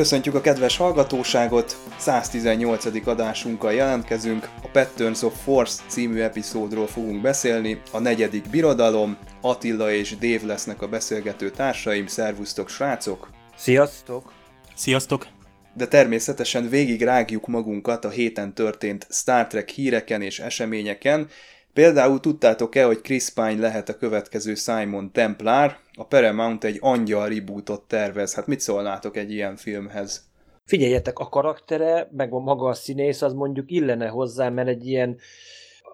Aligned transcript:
Köszöntjük 0.00 0.34
a 0.34 0.40
kedves 0.40 0.76
hallgatóságot, 0.76 1.76
118. 1.98 3.06
adásunkkal 3.06 3.72
jelentkezünk, 3.72 4.48
a 4.62 4.68
Patterns 4.72 5.22
of 5.22 5.42
Force 5.42 5.82
című 5.86 6.20
epizódról 6.20 6.86
fogunk 6.86 7.22
beszélni, 7.22 7.80
a 7.92 7.98
negyedik 7.98 8.50
birodalom, 8.50 9.16
Attila 9.40 9.92
és 9.92 10.16
Dave 10.16 10.46
lesznek 10.46 10.82
a 10.82 10.88
beszélgető 10.88 11.50
társaim, 11.50 12.06
szervusztok 12.06 12.68
srácok! 12.68 13.30
Sziasztok! 13.56 14.32
Sziasztok! 14.74 15.26
De 15.74 15.86
természetesen 15.86 16.68
végig 16.68 17.02
rágjuk 17.02 17.46
magunkat 17.46 18.04
a 18.04 18.10
héten 18.10 18.54
történt 18.54 19.06
Star 19.10 19.46
Trek 19.46 19.68
híreken 19.68 20.22
és 20.22 20.38
eseményeken, 20.38 21.28
Például 21.72 22.20
tudtátok-e, 22.20 22.84
hogy 22.84 23.00
Chris 23.00 23.28
Pine 23.28 23.60
lehet 23.60 23.88
a 23.88 23.96
következő 23.96 24.54
Simon 24.54 25.12
Templar? 25.12 25.78
A 26.00 26.04
Paramount 26.04 26.64
egy 26.64 26.78
angyal 26.80 27.28
rebootot 27.28 27.82
tervez. 27.82 28.34
Hát 28.34 28.46
mit 28.46 28.60
szólnátok 28.60 29.16
egy 29.16 29.32
ilyen 29.32 29.56
filmhez? 29.56 30.30
Figyeljetek, 30.64 31.18
a 31.18 31.28
karaktere, 31.28 32.08
meg 32.12 32.32
a 32.32 32.38
maga 32.38 32.68
a 32.68 32.74
színész, 32.74 33.22
az 33.22 33.32
mondjuk 33.32 33.70
illene 33.70 34.08
hozzá, 34.08 34.48
mert 34.48 34.68
egy 34.68 34.86
ilyen 34.86 35.18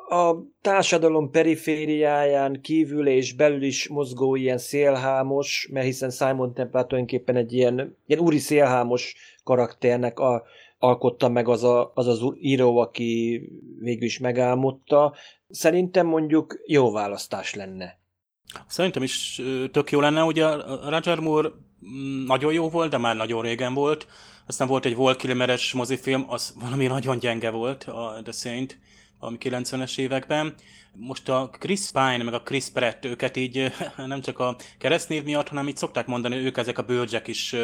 a 0.09 0.35
társadalom 0.61 1.31
perifériáján 1.31 2.61
kívül 2.61 3.09
és 3.09 3.33
belül 3.33 3.63
is 3.63 3.89
mozgó 3.89 4.35
ilyen 4.35 4.59
szélhámos, 4.59 5.69
mert 5.73 5.87
hiszen 5.87 6.11
Simon 6.11 6.55
Templar 6.55 6.87
tulajdonképpen 6.87 7.37
egy 7.37 7.53
ilyen, 7.53 7.97
ilyen 8.07 8.23
úri 8.23 8.39
szélhámos 8.39 9.17
karakternek 9.45 10.19
a, 10.19 10.45
alkotta 10.79 11.29
meg 11.29 11.49
az, 11.49 11.65
a, 11.65 11.93
az 11.95 12.07
az 12.07 12.21
író, 12.39 12.77
aki 12.77 13.43
végül 13.81 14.05
is 14.05 14.19
megálmodta. 14.19 15.15
Szerintem 15.49 16.07
mondjuk 16.07 16.63
jó 16.67 16.93
választás 16.93 17.55
lenne. 17.55 18.05
Szerintem 18.67 19.03
is 19.03 19.43
tök 19.73 19.91
jó 19.91 20.01
lenne, 20.01 20.23
ugye 20.23 20.47
Roger 20.89 21.19
Moore 21.19 21.49
mm, 21.49 22.25
nagyon 22.25 22.53
jó 22.53 22.69
volt, 22.69 22.91
de 22.91 22.99
már 22.99 23.17
nagyon 23.17 23.43
régen 23.43 23.75
volt. 23.75 24.07
Aztán 24.47 24.69
volt 24.69 24.85
egy 24.85 24.95
Walt 24.95 25.17
Kilmeres 25.17 25.73
mozifilm, 25.73 26.25
az 26.29 26.55
valami 26.61 26.87
nagyon 26.87 27.19
gyenge 27.19 27.51
volt, 27.51 27.85
a 27.85 28.21
The 28.23 28.33
Saint, 28.33 28.79
ami 29.19 29.37
90-es 29.41 29.99
években 29.99 30.55
most 30.99 31.29
a 31.29 31.51
Chris 31.59 31.91
Pine, 31.93 32.23
meg 32.23 32.35
a 32.35 32.43
Chris 32.43 32.69
Pratt, 32.69 33.05
őket 33.05 33.37
így 33.37 33.73
nem 33.97 34.21
csak 34.21 34.39
a 34.39 34.57
keresztnév 34.79 35.25
miatt, 35.25 35.49
hanem 35.49 35.69
így 35.69 35.77
szokták 35.77 36.07
mondani, 36.07 36.37
ők 36.37 36.57
ezek 36.57 36.79
a 36.79 36.83
bölcsek 36.83 37.27
is 37.27 37.55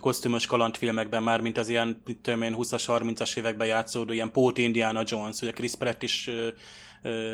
kosztümös 0.00 0.46
kalandfilmekben 0.46 1.22
már, 1.22 1.40
mint 1.40 1.58
az 1.58 1.68
ilyen, 1.68 2.02
tudom 2.22 2.42
én, 2.42 2.56
20-as, 2.58 2.82
30-as 2.86 3.36
években 3.36 3.66
játszódó, 3.66 4.12
ilyen 4.12 4.30
Pót 4.30 4.58
Indiana 4.58 5.02
Jones, 5.06 5.40
ugye 5.40 5.52
Chris 5.52 5.74
Pratt 5.74 6.02
is 6.02 6.30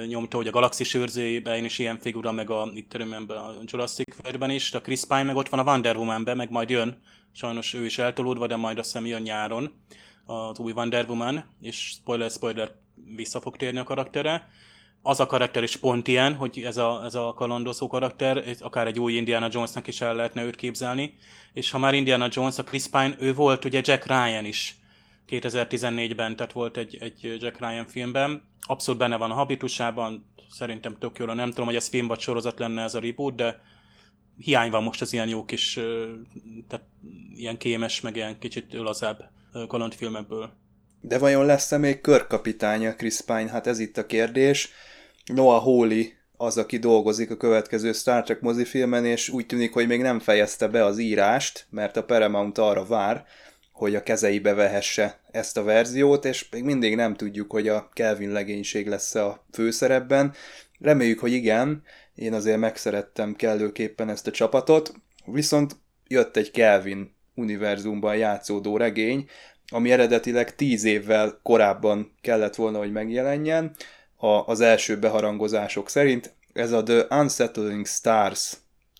nyomta, 0.07 0.37
hogy 0.37 0.47
a 0.47 0.51
Galaxis 0.51 0.95
őrzőjében 0.95 1.65
is 1.65 1.79
ilyen 1.79 1.99
figura, 1.99 2.33
meg 2.33 2.51
a, 2.51 2.71
itt 2.75 2.95
a 2.95 3.55
Jurassic 3.65 4.17
World-ben 4.23 4.51
is, 4.51 4.73
a 4.73 4.81
Chris 4.81 5.05
Pine 5.09 5.23
meg 5.23 5.37
ott 5.37 5.49
van 5.49 5.61
a 5.61 5.71
Wonder 5.71 5.97
Woman-ben, 5.97 6.37
meg 6.37 6.51
majd 6.51 6.71
jön, 6.71 7.03
sajnos 7.33 7.75
ő 7.75 7.85
is 7.85 7.99
eltolódva, 7.99 8.47
de 8.47 8.57
majd 8.57 8.79
azt 8.79 8.93
hiszem 8.93 9.07
jön 9.07 9.23
nyáron 9.23 9.73
az 10.27 10.59
új 10.59 10.73
Wonder 10.73 11.05
Woman, 11.09 11.45
és 11.61 11.77
spoiler, 11.77 12.31
spoiler, 12.31 12.71
vissza 13.17 13.41
fog 13.41 13.57
térni 13.57 13.79
a 13.79 13.85
karaktere. 13.85 14.49
Az 15.03 15.21
a 15.21 15.27
karakter 15.27 15.63
is 15.63 15.77
pont 15.77 16.09
ilyen, 16.09 16.35
hogy 16.35 16.63
ez 16.65 16.77
a, 16.77 17.03
ez 17.05 17.15
a 17.15 17.33
kalandozó 17.37 17.87
karakter, 17.87 18.45
akár 18.61 18.87
egy 18.87 19.01
új 19.01 19.13
Indiana 19.13 19.49
Jonesnak 19.51 19.87
is 19.87 20.01
el 20.01 20.15
lehetne 20.15 20.45
őt 20.45 20.57
képzelni. 20.57 21.15
És 21.53 21.71
ha 21.71 21.79
már 21.79 21.95
Indiana 21.95 22.29
Jones, 22.31 22.59
a 22.59 22.65
Chris 22.65 22.87
Pine, 22.87 23.17
ő 23.19 23.35
volt 23.35 23.65
ugye 23.65 23.81
Jack 23.85 24.07
Ryan 24.07 24.45
is 24.45 24.78
2014-ben, 25.29 26.37
tehát 26.37 26.53
volt 26.53 26.77
egy, 26.77 26.97
egy 27.01 27.37
Jack 27.41 27.59
Ryan 27.61 27.87
filmben. 27.87 28.43
Abszolút 28.61 29.01
benne 29.01 29.17
van 29.17 29.31
a 29.31 29.35
habitusában, 29.35 30.33
szerintem 30.51 30.97
tök 30.99 31.19
jól, 31.19 31.35
nem 31.35 31.49
tudom, 31.49 31.67
hogy 31.67 31.77
ez 31.77 31.89
film 31.89 32.07
vagy 32.07 32.21
sorozat 32.21 32.59
lenne 32.59 32.83
ez 32.83 32.95
a 32.95 33.01
reboot, 33.01 33.35
de 33.35 33.61
hiány 34.39 34.71
van 34.71 34.83
most 34.83 35.01
az 35.01 35.13
ilyen 35.13 35.29
jó 35.29 35.45
kis, 35.45 35.73
tehát 36.69 36.87
ilyen 37.35 37.57
kémes, 37.57 38.01
meg 38.01 38.17
ilyen 38.17 38.39
kicsit 38.39 38.73
lazább 38.73 39.31
kalandfilmekből. 39.69 40.51
De 41.01 41.19
vajon 41.19 41.47
lesz-e 41.47 41.77
még 41.79 42.01
körkapitánya 42.01 42.95
Chris 42.95 43.21
Pine? 43.21 43.51
Hát 43.51 43.67
ez 43.67 43.79
itt 43.79 43.97
a 43.97 44.07
kérdés. 44.07 44.71
Noah 45.35 45.63
Hawley 45.63 46.05
az, 46.37 46.59
aki 46.59 46.79
dolgozik 46.79 47.31
a 47.31 47.37
következő 47.37 47.93
Star 47.93 48.23
Trek 48.23 48.41
mozifilmen, 48.41 49.05
és 49.05 49.29
úgy 49.29 49.47
tűnik, 49.47 49.73
hogy 49.73 49.87
még 49.87 50.01
nem 50.01 50.19
fejezte 50.19 50.69
be 50.69 50.85
az 50.85 50.99
írást, 50.99 51.67
mert 51.71 51.97
a 51.97 52.05
Paramount 52.05 52.59
arra 52.59 52.85
vár, 52.87 53.25
hogy 53.79 53.95
a 53.95 54.03
kezeibe 54.03 54.55
vehesse 54.55 55.21
ezt 55.31 55.57
a 55.57 55.63
verziót, 55.63 56.25
és 56.25 56.49
még 56.51 56.63
mindig 56.63 56.95
nem 56.95 57.15
tudjuk, 57.15 57.51
hogy 57.51 57.69
a 57.69 57.89
Kelvin 57.93 58.31
legénység 58.31 58.87
lesz 58.87 59.15
a 59.15 59.45
főszerepben. 59.53 60.35
Reméljük, 60.79 61.19
hogy 61.19 61.33
igen, 61.33 61.83
én 62.15 62.33
azért 62.33 62.59
megszerettem 62.59 63.35
kellőképpen 63.35 64.09
ezt 64.09 64.27
a 64.27 64.31
csapatot, 64.31 64.95
viszont 65.25 65.77
jött 66.07 66.37
egy 66.37 66.51
Kelvin 66.51 67.15
univerzumban 67.35 68.17
játszódó 68.17 68.77
regény, 68.77 69.29
ami 69.69 69.93
eredetileg 69.93 70.55
tíz 70.55 70.85
évvel 70.85 71.41
korábban 71.43 72.13
kellett 72.21 72.55
volna, 72.55 72.79
hogy 72.79 72.93
megjelenjen, 72.93 73.75
a, 74.17 74.27
az 74.27 74.61
első 74.61 74.99
beharangozások 74.99 75.91
szerint. 75.91 76.35
Ez 76.53 76.73
a 76.73 76.83
The 76.83 77.07
Unsettling 77.11 77.87
Stars 77.87 78.53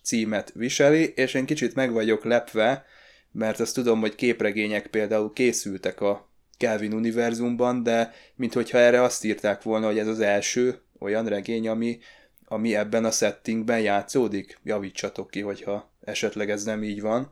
címet 0.03 0.51
viseli, 0.55 1.13
és 1.15 1.33
én 1.33 1.45
kicsit 1.45 1.75
meg 1.75 1.91
vagyok 1.91 2.23
lepve, 2.23 2.85
mert 3.31 3.59
azt 3.59 3.73
tudom, 3.73 3.99
hogy 3.99 4.15
képregények 4.15 4.87
például 4.87 5.33
készültek 5.33 6.01
a 6.01 6.29
Kelvin 6.57 6.93
univerzumban, 6.93 7.83
de 7.83 8.13
minthogyha 8.35 8.77
erre 8.77 9.01
azt 9.01 9.25
írták 9.25 9.63
volna, 9.63 9.85
hogy 9.85 9.97
ez 9.97 10.07
az 10.07 10.19
első 10.19 10.81
olyan 10.99 11.25
regény, 11.25 11.67
ami, 11.67 11.99
ami 12.45 12.75
ebben 12.75 13.05
a 13.05 13.11
settingben 13.11 13.79
játszódik. 13.79 14.59
Javítsatok 14.63 15.29
ki, 15.29 15.41
hogyha 15.41 15.91
esetleg 16.01 16.49
ez 16.49 16.63
nem 16.63 16.83
így 16.83 17.01
van. 17.01 17.31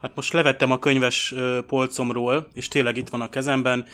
Hát 0.00 0.14
most 0.14 0.32
levettem 0.32 0.70
a 0.70 0.78
könyves 0.78 1.34
polcomról, 1.66 2.48
és 2.54 2.68
tényleg 2.68 2.96
itt 2.96 3.08
van 3.08 3.20
a 3.20 3.28
kezemben, 3.28 3.86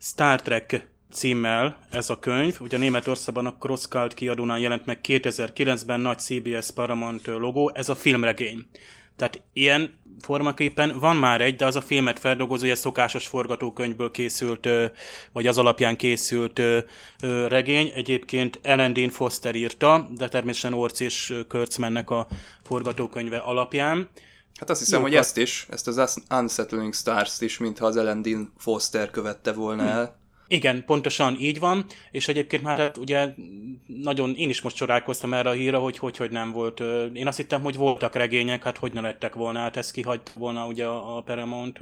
Star 0.00 0.42
Trek 0.42 0.90
címmel 1.12 1.78
ez 1.90 2.10
a 2.10 2.18
könyv. 2.18 2.56
Ugye 2.60 2.78
Németországban 2.78 3.46
a 3.46 3.56
Crosscult 3.58 4.14
kiadónál 4.14 4.58
jelent 4.58 4.86
meg 4.86 4.98
2009-ben 5.02 6.00
nagy 6.00 6.18
CBS 6.18 6.70
Paramount 6.70 7.26
logó, 7.26 7.70
ez 7.74 7.88
a 7.88 7.94
filmregény. 7.94 8.66
Tehát 9.16 9.42
ilyen 9.52 10.00
formaképpen 10.20 10.98
van 10.98 11.16
már 11.16 11.40
egy, 11.40 11.56
de 11.56 11.66
az 11.66 11.76
a 11.76 11.80
filmet 11.80 12.18
feldolgozó, 12.18 12.66
egy 12.66 12.76
szokásos 12.76 13.26
forgatókönyvből 13.26 14.10
készült, 14.10 14.68
vagy 15.32 15.46
az 15.46 15.58
alapján 15.58 15.96
készült 15.96 16.60
regény. 17.48 17.92
Egyébként 17.94 18.58
Ellen 18.62 18.92
Dean 18.92 19.10
Foster 19.10 19.54
írta, 19.54 20.08
de 20.10 20.28
természetesen 20.28 20.78
Orc 20.78 21.00
és 21.00 21.34
Kurtzmannek 21.48 22.10
a 22.10 22.26
forgatókönyve 22.62 23.36
alapján. 23.36 24.08
Hát 24.58 24.70
azt 24.70 24.80
hiszem, 24.80 24.98
Jó, 24.98 25.04
hogy 25.04 25.14
ezt 25.14 25.36
is, 25.36 25.66
ezt 25.70 25.88
az 25.88 26.22
Unsettling 26.30 26.94
Stars 26.94 27.40
is, 27.40 27.58
mintha 27.58 27.86
az 27.86 27.96
Ellen 27.96 28.22
Dean 28.22 28.52
Foster 28.58 29.10
követte 29.10 29.52
volna 29.52 29.82
el. 29.82 30.04
Hmm. 30.04 30.20
Igen, 30.52 30.84
pontosan 30.84 31.36
így 31.38 31.58
van, 31.58 31.84
és 32.10 32.28
egyébként 32.28 32.62
már 32.62 32.78
hát 32.78 32.96
ugye 32.96 33.34
nagyon, 33.86 34.34
én 34.34 34.48
is 34.48 34.60
most 34.60 34.76
csodálkoztam 34.76 35.34
erre 35.34 35.48
a 35.48 35.52
híra, 35.52 35.78
hogy 35.78 35.98
hogy, 35.98 36.16
hogy 36.16 36.30
nem 36.30 36.52
volt. 36.52 36.80
Én 37.12 37.26
azt 37.26 37.36
hittem, 37.36 37.62
hogy 37.62 37.76
voltak 37.76 38.14
regények, 38.14 38.62
hát 38.62 38.76
hogy 38.76 38.92
ne 38.92 39.00
lettek 39.00 39.34
volna, 39.34 39.58
hát 39.58 39.76
ezt 39.76 39.92
kihagyt 39.92 40.32
volna 40.34 40.66
ugye 40.66 40.86
a 40.86 41.22
Paramount, 41.24 41.78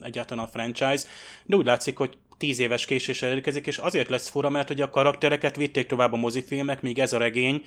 egyáltalán 0.00 0.44
a 0.44 0.48
franchise, 0.48 1.08
de 1.44 1.56
úgy 1.56 1.64
látszik, 1.64 1.96
hogy 1.96 2.16
tíz 2.38 2.58
éves 2.58 2.84
késéssel 2.84 3.32
érkezik, 3.32 3.66
és 3.66 3.78
azért 3.78 4.08
lesz 4.08 4.28
fura, 4.28 4.50
mert 4.50 4.68
hogy 4.68 4.80
a 4.80 4.90
karaktereket 4.90 5.56
vitték 5.56 5.86
tovább 5.86 6.12
a 6.12 6.16
mozifilmek, 6.16 6.82
míg 6.82 6.98
ez 6.98 7.12
a 7.12 7.18
regény 7.18 7.64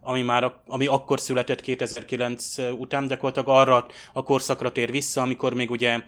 ami 0.00 0.22
már 0.22 0.52
ami 0.66 0.86
akkor 0.86 1.20
született 1.20 1.60
2009 1.60 2.58
után, 2.78 3.06
gyakorlatilag 3.06 3.48
arra 3.48 3.86
a 4.12 4.22
korszakra 4.22 4.72
tér 4.72 4.90
vissza, 4.90 5.22
amikor 5.22 5.54
még 5.54 5.70
ugye 5.70 6.00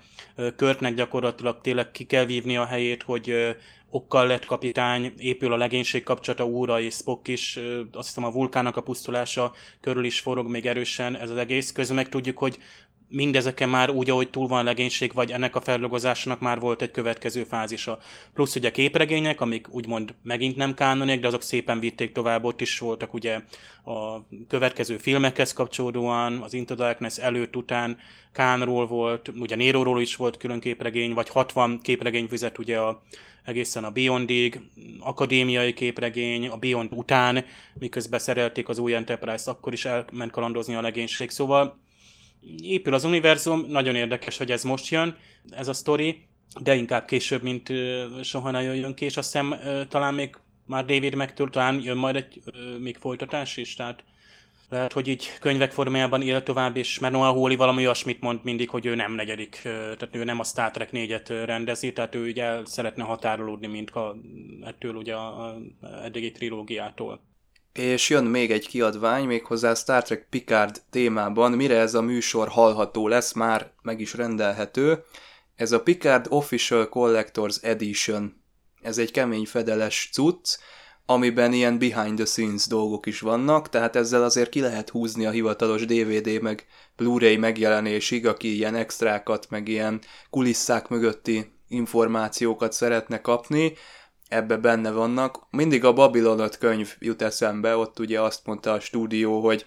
Körtnek 0.57 0.95
gyakorlatilag 0.95 1.61
tényleg 1.61 1.91
ki 1.91 2.05
kell 2.05 2.25
vívni 2.25 2.57
a 2.57 2.65
helyét, 2.65 3.03
hogy 3.03 3.57
okkal 3.91 4.27
lett 4.27 4.45
kapitány, 4.45 5.13
épül 5.19 5.53
a 5.53 5.57
legénység 5.57 6.03
kapcsolata 6.03 6.45
úra, 6.45 6.81
és 6.81 6.95
Spock 6.95 7.29
is, 7.29 7.59
azt 7.93 8.07
hiszem 8.07 8.25
a 8.25 8.31
vulkának 8.31 8.77
a 8.77 8.81
pusztulása 8.81 9.53
körül 9.81 10.05
is 10.05 10.21
forog 10.21 10.49
még 10.49 10.67
erősen 10.67 11.17
ez 11.17 11.31
az 11.31 11.37
egész. 11.37 11.73
Közben 11.73 11.97
meg 11.97 12.09
tudjuk, 12.09 12.39
hogy 12.39 12.59
mindezeken 13.13 13.69
már 13.69 13.91
úgy, 13.91 14.11
ahogy 14.11 14.31
túl 14.31 14.47
van 14.47 14.65
legénység, 14.65 15.13
vagy 15.13 15.31
ennek 15.31 15.57
a 15.57 15.61
feldolgozásnak 15.61 16.41
már 16.41 16.61
volt 16.61 16.83
egy 16.83 16.91
következő 16.91 17.45
fázisa. 17.45 17.99
Plusz 18.35 18.55
ugye 18.55 18.71
képregények, 18.71 19.41
amik 19.41 19.67
úgymond 19.71 20.15
megint 20.23 20.57
nem 20.57 20.75
kánonék, 20.75 21.21
de 21.21 21.27
azok 21.27 21.43
szépen 21.43 21.81
vitték 21.81 22.13
tovább, 22.13 22.45
ott 22.45 22.61
is 22.61 22.79
voltak 22.79 23.15
ugye 23.15 23.41
a 23.85 24.27
következő 24.49 24.97
filmekhez 24.97 25.53
kapcsolódóan, 25.53 26.39
az 26.39 26.55
Into 26.55 26.75
Darkness 26.75 27.19
előtt, 27.19 27.57
után 27.57 27.99
Kánról 28.33 28.87
volt, 28.87 29.29
ugye 29.39 29.57
Néróról 29.57 30.01
is 30.01 30.17
volt 30.17 30.37
külön 30.37 30.61
képregény, 30.61 31.15
vagy 31.15 31.29
60 31.29 31.81
képregény 31.83 32.27
fizet 32.29 32.59
ugye 32.59 32.79
a, 32.79 33.03
egészen 33.45 33.85
a 33.85 33.91
Beyondig, 33.91 34.61
akadémiai 35.01 35.73
képregény, 35.73 36.49
a 36.49 36.57
Beyond 36.57 36.93
után, 36.93 37.45
miközben 37.79 38.19
szerelték 38.19 38.69
az 38.69 38.79
új 38.79 38.95
Enterprise, 38.95 39.51
akkor 39.51 39.73
is 39.73 39.85
elment 39.85 40.31
kalandozni 40.31 40.75
a 40.75 40.81
legénység. 40.81 41.31
Szóval 41.31 41.82
épül 42.63 42.95
az 42.95 43.05
univerzum, 43.05 43.65
nagyon 43.69 43.95
érdekes, 43.95 44.37
hogy 44.37 44.51
ez 44.51 44.63
most 44.63 44.89
jön, 44.89 45.17
ez 45.51 45.69
a 45.69 45.73
sztori, 45.73 46.27
de 46.61 46.75
inkább 46.75 47.05
később, 47.05 47.43
mint 47.43 47.73
soha 48.23 48.51
nagyon 48.51 48.75
jön 48.75 48.95
ki, 48.95 49.05
és 49.05 49.17
azt 49.17 49.33
hiszem 49.33 49.55
talán 49.89 50.15
még 50.15 50.37
már 50.67 50.85
David 50.85 51.15
megtől 51.15 51.51
talán 51.51 51.81
jön 51.83 51.97
majd 51.97 52.17
egy 52.17 52.43
még 52.79 52.97
folytatás 52.97 53.57
is, 53.57 53.75
tehát 53.75 54.05
lehet, 54.73 54.93
hogy 54.93 55.09
így 55.09 55.39
könyvek 55.41 55.73
formájában 55.73 56.23
él 56.23 56.43
tovább, 56.43 56.77
és 56.77 56.99
mert 56.99 57.13
Noah 57.13 57.35
Hawley 57.35 57.57
valami 57.57 57.83
olyasmit 57.83 58.21
mond 58.21 58.41
mindig, 58.43 58.71
hogy 58.71 58.87
ő 58.87 58.95
nem 58.95 59.13
negyedik, 59.13 59.61
tehát 59.63 60.09
ő 60.13 60.25
nem 60.25 60.41
a 60.41 60.45
Star 60.45 60.71
Trek 60.71 60.91
4-et 60.93 61.43
rendezi, 61.45 61.93
tehát 61.93 62.15
ő 62.15 62.29
ugye 62.29 62.65
szeretne 62.65 63.03
határolódni, 63.03 63.67
mint 63.67 63.91
a, 63.91 64.17
ettől 64.63 64.95
ugye 64.95 65.15
a, 65.15 65.47
a 65.47 65.59
eddigi 66.05 66.33
trilógiától. 66.33 67.21
És 67.73 68.09
jön 68.09 68.25
még 68.25 68.51
egy 68.51 68.69
kiadvány, 68.69 69.25
méghozzá 69.25 69.75
Star 69.75 70.03
Trek 70.03 70.27
Picard 70.31 70.83
témában, 70.91 71.53
mire 71.53 71.79
ez 71.79 71.95
a 71.95 72.03
műsor 72.03 72.49
hallható 72.49 73.09
lesz, 73.09 73.33
már 73.33 73.73
meg 73.83 74.01
is 74.01 74.15
rendelhető. 74.15 75.05
Ez 75.57 75.73
a 75.73 75.83
Picard 75.83 76.27
Official 76.29 76.89
Collectors 76.89 77.57
Edition. 77.63 78.43
Ez 78.83 78.99
egy 78.99 79.11
kemény 79.11 79.47
fedeles 79.47 80.09
cucc, 80.13 80.59
amiben 81.07 81.53
ilyen 81.53 81.79
behind 81.79 82.17
the 82.17 82.25
scenes 82.25 82.67
dolgok 82.67 83.07
is 83.07 83.21
vannak, 83.21 83.69
tehát 83.69 83.97
ezzel 83.97 84.23
azért 84.25 84.51
ki 84.51 84.61
lehet 84.61 84.91
húzni 84.91 85.27
a 85.27 85.31
hivatalos 85.31 85.85
DVD 85.87 86.41
meg 86.41 86.67
Blu-ray 86.97 87.37
megjelenésig, 87.37 88.27
aki 88.27 88.57
ilyen 88.57 88.75
extrákat, 88.75 89.51
meg 89.51 89.69
ilyen 89.69 90.01
kulisszák 90.31 90.89
mögötti 90.89 91.53
információkat 91.69 92.73
szeretne 92.73 93.21
kapni, 93.21 93.73
ebbe 94.33 94.57
benne 94.57 94.91
vannak. 94.91 95.47
Mindig 95.51 95.85
a 95.85 95.93
Babylon 95.93 96.39
5 96.39 96.59
könyv 96.59 96.97
jut 96.99 97.23
eszembe, 97.23 97.77
ott 97.77 97.99
ugye 97.99 98.21
azt 98.21 98.47
mondta 98.47 98.73
a 98.73 98.81
stúdió, 98.81 99.41
hogy 99.41 99.65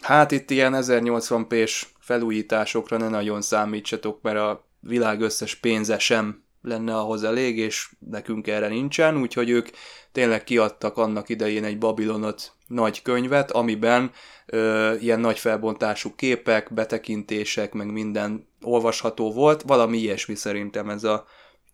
hát 0.00 0.30
itt 0.30 0.50
ilyen 0.50 0.74
1080p-s 0.76 1.86
felújításokra 2.00 2.96
ne 2.96 3.08
nagyon 3.08 3.42
számítsatok, 3.42 4.22
mert 4.22 4.38
a 4.38 4.66
világ 4.80 5.20
összes 5.20 5.54
pénze 5.54 5.98
sem 5.98 6.42
lenne 6.62 6.96
ahhoz 6.96 7.24
elég, 7.24 7.58
és 7.58 7.90
nekünk 7.98 8.46
erre 8.46 8.68
nincsen, 8.68 9.16
úgyhogy 9.16 9.50
ők 9.50 9.68
tényleg 10.12 10.44
kiadtak 10.44 10.96
annak 10.96 11.28
idején 11.28 11.64
egy 11.64 11.78
Babylonot 11.78 12.52
nagy 12.66 13.02
könyvet, 13.02 13.50
amiben 13.50 14.10
ö, 14.46 14.94
ilyen 14.94 15.20
nagy 15.20 15.38
felbontású 15.38 16.14
képek, 16.14 16.74
betekintések, 16.74 17.72
meg 17.72 17.92
minden 17.92 18.48
olvasható 18.62 19.32
volt, 19.32 19.62
valami 19.62 19.98
ilyesmi 19.98 20.34
szerintem 20.34 20.88
ez, 20.88 21.04
a, 21.04 21.26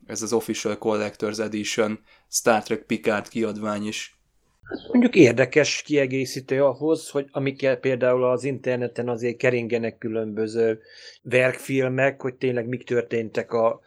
ez 0.07 0.23
az 0.23 0.33
Official 0.33 0.79
Collector's 0.81 1.41
Edition 1.41 1.99
Star 2.31 2.63
Trek 2.63 2.83
Picard 2.83 3.29
kiadvány 3.29 3.87
is. 3.87 4.19
Mondjuk 4.93 5.15
érdekes 5.15 5.83
kiegészítő 5.83 6.65
ahhoz, 6.65 7.11
hogy 7.11 7.29
amikkel 7.31 7.77
például 7.77 8.25
az 8.25 8.45
interneten 8.45 9.09
azért 9.09 9.37
keringenek 9.37 9.99
különböző 9.99 10.81
verkfilmek, 11.23 12.21
hogy 12.21 12.35
tényleg 12.35 12.67
mik 12.67 12.85
történtek 12.85 13.53
a 13.53 13.81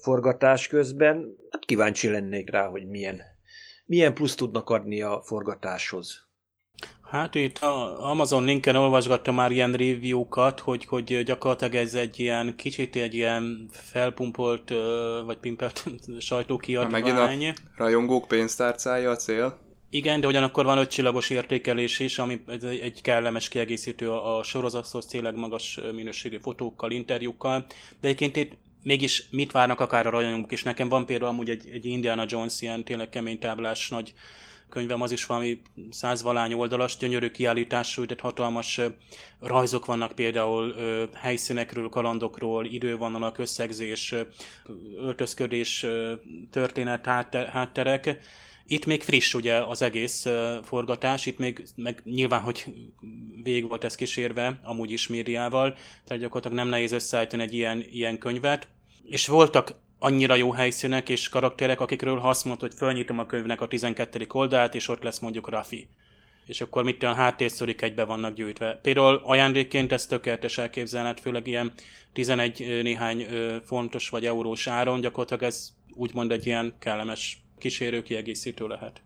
forgatás 0.00 0.68
közben. 0.68 1.36
Hát 1.50 1.64
kíváncsi 1.64 2.08
lennék 2.08 2.50
rá, 2.50 2.66
hogy 2.68 2.86
milyen 2.86 3.20
milyen 3.90 4.14
plusz 4.14 4.34
tudnak 4.34 4.70
adni 4.70 5.02
a 5.02 5.22
forgatáshoz? 5.24 6.28
Hát 7.10 7.34
itt 7.34 7.58
a 7.58 8.08
Amazon 8.10 8.44
linken 8.44 8.76
olvasgattam 8.76 9.34
már 9.34 9.50
ilyen 9.50 9.72
review-kat, 9.72 10.60
hogy, 10.60 10.84
hogy 10.84 11.22
gyakorlatilag 11.22 11.74
ez 11.74 11.94
egy 11.94 12.20
ilyen 12.20 12.56
kicsit 12.56 12.96
egy 12.96 13.14
ilyen 13.14 13.68
felpumpolt 13.72 14.72
vagy 15.24 15.36
pimpelt 15.36 15.84
sajtókiadvány. 16.18 17.02
Megint 17.02 17.18
a 17.18 17.62
rajongók 17.76 18.28
pénztárcája 18.28 19.10
a 19.10 19.16
cél. 19.16 19.58
Igen, 19.90 20.20
de 20.20 20.26
ugyanakkor 20.26 20.64
van 20.64 20.78
öt 20.78 20.90
csillagos 20.90 21.30
értékelés 21.30 21.98
is, 21.98 22.18
ami 22.18 22.40
egy 22.82 23.00
kellemes 23.02 23.48
kiegészítő 23.48 24.10
a 24.10 24.42
sorozathoz, 24.42 25.06
tényleg 25.06 25.36
magas 25.36 25.80
minőségű 25.92 26.38
fotókkal, 26.42 26.90
interjúkkal. 26.90 27.64
De 28.00 28.08
egyébként 28.08 28.36
itt 28.36 28.52
mégis 28.82 29.28
mit 29.30 29.52
várnak 29.52 29.80
akár 29.80 30.06
a 30.06 30.10
rajongók 30.10 30.52
is. 30.52 30.62
Nekem 30.62 30.88
van 30.88 31.06
például 31.06 31.30
amúgy 31.30 31.50
egy, 31.50 31.68
egy 31.72 31.84
Indiana 31.86 32.24
Jones 32.28 32.60
ilyen 32.60 32.84
tényleg 32.84 33.08
kemény 33.08 33.38
táblás 33.38 33.88
nagy 33.88 34.14
könyvem, 34.70 35.00
az 35.00 35.12
is 35.12 35.26
valami 35.26 35.60
százvalány 35.90 36.52
oldalas, 36.52 36.96
gyönyörű 36.96 37.30
kiállítású, 37.30 38.04
de 38.04 38.14
hatalmas 38.18 38.80
rajzok 39.40 39.86
vannak 39.86 40.12
például 40.12 40.74
helyszínekről, 41.14 41.88
kalandokról, 41.88 42.64
idővonalak, 42.66 43.38
összegzés, 43.38 44.14
öltözködés, 44.96 45.86
történet, 46.50 47.06
hátterek. 47.52 48.18
Itt 48.66 48.86
még 48.86 49.02
friss 49.02 49.34
ugye 49.34 49.54
az 49.54 49.82
egész 49.82 50.26
forgatás, 50.62 51.26
itt 51.26 51.38
még 51.38 51.66
meg 51.76 52.00
nyilván, 52.04 52.40
hogy 52.40 52.64
végig 53.42 53.68
volt 53.68 53.84
ez 53.84 53.94
kísérve, 53.94 54.60
amúgy 54.62 54.90
is 54.90 55.08
médiával, 55.08 55.74
tehát 56.04 56.22
gyakorlatilag 56.22 56.56
nem 56.56 56.68
nehéz 56.68 56.92
összeállítani 56.92 57.42
egy 57.42 57.54
ilyen, 57.54 57.84
ilyen 57.90 58.18
könyvet. 58.18 58.68
És 59.04 59.26
voltak 59.26 59.74
annyira 60.02 60.34
jó 60.34 60.50
helyszínek 60.50 61.08
és 61.08 61.28
karakterek, 61.28 61.80
akikről 61.80 62.18
ha 62.18 62.28
azt 62.28 62.44
mondta, 62.44 62.66
hogy 62.66 62.76
fölnyitom 62.76 63.18
a 63.18 63.26
könyvnek 63.26 63.60
a 63.60 63.68
12. 63.68 64.26
oldalt, 64.28 64.74
és 64.74 64.88
ott 64.88 65.02
lesz 65.02 65.18
mondjuk 65.18 65.48
Rafi. 65.48 65.88
És 66.46 66.60
akkor 66.60 66.84
mit 66.84 67.02
a 67.02 67.14
háttérszorik 67.14 67.82
egybe 67.82 68.04
vannak 68.04 68.34
gyűjtve. 68.34 68.78
Például 68.82 69.20
ajándékként 69.24 69.92
ez 69.92 70.06
tökéletes 70.06 70.58
elképzelhet, 70.58 71.20
főleg 71.20 71.46
ilyen 71.46 71.72
11 72.12 72.80
néhány 72.82 73.26
fontos 73.64 74.08
vagy 74.08 74.26
eurós 74.26 74.66
áron, 74.66 75.00
gyakorlatilag 75.00 75.42
ez 75.42 75.68
úgymond 75.94 76.32
egy 76.32 76.46
ilyen 76.46 76.74
kellemes 76.78 77.42
kísérő 77.58 78.02
kiegészítő 78.02 78.66
lehet. 78.66 79.02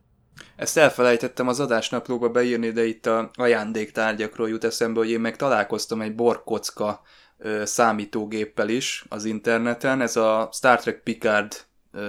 Ezt 0.56 0.76
elfelejtettem 0.76 1.48
az 1.48 1.60
adásnaplóba 1.60 2.28
beírni, 2.28 2.70
de 2.70 2.84
itt 2.84 3.06
a 3.06 3.30
ajándéktárgyakról 3.34 4.48
jut 4.48 4.64
eszembe, 4.64 4.98
hogy 4.98 5.10
én 5.10 5.20
meg 5.20 5.36
találkoztam 5.36 6.00
egy 6.00 6.14
borkocka 6.14 7.02
számítógéppel 7.64 8.68
is 8.68 9.04
az 9.08 9.24
interneten. 9.24 10.00
Ez 10.00 10.16
a 10.16 10.48
Star 10.52 10.80
Trek 10.80 11.02
Picard 11.02 11.52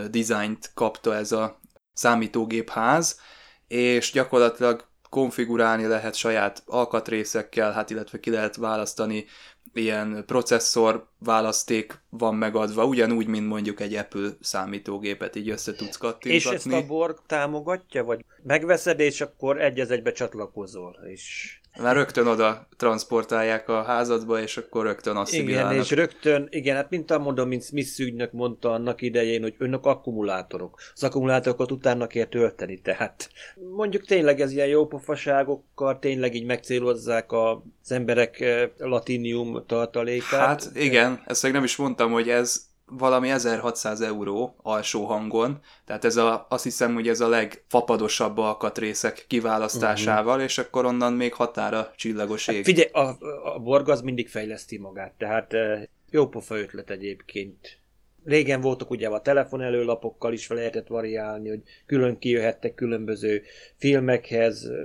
dizájnt 0.09 0.71
kapta 0.73 1.15
ez 1.15 1.31
a 1.31 1.59
számítógép 1.93 2.69
ház, 2.69 3.19
és 3.67 4.11
gyakorlatilag 4.11 4.87
konfigurálni 5.09 5.85
lehet 5.85 6.15
saját 6.15 6.63
alkatrészekkel, 6.65 7.71
hát 7.71 7.89
illetve 7.89 8.19
ki 8.19 8.29
lehet 8.29 8.55
választani 8.55 9.25
ilyen 9.73 10.23
processzor 10.25 11.07
választék 11.19 12.01
van 12.09 12.35
megadva, 12.35 12.85
ugyanúgy, 12.85 13.27
mint 13.27 13.47
mondjuk 13.47 13.79
egy 13.79 13.93
Apple 13.93 14.29
számítógépet 14.41 15.35
így 15.35 15.49
össze 15.49 15.73
tudsz 15.73 15.97
kattintatni. 15.97 16.35
És 16.35 16.45
ezt 16.45 16.71
a 16.71 16.85
Borg 16.85 17.19
támogatja, 17.25 18.03
vagy 18.03 18.25
megveszed, 18.43 18.99
és 18.99 19.21
akkor 19.21 19.61
egy 19.61 19.79
egybe 19.79 20.11
csatlakozol, 20.11 20.99
és 21.11 21.59
már 21.81 21.95
rögtön 21.95 22.27
oda 22.27 22.67
transportálják 22.77 23.69
a 23.69 23.83
házadba, 23.83 24.41
és 24.41 24.57
akkor 24.57 24.85
rögtön 24.85 25.15
asszimilálnak. 25.15 25.71
Igen, 25.71 25.83
és 25.83 25.91
rögtön, 25.91 26.47
igen, 26.49 26.75
hát 26.75 26.89
mint 26.89 27.17
mondom, 27.17 27.47
mint 27.47 27.63
Smith 27.63 27.99
ügynök 27.99 28.31
mondta 28.31 28.71
annak 28.71 29.01
idején, 29.01 29.41
hogy 29.41 29.55
önök 29.57 29.85
akkumulátorok. 29.85 30.79
Az 30.93 31.03
akkumulátorokat 31.03 31.71
utána 31.71 32.07
kell 32.07 32.25
tölteni, 32.25 32.79
tehát 32.81 33.29
mondjuk 33.75 34.05
tényleg 34.05 34.41
ez 34.41 34.51
ilyen 34.51 34.67
jópofaságokkal 34.67 35.99
tényleg 35.99 36.35
így 36.35 36.45
megcélozzák 36.45 37.31
az 37.31 37.91
emberek 37.91 38.39
eh, 38.39 38.69
latinium 38.77 39.63
tartalékát. 39.65 40.45
Hát 40.45 40.69
igen, 40.73 41.23
ezt 41.25 41.43
még 41.43 41.51
nem 41.51 41.63
is 41.63 41.75
mondtam, 41.75 42.11
hogy 42.11 42.29
ez 42.29 42.73
valami 42.85 43.29
1600 43.31 44.01
euró 44.01 44.55
alsó 44.61 45.05
hangon, 45.05 45.59
tehát 45.85 46.05
ez 46.05 46.15
a, 46.15 46.45
azt 46.49 46.63
hiszem, 46.63 46.93
hogy 46.93 47.07
ez 47.07 47.19
a 47.19 47.27
legfapadosabb 47.27 48.37
alkatrészek 48.37 49.25
kiválasztásával, 49.27 50.33
uh-huh. 50.33 50.43
és 50.43 50.57
akkor 50.57 50.85
onnan 50.85 51.13
még 51.13 51.33
határa 51.33 51.91
csillagos 51.95 52.47
ég. 52.47 52.55
Hát 52.55 52.65
figyelj, 52.65 52.89
a, 52.91 53.17
a 53.53 53.59
Borg 53.59 53.89
az 53.89 54.01
mindig 54.01 54.29
fejleszti 54.29 54.77
magát, 54.77 55.13
tehát 55.17 55.53
eh, 55.53 55.83
jó 56.09 56.27
pofa 56.27 56.57
ötlet 56.57 56.89
egyébként. 56.89 57.79
Régen 58.23 58.61
voltak 58.61 58.89
ugye 58.89 59.07
a 59.07 59.21
telefonelőlapokkal 59.21 60.33
is 60.33 60.45
fel 60.45 60.57
lehetett 60.57 60.87
variálni, 60.87 61.49
hogy 61.49 61.61
külön 61.85 62.17
kijöhettek 62.17 62.73
különböző 62.73 63.41
filmekhez, 63.77 64.65
eh, 64.65 64.77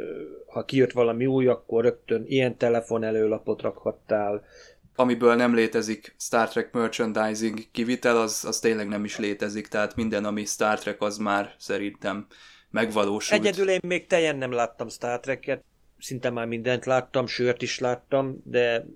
ha 0.47 0.65
kijött 0.65 0.93
valami 0.93 1.27
új, 1.27 1.47
akkor 1.47 1.85
rögtön 1.85 2.25
ilyen 2.27 2.57
telefonelőlapot 2.57 3.63
rakhattál, 3.63 4.45
amiből 5.01 5.35
nem 5.35 5.55
létezik 5.55 6.15
Star 6.19 6.49
Trek 6.49 6.73
merchandising 6.73 7.71
kivitel, 7.73 8.17
az, 8.17 8.45
az 8.45 8.59
tényleg 8.59 8.89
nem 8.89 9.05
is 9.05 9.19
létezik, 9.19 9.67
tehát 9.67 9.97
minden, 9.97 10.25
ami 10.25 10.45
Star 10.45 10.79
Trek, 10.79 11.03
az 11.03 11.19
már 11.19 11.55
szerintem 11.59 12.27
megvalósult. 12.71 13.41
Egyedül 13.41 13.69
én 13.69 13.81
még 13.83 14.07
teljesen 14.07 14.39
nem 14.39 14.53
láttam 14.53 14.89
Star 14.89 15.21
Trek-et, 15.21 15.65
szinte 15.99 16.31
már 16.31 16.47
mindent 16.47 16.85
láttam, 16.85 17.27
sört 17.27 17.63
is 17.63 17.79
láttam, 17.79 18.37
de 18.45 18.87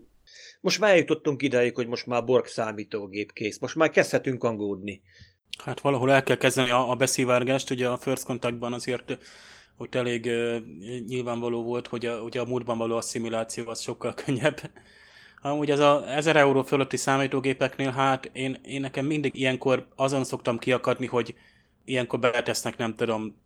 Most 0.61 0.81
már 0.81 0.91
eljutottunk 0.91 1.43
ideig, 1.43 1.75
hogy 1.75 1.87
most 1.87 2.07
már 2.07 2.25
Borg 2.25 2.47
számítógép 2.47 3.33
kész. 3.33 3.59
Most 3.59 3.75
már 3.75 3.91
kezdhetünk 3.91 4.45
angódni. 4.45 5.03
Hát 5.65 5.81
valahol 5.81 6.13
el 6.13 6.23
kell 6.23 6.37
kezdeni 6.37 6.71
a, 6.71 6.91
a 6.91 6.95
beszivárgást, 6.95 7.71
ugye 7.71 7.89
a 7.89 7.97
First 7.97 8.25
Contactban 8.25 8.73
azért 8.73 9.19
ott 9.77 9.95
elég 9.95 10.25
uh, 10.25 10.57
nyilvánvaló 11.07 11.63
volt, 11.63 11.87
hogy 11.87 12.07
a, 12.07 12.21
ugye 12.21 12.41
a 12.41 12.45
múltban 12.45 12.79
való 12.79 12.97
asszimiláció 12.97 13.69
az 13.69 13.81
sokkal 13.81 14.15
könnyebb. 14.25 14.61
Amúgy 15.47 15.71
ez 15.71 15.79
a 15.79 16.05
1000 16.07 16.37
euró 16.37 16.63
fölötti 16.63 16.97
számítógépeknél, 16.97 17.91
hát 17.91 18.31
én, 18.33 18.59
én 18.63 18.81
nekem 18.81 19.07
mindig 19.07 19.35
ilyenkor 19.35 19.87
azon 19.97 20.25
szoktam 20.25 20.59
kiakadni, 20.59 21.07
hogy 21.07 21.35
ilyenkor 21.85 22.19
betesznek, 22.19 22.77
nem 22.77 22.95
tudom, 22.95 23.37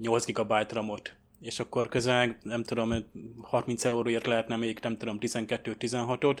8 0.00 0.26
GB 0.26 0.52
ramot, 0.72 1.16
és 1.40 1.60
akkor 1.60 1.88
közel, 1.88 2.38
nem 2.42 2.62
tudom, 2.62 2.94
30 3.42 3.84
euróért 3.84 4.26
lehetne 4.26 4.56
még, 4.56 4.78
nem 4.82 4.96
tudom, 4.96 5.18
12-16-ot. 5.20 6.38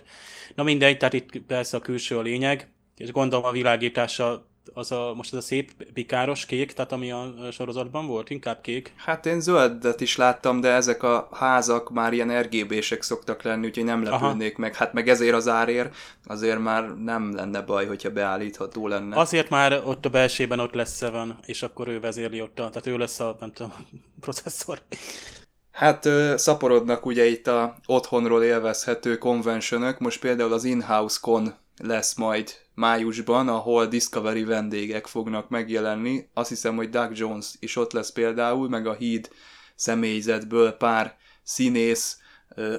Na 0.54 0.62
mindegy, 0.62 0.96
tehát 0.96 1.14
itt 1.14 1.38
persze 1.38 1.76
a 1.76 1.80
külső 1.80 2.18
a 2.18 2.22
lényeg, 2.22 2.72
és 2.96 3.12
gondolom 3.12 3.44
a 3.44 3.52
világítása 3.52 4.49
az 4.74 4.92
a, 4.92 5.12
most 5.16 5.32
ez 5.32 5.38
a 5.38 5.42
szép 5.42 5.70
pikáros 5.92 6.46
kék, 6.46 6.72
tehát 6.72 6.92
ami 6.92 7.10
a 7.10 7.34
sorozatban 7.50 8.06
volt, 8.06 8.30
inkább 8.30 8.60
kék. 8.60 8.92
Hát 8.96 9.26
én 9.26 9.40
zöldet 9.40 10.00
is 10.00 10.16
láttam, 10.16 10.60
de 10.60 10.68
ezek 10.68 11.02
a 11.02 11.28
házak 11.32 11.90
már 11.90 12.12
ilyen 12.12 12.42
RGB-sek 12.42 13.02
szoktak 13.02 13.42
lenni, 13.42 13.66
úgyhogy 13.66 13.84
nem 13.84 14.02
lepődnék 14.02 14.56
meg. 14.56 14.74
Hát 14.74 14.92
meg 14.92 15.08
ezért 15.08 15.34
az 15.34 15.48
árér 15.48 15.90
azért 16.24 16.58
már 16.58 16.94
nem 16.94 17.34
lenne 17.34 17.60
baj, 17.62 17.86
hogyha 17.86 18.10
beállítható 18.10 18.88
lenne. 18.88 19.16
Azért 19.16 19.48
már 19.48 19.82
ott 19.84 20.04
a 20.04 20.08
belsében 20.08 20.60
ott 20.60 20.74
lesz 20.74 20.96
Seven, 20.96 21.38
és 21.46 21.62
akkor 21.62 21.88
ő 21.88 22.00
vezérli 22.00 22.40
ott, 22.40 22.58
a, 22.58 22.68
tehát 22.68 22.86
ő 22.86 22.96
lesz 22.96 23.20
a, 23.20 23.36
nem 23.40 23.52
tudom, 23.52 23.72
processzor. 24.20 24.82
Hát 25.70 26.08
szaporodnak 26.36 27.06
ugye 27.06 27.26
itt 27.26 27.46
a 27.46 27.76
otthonról 27.86 28.42
élvezhető 28.42 29.18
konvencionök, 29.18 29.98
most 29.98 30.20
például 30.20 30.52
az 30.52 30.64
In-House 30.64 31.18
Con 31.20 31.54
lesz 31.82 32.14
majd 32.14 32.50
májusban, 32.80 33.48
ahol 33.48 33.86
Discovery 33.86 34.44
vendégek 34.44 35.06
fognak 35.06 35.48
megjelenni. 35.48 36.28
Azt 36.34 36.48
hiszem, 36.48 36.76
hogy 36.76 36.88
Doug 36.88 37.16
Jones 37.16 37.46
is 37.58 37.76
ott 37.76 37.92
lesz 37.92 38.12
például, 38.12 38.68
meg 38.68 38.86
a 38.86 38.94
híd 38.94 39.30
személyzetből 39.74 40.72
pár 40.72 41.16
színész, 41.42 42.18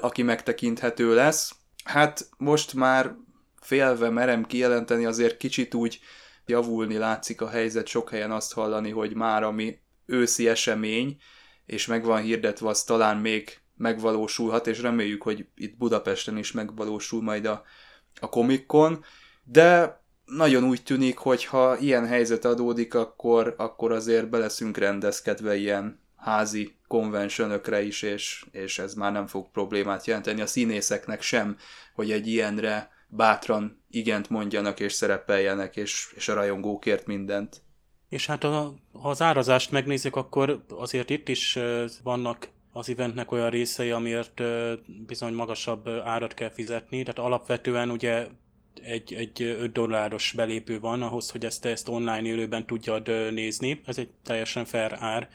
aki 0.01 0.21
megtekinthető 0.21 1.13
lesz. 1.13 1.55
Hát 1.83 2.29
most 2.37 2.73
már 2.73 3.15
félve 3.61 4.09
merem 4.09 4.45
kijelenteni, 4.45 5.05
azért 5.05 5.37
kicsit 5.37 5.73
úgy 5.73 5.99
javulni 6.45 6.97
látszik 6.97 7.41
a 7.41 7.49
helyzet, 7.49 7.87
sok 7.87 8.09
helyen 8.09 8.31
azt 8.31 8.53
hallani, 8.53 8.89
hogy 8.89 9.13
már 9.13 9.43
ami 9.43 9.79
őszi 10.05 10.47
esemény, 10.47 11.17
és 11.65 11.85
meg 11.85 12.05
van 12.05 12.21
hirdetve, 12.21 12.67
az 12.67 12.83
talán 12.83 13.17
még 13.17 13.59
megvalósulhat, 13.77 14.67
és 14.67 14.81
reméljük, 14.81 15.23
hogy 15.23 15.45
itt 15.55 15.77
Budapesten 15.77 16.37
is 16.37 16.51
megvalósul 16.51 17.21
majd 17.21 17.45
a, 17.45 17.63
a 18.19 18.29
Comic-Con, 18.29 19.03
de 19.43 19.99
nagyon 20.25 20.63
úgy 20.63 20.83
tűnik, 20.83 21.17
hogy 21.17 21.45
ha 21.45 21.77
ilyen 21.77 22.07
helyzet 22.07 22.45
adódik, 22.45 22.93
akkor, 22.93 23.55
akkor 23.57 23.91
azért 23.91 24.29
beleszünk 24.29 24.77
rendezkedve 24.77 25.55
ilyen 25.55 25.99
házi 26.15 26.75
konvencionökre 26.87 27.81
is, 27.83 28.01
és, 28.01 28.45
és 28.51 28.79
ez 28.79 28.93
már 28.93 29.11
nem 29.11 29.27
fog 29.27 29.51
problémát 29.51 30.05
jelenteni 30.05 30.41
a 30.41 30.45
színészeknek 30.45 31.21
sem, 31.21 31.57
hogy 31.93 32.11
egy 32.11 32.27
ilyenre 32.27 32.89
bátran 33.07 33.83
igent 33.89 34.29
mondjanak 34.29 34.79
és 34.79 34.93
szerepeljenek, 34.93 35.75
és, 35.75 36.13
és 36.15 36.27
a 36.27 36.33
rajongókért 36.33 37.05
mindent. 37.05 37.61
És 38.09 38.25
hát 38.25 38.43
ha 38.43 38.73
az 38.91 39.21
árazást 39.21 39.71
megnézzük, 39.71 40.15
akkor 40.15 40.65
azért 40.69 41.09
itt 41.09 41.27
is 41.27 41.57
vannak 42.03 42.49
az 42.71 42.89
eventnek 42.89 43.31
olyan 43.31 43.49
részei, 43.49 43.91
amiért 43.91 44.41
bizony 45.07 45.33
magasabb 45.33 45.87
árat 45.87 46.33
kell 46.33 46.49
fizetni, 46.49 47.03
tehát 47.03 47.19
alapvetően 47.19 47.89
ugye 47.89 48.27
egy, 48.83 49.13
egy 49.13 49.41
5 49.41 49.71
dolláros 49.71 50.33
belépő 50.35 50.79
van 50.79 51.01
ahhoz, 51.01 51.29
hogy 51.29 51.45
ezt, 51.45 51.65
ezt 51.65 51.89
online 51.89 52.21
élőben 52.21 52.65
tudjad 52.65 53.33
nézni. 53.33 53.81
Ez 53.85 53.97
egy 53.97 54.09
teljesen 54.23 54.65
fair 54.65 54.95
ár. 54.99 55.29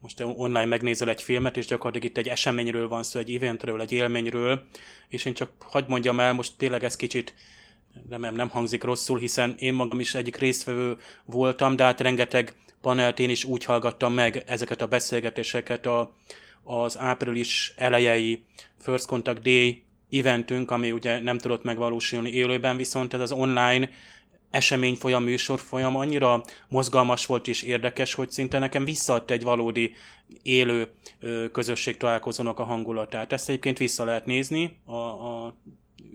Most 0.00 0.16
te 0.16 0.26
online 0.26 0.64
megnézel 0.64 1.08
egy 1.08 1.22
filmet, 1.22 1.56
és 1.56 1.66
gyakorlatilag 1.66 2.10
itt 2.10 2.18
egy 2.18 2.28
eseményről 2.28 2.88
van 2.88 3.02
szó, 3.02 3.18
egy 3.18 3.34
eventről, 3.34 3.80
egy 3.80 3.92
élményről, 3.92 4.66
és 5.08 5.24
én 5.24 5.34
csak 5.34 5.50
hagyd 5.58 5.88
mondjam 5.88 6.20
el, 6.20 6.32
most 6.32 6.52
tényleg 6.56 6.84
ez 6.84 6.96
kicsit 6.96 7.34
nem, 8.08 8.34
nem 8.34 8.48
hangzik 8.48 8.82
rosszul, 8.82 9.18
hiszen 9.18 9.54
én 9.58 9.74
magam 9.74 10.00
is 10.00 10.14
egyik 10.14 10.36
résztvevő 10.36 10.96
voltam, 11.24 11.76
de 11.76 11.84
hát 11.84 12.00
rengeteg 12.00 12.54
panelt 12.80 13.18
én 13.18 13.30
is 13.30 13.44
úgy 13.44 13.64
hallgattam 13.64 14.12
meg 14.12 14.42
ezeket 14.46 14.82
a 14.82 14.86
beszélgetéseket 14.86 15.86
a, 15.86 16.14
az 16.62 16.98
április 16.98 17.72
elejei 17.76 18.44
First 18.78 19.06
Contact 19.06 19.42
Day 19.42 19.82
eventünk, 20.10 20.70
ami 20.70 20.92
ugye 20.92 21.20
nem 21.20 21.38
tudott 21.38 21.62
megvalósulni 21.62 22.30
élőben, 22.30 22.76
viszont 22.76 23.14
ez 23.14 23.20
az 23.20 23.32
online 23.32 23.88
esemény 24.50 24.94
folyam, 24.94 25.24
műsor 25.24 25.60
folyam 25.60 25.96
annyira 25.96 26.42
mozgalmas 26.68 27.26
volt 27.26 27.48
és 27.48 27.62
érdekes, 27.62 28.14
hogy 28.14 28.30
szinte 28.30 28.58
nekem 28.58 28.84
visszaadta 28.84 29.34
egy 29.34 29.42
valódi 29.42 29.94
élő 30.42 30.88
közösség 31.52 31.96
találkozónak 31.96 32.58
a 32.58 32.64
hangulatát. 32.64 33.32
Ezt 33.32 33.48
egyébként 33.48 33.78
vissza 33.78 34.04
lehet 34.04 34.26
nézni 34.26 34.80
a, 34.84 34.94
a 34.94 35.56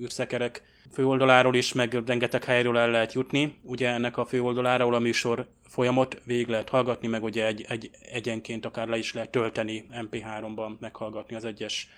űrszekerek 0.01 0.63
főoldaláról 0.93 1.55
is, 1.55 1.73
meg 1.73 2.03
rengeteg 2.05 2.43
helyről 2.43 2.77
el 2.77 2.89
lehet 2.89 3.13
jutni. 3.13 3.59
Ugye 3.61 3.89
ennek 3.89 4.17
a 4.17 4.25
főoldalára, 4.25 4.83
ahol 4.83 4.95
a 4.95 4.99
műsor 4.99 5.47
folyamot 5.67 6.21
végig 6.23 6.47
lehet 6.47 6.69
hallgatni, 6.69 7.07
meg 7.07 7.23
ugye 7.23 7.45
egy, 7.45 7.65
egy 7.69 7.89
egyenként 8.11 8.65
akár 8.65 8.87
le 8.87 8.97
is 8.97 9.13
lehet 9.13 9.29
tölteni 9.29 9.85
MP3-ban, 9.91 10.79
meghallgatni 10.79 11.35
az 11.35 11.45
egyes 11.45 11.89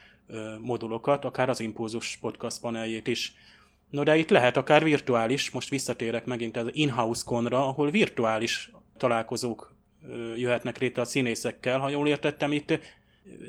modulokat, 0.59 1.25
akár 1.25 1.49
az 1.49 1.59
Impulzus 1.59 2.17
podcast 2.21 2.61
paneljét 2.61 3.07
is. 3.07 3.33
No 3.89 4.03
de 4.03 4.17
itt 4.17 4.29
lehet 4.29 4.57
akár 4.57 4.83
virtuális, 4.83 5.49
most 5.49 5.69
visszatérek 5.69 6.25
megint 6.25 6.57
az 6.57 6.69
in-house 6.71 7.21
konra, 7.25 7.67
ahol 7.67 7.91
virtuális 7.91 8.71
találkozók 8.97 9.75
jöhetnek 10.35 10.77
létre 10.77 11.01
a 11.01 11.05
színészekkel. 11.05 11.79
Ha 11.79 11.89
jól 11.89 12.07
értettem, 12.07 12.51
itt 12.51 12.79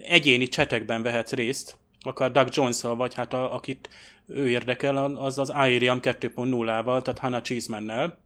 egyéni 0.02 0.48
csetekben 0.48 1.02
vehetsz 1.02 1.32
részt, 1.32 1.76
akár 2.00 2.32
Doug 2.32 2.48
jones 2.50 2.82
vagy 2.82 3.14
hát 3.14 3.32
a, 3.32 3.54
akit 3.54 3.88
ő 4.26 4.48
érdekel, 4.48 4.96
az 4.96 5.38
az 5.38 5.50
Airiam 5.50 5.98
2.0-val, 6.02 7.02
tehát 7.02 7.18
Hannah 7.18 7.42
Cheesemannel 7.42 8.18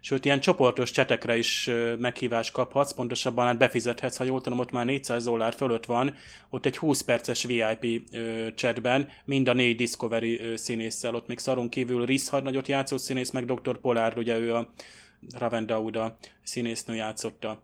sőt 0.00 0.24
ilyen 0.24 0.40
csoportos 0.40 0.90
csetekre 0.90 1.36
is 1.36 1.70
meghívást 1.98 2.52
kaphatsz, 2.52 2.92
pontosabban 2.92 3.46
hát 3.46 3.58
befizethetsz, 3.58 4.16
ha 4.16 4.24
jól 4.24 4.40
tudom, 4.40 4.58
ott 4.58 4.70
már 4.70 4.84
400 4.84 5.24
dollár 5.24 5.54
fölött 5.54 5.84
van, 5.84 6.14
ott 6.50 6.66
egy 6.66 6.76
20 6.76 7.00
perces 7.00 7.44
VIP 7.44 8.02
chatben, 8.54 9.08
mind 9.24 9.48
a 9.48 9.52
négy 9.52 9.76
Discovery 9.76 10.56
színésszel, 10.56 11.14
ott 11.14 11.26
még 11.26 11.38
szaron 11.38 11.68
kívül 11.68 12.06
Rhys 12.06 12.28
nagyot 12.28 12.68
játszott 12.68 13.00
színész, 13.00 13.30
meg 13.30 13.44
Dr. 13.44 13.80
Pollard, 13.80 14.18
ugye 14.18 14.38
ő 14.38 14.54
a 14.54 14.72
Raven 15.38 15.66
Dauda 15.66 16.16
színésznő 16.42 16.94
játszotta. 16.94 17.62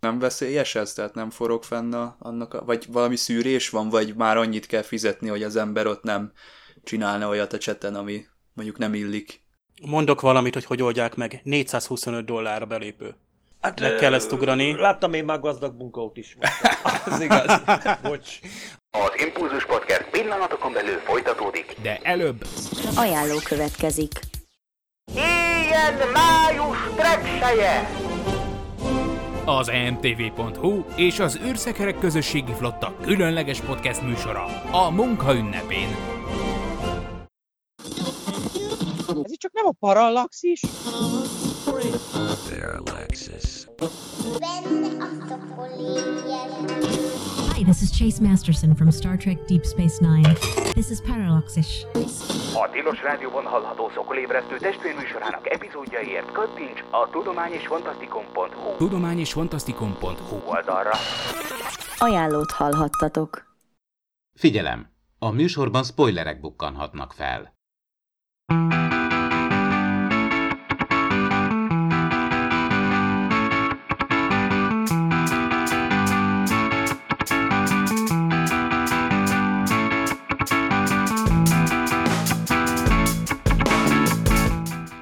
Nem 0.00 0.18
veszélyes 0.18 0.74
ez? 0.74 0.92
Tehát 0.92 1.14
nem 1.14 1.30
forog 1.30 1.62
fenn 1.62 1.92
a, 1.92 2.16
annak, 2.18 2.54
a, 2.54 2.64
vagy 2.64 2.86
valami 2.88 3.16
szűrés 3.16 3.70
van, 3.70 3.88
vagy 3.88 4.14
már 4.14 4.36
annyit 4.36 4.66
kell 4.66 4.82
fizetni, 4.82 5.28
hogy 5.28 5.42
az 5.42 5.56
ember 5.56 5.86
ott 5.86 6.02
nem 6.02 6.32
csinálna 6.84 7.28
olyat 7.28 7.52
a 7.52 7.58
cseten, 7.58 7.94
ami 7.94 8.26
mondjuk 8.52 8.78
nem 8.78 8.94
illik? 8.94 9.45
Mondok 9.82 10.20
valamit, 10.20 10.54
hogy 10.54 10.64
hogy 10.64 10.82
oldják 10.82 11.14
meg. 11.14 11.40
425 11.42 12.24
dollár 12.24 12.62
a 12.62 12.66
belépő. 12.66 13.14
Hát, 13.60 13.80
meg 13.80 13.94
kell 13.94 14.14
ezt 14.14 14.32
ugrani. 14.32 14.76
Láttam 14.76 15.12
én 15.12 15.24
már 15.24 15.40
gazdag 15.40 15.76
munkaut 15.76 16.16
is. 16.16 16.36
Az 17.06 17.20
igaz. 17.20 17.62
Bocs. 18.02 18.38
Az 18.90 19.12
Impulzus 19.26 19.66
Podcast 19.66 20.08
pillanatokon 20.10 20.72
belül 20.72 20.98
folytatódik. 20.98 21.76
De 21.82 21.98
előbb... 22.02 22.46
Ajánló 22.96 23.38
következik. 23.44 24.20
Ilyen 25.14 25.94
május 26.12 26.76
trekseje! 26.96 27.90
Az 29.44 29.68
emtv.hu 29.68 30.84
és 30.96 31.18
az 31.18 31.38
űrszekerek 31.46 31.98
közösségi 31.98 32.52
flotta 32.52 32.96
különleges 33.02 33.60
podcast 33.60 34.02
műsora 34.02 34.44
a 34.70 34.90
munka 34.90 35.34
ünnepén. 35.34 36.15
Ez 39.36 39.42
itt 39.42 39.50
csak 39.50 39.62
nem 39.62 39.66
a 39.66 39.86
parallaxis? 39.86 40.60
Parallaxis. 42.48 43.66
Hi, 47.54 47.62
this 47.64 47.82
is 47.82 47.90
Chase 47.90 48.22
Masterson 48.22 48.74
from 48.74 48.90
Star 48.90 49.16
Trek 49.16 49.38
Deep 49.44 49.64
Space 49.64 49.98
Nine. 50.00 50.32
This 50.72 50.90
is 50.90 50.98
Parallaxis. 51.06 51.86
A 52.54 52.70
Tilos 52.70 53.02
Rádióban 53.02 53.44
hallható 53.44 53.90
szokolébresztő 53.94 54.58
testvérműsorának 54.58 55.50
epizódjaiért 55.50 56.32
kattints 56.32 56.80
a 56.90 57.08
tudomány 57.10 57.52
és 57.52 57.66
fantasztikum.hu 57.66 58.76
Tudomány 58.76 59.18
és 59.18 59.32
fantasztikum.hu 59.32 60.36
oldalra. 60.44 60.92
Ajánlót 61.98 62.50
hallhattatok. 62.50 63.56
Figyelem! 64.38 64.86
A 65.18 65.30
műsorban 65.30 65.84
spoilerek 65.84 66.40
bukkanhatnak 66.40 67.12
fel. 67.12 67.54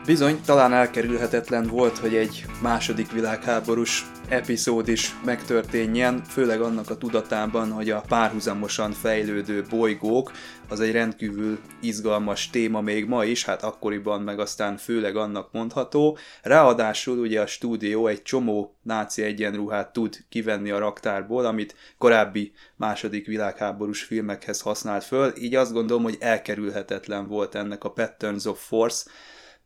Bizony, 0.07 0.41
talán 0.47 0.73
elkerülhetetlen 0.73 1.67
volt, 1.67 1.99
hogy 1.99 2.15
egy 2.15 2.45
második 2.63 3.13
világháborús 3.13 4.07
epizód 4.29 4.89
is 4.89 5.15
megtörténjen, 5.25 6.25
főleg 6.25 6.61
annak 6.61 6.91
a 6.91 6.97
tudatában, 6.97 7.71
hogy 7.71 7.91
a 7.91 8.05
párhuzamosan 8.09 8.93
fejlődő 8.93 9.65
bolygók 9.71 10.33
az 10.69 10.81
egy 10.81 10.93
rendkívül 10.93 11.59
izgalmas 11.81 12.51
téma 12.51 12.81
még 12.81 13.07
ma 13.07 13.25
is, 13.25 13.45
hát 13.45 13.63
akkoriban 13.63 14.23
meg 14.23 14.39
aztán 14.39 14.77
főleg 14.77 15.17
annak 15.17 15.53
mondható. 15.53 16.19
Ráadásul 16.43 17.19
ugye 17.19 17.41
a 17.41 17.47
stúdió 17.47 18.07
egy 18.07 18.23
csomó 18.23 18.77
náci 18.83 19.23
egyenruhát 19.23 19.93
tud 19.93 20.17
kivenni 20.29 20.71
a 20.71 20.79
raktárból, 20.79 21.45
amit 21.45 21.77
korábbi 21.99 22.53
második 22.77 23.27
világháborús 23.27 24.03
filmekhez 24.03 24.61
használt 24.61 25.05
föl, 25.05 25.33
így 25.39 25.55
azt 25.55 25.73
gondolom, 25.73 26.03
hogy 26.03 26.17
elkerülhetetlen 26.21 27.27
volt 27.27 27.55
ennek 27.55 27.85
a 27.85 27.91
Patterns 27.91 28.45
of 28.45 28.67
Force, 28.67 29.11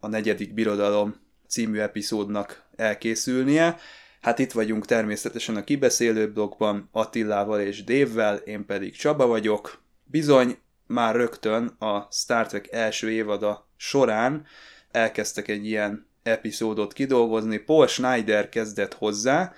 a 0.00 0.08
negyedik 0.08 0.54
birodalom 0.54 1.14
című 1.48 1.78
epizódnak 1.78 2.62
elkészülnie. 2.76 3.76
Hát 4.20 4.38
itt 4.38 4.52
vagyunk 4.52 4.86
természetesen 4.86 5.56
a 5.56 5.64
kibeszélő 5.64 6.32
blogban 6.32 6.88
Attillával 6.92 7.60
és 7.60 7.84
Dévvel, 7.84 8.36
én 8.36 8.66
pedig 8.66 8.96
Csaba 8.96 9.26
vagyok. 9.26 9.82
Bizony, 10.04 10.58
már 10.86 11.14
rögtön 11.14 11.66
a 11.66 12.08
Star 12.10 12.46
Trek 12.46 12.72
első 12.72 13.10
évada 13.10 13.68
során 13.76 14.46
elkezdtek 14.90 15.48
egy 15.48 15.66
ilyen 15.66 16.06
epizódot 16.22 16.92
kidolgozni. 16.92 17.56
Paul 17.56 17.86
Schneider 17.86 18.48
kezdett 18.48 18.94
hozzá, 18.94 19.52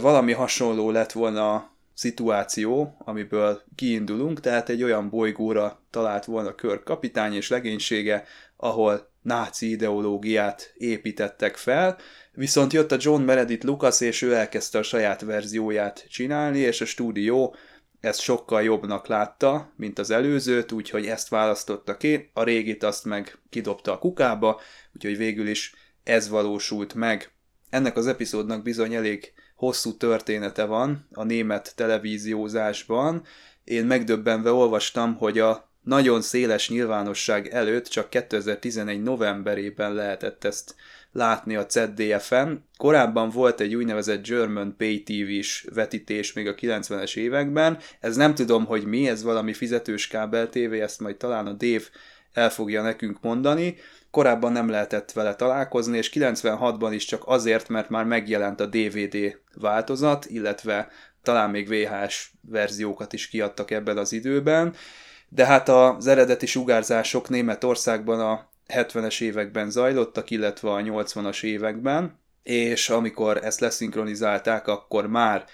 valami 0.00 0.32
hasonló 0.32 0.90
lett 0.90 1.12
volna 1.12 1.54
a 1.54 1.76
szituáció, 1.94 2.96
amiből 2.98 3.62
kiindulunk, 3.74 4.40
tehát 4.40 4.68
egy 4.68 4.82
olyan 4.82 5.08
bolygóra 5.08 5.82
talált 5.90 6.24
volna 6.24 6.54
Kirk 6.54 6.84
kapitány 6.84 7.34
és 7.34 7.48
legénysége, 7.48 8.24
ahol 8.56 9.09
náci 9.22 9.70
ideológiát 9.70 10.72
építettek 10.76 11.56
fel, 11.56 11.98
viszont 12.32 12.72
jött 12.72 12.92
a 12.92 12.96
John 12.98 13.22
Meredith 13.22 13.64
Lucas, 13.64 14.00
és 14.00 14.22
ő 14.22 14.34
elkezdte 14.34 14.78
a 14.78 14.82
saját 14.82 15.20
verzióját 15.20 16.06
csinálni, 16.08 16.58
és 16.58 16.80
a 16.80 16.84
stúdió 16.84 17.54
ezt 18.00 18.20
sokkal 18.20 18.62
jobbnak 18.62 19.06
látta, 19.06 19.72
mint 19.76 19.98
az 19.98 20.10
előzőt, 20.10 20.72
úgyhogy 20.72 21.06
ezt 21.06 21.28
választotta 21.28 21.96
ki, 21.96 22.30
a 22.32 22.42
régit 22.42 22.82
azt 22.82 23.04
meg 23.04 23.38
kidobta 23.50 23.92
a 23.92 23.98
kukába, 23.98 24.60
úgyhogy 24.94 25.16
végül 25.16 25.48
is 25.48 25.74
ez 26.04 26.28
valósult 26.28 26.94
meg. 26.94 27.32
Ennek 27.70 27.96
az 27.96 28.06
epizódnak 28.06 28.62
bizony 28.62 28.94
elég 28.94 29.32
hosszú 29.54 29.96
története 29.96 30.64
van 30.64 31.06
a 31.12 31.24
német 31.24 31.72
televíziózásban. 31.76 33.24
Én 33.64 33.84
megdöbbenve 33.84 34.52
olvastam, 34.52 35.16
hogy 35.16 35.38
a 35.38 35.69
nagyon 35.90 36.22
széles 36.22 36.68
nyilvánosság 36.68 37.48
előtt 37.48 37.86
csak 37.86 38.10
2011 38.10 39.02
novemberében 39.02 39.94
lehetett 39.94 40.44
ezt 40.44 40.74
látni 41.12 41.56
a 41.56 41.66
ZDF-en. 41.68 42.64
Korábban 42.76 43.30
volt 43.30 43.60
egy 43.60 43.74
úgynevezett 43.74 44.26
German 44.26 44.74
Pay 44.76 45.02
TV-s 45.02 45.66
vetítés 45.74 46.32
még 46.32 46.48
a 46.48 46.54
90-es 46.54 47.16
években. 47.16 47.78
Ez 48.00 48.16
nem 48.16 48.34
tudom, 48.34 48.64
hogy 48.64 48.84
mi, 48.84 49.08
ez 49.08 49.22
valami 49.22 49.52
fizetős 49.52 50.08
kábel 50.08 50.48
TV, 50.48 50.72
ezt 50.72 51.00
majd 51.00 51.16
talán 51.16 51.46
a 51.46 51.52
Dave 51.52 51.84
el 52.32 52.50
fogja 52.50 52.82
nekünk 52.82 53.20
mondani. 53.20 53.76
Korábban 54.10 54.52
nem 54.52 54.68
lehetett 54.68 55.12
vele 55.12 55.34
találkozni, 55.34 55.96
és 55.96 56.10
96-ban 56.14 56.90
is 56.92 57.04
csak 57.04 57.22
azért, 57.26 57.68
mert 57.68 57.88
már 57.88 58.04
megjelent 58.04 58.60
a 58.60 58.66
DVD 58.66 59.38
változat, 59.54 60.26
illetve 60.28 60.88
talán 61.22 61.50
még 61.50 61.68
VHS 61.68 62.32
verziókat 62.48 63.12
is 63.12 63.28
kiadtak 63.28 63.70
ebben 63.70 63.98
az 63.98 64.12
időben 64.12 64.74
de 65.32 65.46
hát 65.46 65.68
az 65.68 66.06
eredeti 66.06 66.46
sugárzások 66.46 67.28
Németországban 67.28 68.20
a 68.20 68.48
70-es 68.68 69.20
években 69.20 69.70
zajlottak, 69.70 70.30
illetve 70.30 70.70
a 70.70 70.80
80-as 70.80 71.42
években, 71.42 72.18
és 72.42 72.88
amikor 72.88 73.36
ezt 73.44 73.60
leszinkronizálták, 73.60 74.66
akkor 74.66 75.06
már 75.06 75.44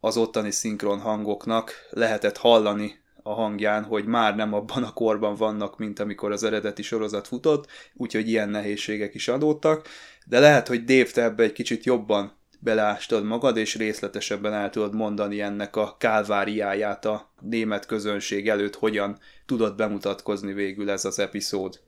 az 0.00 0.16
ottani 0.16 0.50
szinkron 0.50 1.00
hangoknak 1.00 1.72
lehetett 1.90 2.36
hallani 2.36 2.98
a 3.22 3.32
hangján, 3.32 3.84
hogy 3.84 4.04
már 4.04 4.36
nem 4.36 4.54
abban 4.54 4.82
a 4.82 4.92
korban 4.92 5.34
vannak, 5.34 5.78
mint 5.78 5.98
amikor 5.98 6.32
az 6.32 6.42
eredeti 6.42 6.82
sorozat 6.82 7.26
futott, 7.26 7.66
úgyhogy 7.94 8.28
ilyen 8.28 8.48
nehézségek 8.48 9.14
is 9.14 9.28
adódtak, 9.28 9.88
de 10.26 10.38
lehet, 10.38 10.68
hogy 10.68 10.84
Dave, 10.84 11.10
te 11.10 11.22
ebbe 11.22 11.42
egy 11.42 11.52
kicsit 11.52 11.84
jobban 11.84 12.39
beleástad 12.62 13.24
magad, 13.24 13.56
és 13.56 13.76
részletesebben 13.76 14.52
el 14.52 14.70
tudod 14.70 14.94
mondani 14.94 15.40
ennek 15.40 15.76
a 15.76 15.96
kálváriáját 15.98 17.04
a 17.04 17.30
német 17.40 17.86
közönség 17.86 18.48
előtt, 18.48 18.74
hogyan 18.74 19.18
tudott 19.46 19.76
bemutatkozni 19.76 20.52
végül 20.52 20.90
ez 20.90 21.04
az 21.04 21.18
epizód. 21.18 21.80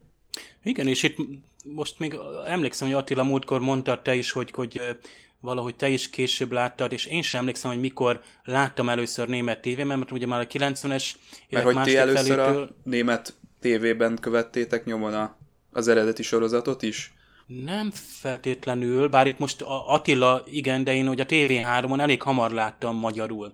Igen, 0.62 0.86
és 0.86 1.02
itt 1.02 1.16
most 1.64 1.98
még 1.98 2.18
emlékszem, 2.46 2.88
hogy 2.88 2.96
Attila 2.96 3.22
múltkor 3.22 3.60
mondta 3.60 4.02
te 4.02 4.14
is, 4.14 4.30
hogy, 4.30 4.50
hogy 4.50 4.80
valahogy 5.40 5.76
te 5.76 5.88
is 5.88 6.10
később 6.10 6.52
láttad, 6.52 6.92
és 6.92 7.06
én 7.06 7.22
sem 7.22 7.40
emlékszem, 7.40 7.70
hogy 7.70 7.80
mikor 7.80 8.20
láttam 8.44 8.88
először 8.88 9.28
német 9.28 9.60
tévében, 9.60 9.98
mert 9.98 10.10
ugye 10.10 10.26
már 10.26 10.40
a 10.40 10.46
90-es 10.46 11.12
Mert 11.50 11.64
hogy 11.64 11.82
ti 11.82 11.96
először 11.96 12.36
felétől... 12.36 12.62
a 12.62 12.68
német 12.84 13.34
tévében 13.60 14.18
követtétek 14.20 14.84
nyomon 14.84 15.14
a, 15.14 15.36
az 15.72 15.88
eredeti 15.88 16.22
sorozatot 16.22 16.82
is? 16.82 17.12
Nem 17.46 17.90
feltétlenül, 18.20 19.08
bár 19.08 19.26
itt 19.26 19.38
most 19.38 19.62
Attila 19.86 20.42
igen, 20.44 20.84
de 20.84 20.94
én 20.94 21.06
hogy 21.06 21.20
a 21.20 21.26
TV3-on 21.26 22.00
elég 22.00 22.22
hamar 22.22 22.50
láttam 22.50 22.96
magyarul. 22.96 23.52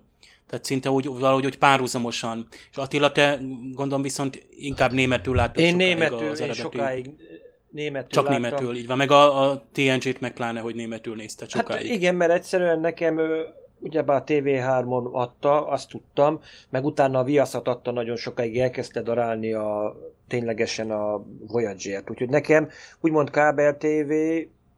Tehát 0.49 0.65
szinte 0.65 0.89
úgy, 0.89 1.05
valahogy 1.05 1.45
úgy 1.45 1.57
párhuzamosan. 1.57 2.47
És 2.71 2.77
Attila, 2.77 3.11
te 3.11 3.39
gondolom 3.73 4.01
viszont 4.01 4.47
inkább 4.49 4.91
németül 4.91 5.35
láttad 5.35 5.63
Én 5.63 5.75
németül, 5.75 6.29
az 6.29 6.39
én 6.39 6.53
sokáig 6.53 7.09
németül 7.69 8.09
Csak 8.09 8.27
láttam. 8.27 8.41
németül, 8.41 8.75
így 8.75 8.87
van. 8.87 8.97
Meg 8.97 9.11
a, 9.11 9.49
a 9.49 9.63
TNG-t 9.73 10.19
meg 10.19 10.33
pláne, 10.33 10.59
hogy 10.59 10.75
németül 10.75 11.15
nézte 11.15 11.47
sokáig. 11.47 11.87
Hát 11.87 11.95
igen, 11.95 12.15
mert 12.15 12.31
egyszerűen 12.31 12.79
nekem 12.79 13.19
ugyebár 13.79 14.21
a 14.21 14.23
TV3-on 14.23 15.11
adta, 15.11 15.67
azt 15.67 15.89
tudtam, 15.89 16.39
meg 16.69 16.85
utána 16.85 17.19
a 17.19 17.23
Viaszat 17.23 17.67
adta 17.67 17.91
nagyon 17.91 18.15
sokáig, 18.15 18.59
elkezdte 18.59 19.01
darálni 19.01 19.53
a, 19.53 19.95
ténylegesen 20.27 20.91
a 20.91 21.25
Voyager-t. 21.47 22.09
Úgyhogy 22.09 22.29
nekem 22.29 22.69
úgymond 23.01 23.29
kábel 23.29 23.77
TV 23.77 24.11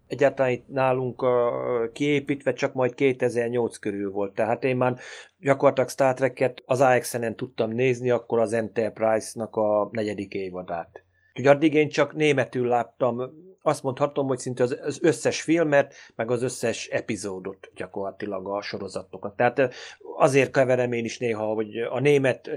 egyáltalán 0.08 0.52
itt 0.52 0.68
nálunk 0.68 1.22
a, 1.22 1.52
kiépítve 1.94 2.54
csak 2.54 2.74
majd 2.74 2.94
2008 2.94 3.78
körül 3.78 4.12
volt. 4.12 4.34
Tehát 4.34 4.64
én 4.64 4.78
már 4.78 4.98
gyakorlatilag 5.40 5.90
Star 5.90 6.14
Trek-et 6.14 6.64
az 6.66 6.82
AXN-en 6.82 7.36
tudtam 7.36 7.72
nézni, 7.72 8.10
akkor 8.10 8.40
az 8.40 8.54
Enterprise-nak 8.54 9.56
a 9.56 9.90
negyedik 9.92 10.34
évadát. 10.34 11.04
Úgyhogy 11.30 11.56
addig 11.56 11.74
én 11.74 11.90
csak 11.90 12.14
németül 12.14 12.68
láttam 12.68 13.22
azt 13.62 13.84
mondhatom, 13.84 14.28
hogy 14.28 14.39
szinte 14.39 14.63
az, 14.63 14.78
az 14.84 15.00
összes 15.02 15.41
filmet, 15.41 15.93
meg 16.15 16.32
az 16.32 16.43
összes 16.43 16.88
epizódot 16.88 17.71
gyakorlatilag 17.76 18.47
a 18.47 18.62
sorozatokat. 18.62 19.36
Tehát 19.36 19.74
azért 20.17 20.52
keverem 20.52 20.91
én 20.91 21.06
is 21.06 21.17
néha, 21.17 21.45
hogy 21.45 21.78
a 21.78 22.00
német 22.00 22.50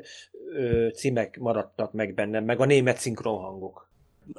ö, 0.52 0.88
címek 0.94 1.38
maradtak 1.38 1.92
meg 1.92 2.14
bennem, 2.14 2.44
meg 2.44 2.60
a 2.60 2.64
német 2.64 2.98
szinkronhangok. 2.98 3.88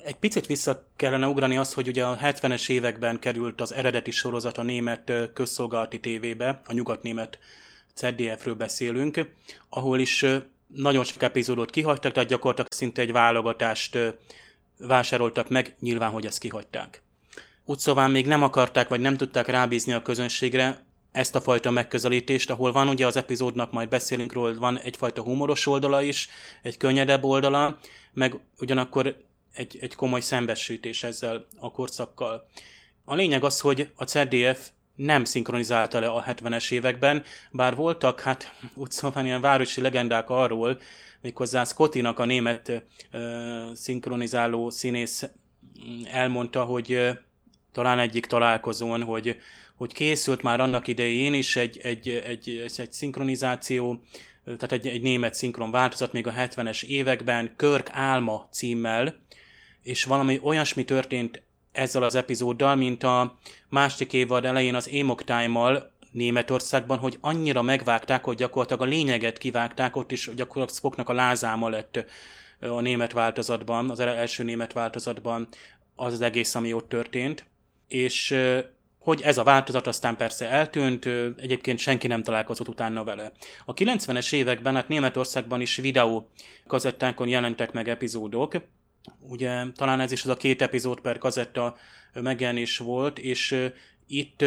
Egy 0.04 0.15
picit 0.15 0.45
vissza 0.45 0.88
kellene 0.95 1.28
ugrani 1.28 1.58
az, 1.58 1.73
hogy 1.73 1.88
ugye 1.88 2.06
a 2.06 2.17
70-es 2.17 2.69
években 2.69 3.19
került 3.19 3.62
az 3.62 3.73
eredeti 3.73 4.12
sorozat 4.12 4.58
a 4.58 4.63
német 4.63 5.12
közszolgálati 5.34 5.99
tévébe, 5.99 6.62
a 6.65 6.73
nyugatnémet 6.73 7.39
ZDF-ről 7.95 8.56
beszélünk, 8.56 9.30
ahol 9.69 9.99
is 9.99 10.25
nagyon 10.67 11.04
sok 11.04 11.21
epizódot 11.21 11.69
kihagytak, 11.69 12.12
tehát 12.12 12.30
gyakorlatilag 12.30 12.71
szinte 12.71 13.01
egy 13.01 13.12
válogatást 13.12 13.97
vásároltak 14.78 15.50
meg, 15.50 15.76
nyilván, 15.80 16.12
hogy 16.12 16.26
ezt 16.26 16.40
kihagyták. 16.40 17.04
Úgy 17.66 17.80
szóval 17.80 18.08
még 18.08 18.28
nem 18.28 18.44
akarták, 18.44 18.88
vagy 18.88 19.00
nem 19.00 19.18
tudták 19.18 19.48
rábízni 19.48 19.94
a 19.94 20.02
közönségre 20.02 20.86
ezt 21.12 21.36
a 21.36 21.42
fajta 21.42 21.72
megközelítést, 21.72 22.50
ahol 22.50 22.72
van 22.72 22.88
ugye 22.88 23.06
az 23.06 23.16
epizódnak, 23.16 23.72
majd 23.72 23.90
beszélünk 23.90 24.34
róla, 24.34 24.60
van 24.60 24.80
egyfajta 24.80 25.22
humoros 25.22 25.68
oldala 25.68 26.02
is, 26.02 26.30
egy 26.62 26.78
könnyedebb 26.78 27.24
oldala, 27.24 27.78
meg 28.14 28.40
ugyanakkor 28.60 29.18
egy, 29.54 29.78
egy 29.82 29.96
komoly 29.96 30.22
szembesítés 30.22 31.04
ezzel 31.04 31.46
a 31.60 31.72
korszakkal. 31.72 32.48
A 33.06 33.16
lényeg 33.16 33.44
az, 33.44 33.60
hogy 33.60 33.92
a 33.96 34.04
CDF 34.04 34.70
nem 34.95 35.23
szinkronizálta 35.23 35.99
le 35.99 36.08
a 36.08 36.23
70-es 36.23 36.71
években, 36.71 37.23
bár 37.51 37.75
voltak, 37.75 38.21
hát 38.21 38.53
úgy 38.73 38.91
szóval 38.91 39.25
ilyen 39.25 39.41
városi 39.41 39.81
legendák 39.81 40.29
arról, 40.29 40.79
méghozzá 41.21 41.63
Scottinak 41.63 42.19
a 42.19 42.25
német 42.25 42.84
ö, 43.12 43.63
szinkronizáló 43.73 44.69
színész 44.69 45.29
elmondta, 46.12 46.63
hogy 46.63 46.91
ö, 46.91 47.12
talán 47.71 47.99
egyik 47.99 48.25
találkozón, 48.25 49.03
hogy, 49.03 49.38
hogy 49.75 49.93
készült 49.93 50.41
már 50.41 50.60
annak 50.60 50.88
idején 50.88 51.34
is 51.34 51.55
egy, 51.55 51.79
egy, 51.84 52.10
egy, 52.10 52.65
egy 52.77 52.91
szinkronizáció, 52.91 54.01
tehát 54.43 54.71
egy, 54.71 54.88
egy 54.88 55.01
német 55.01 55.34
szinkron 55.34 55.71
változat 55.71 56.13
még 56.13 56.27
a 56.27 56.31
70-es 56.31 56.84
években, 56.84 57.53
Körk 57.55 57.89
Álma 57.91 58.47
címmel, 58.51 59.15
és 59.84 60.03
valami 60.03 60.39
olyasmi 60.43 60.84
történt 60.84 61.41
ezzel 61.76 62.04
az 62.04 62.16
epizóddal, 62.16 62.76
mint 62.76 63.04
a 63.04 63.38
másik 63.70 64.14
évad 64.14 64.46
elején 64.46 64.76
az 64.76 64.90
Amok 65.02 65.24
Time-mal, 65.24 65.94
Németországban, 66.12 66.98
hogy 66.98 67.18
annyira 67.22 67.62
megvágták, 67.62 68.24
hogy 68.24 68.36
gyakorlatilag 68.36 68.82
a 68.82 68.86
lényeget 68.86 69.38
kivágták, 69.38 69.96
ott 69.96 70.12
is 70.12 70.30
gyakorlatilag 70.36 70.70
Spocknak 70.70 71.10
a 71.10 71.14
lázáma 71.14 71.70
lett 71.70 72.06
a 72.60 72.82
német 72.82 73.12
változatban, 73.12 73.90
az 73.90 74.00
első 74.00 74.44
német 74.44 74.74
változatban. 74.74 75.48
az 75.96 76.14
az 76.14 76.22
egész, 76.22 76.56
ami 76.56 76.74
ott 76.74 76.90
történt, 76.90 77.46
és 77.88 78.36
hogy 79.00 79.22
ez 79.22 79.38
a 79.38 79.44
változat 79.44 79.88
aztán 79.88 80.16
persze 80.16 80.50
eltűnt, 80.50 81.06
egyébként 81.38 81.80
senki 81.80 82.08
nem 82.08 82.24
találkozott 82.24 82.68
utána 82.68 83.04
vele. 83.04 83.32
A 83.66 83.74
90-es 83.74 84.34
években, 84.34 84.76
hát 84.76 84.88
Németországban 84.88 85.62
is 85.62 85.76
videó 85.76 86.30
kazettánkon 86.68 87.28
jelentek 87.28 87.72
meg 87.72 87.90
epizódok, 87.90 88.56
ugye 89.20 89.63
talán 89.76 90.00
ez 90.00 90.12
is 90.12 90.24
az 90.24 90.30
a 90.30 90.38
két 90.38 90.62
epizód 90.62 91.00
per 91.00 91.18
kazetta 91.18 91.76
megjelenés 92.13 92.78
volt, 92.78 93.20
és 93.20 93.70
itt 94.08 94.46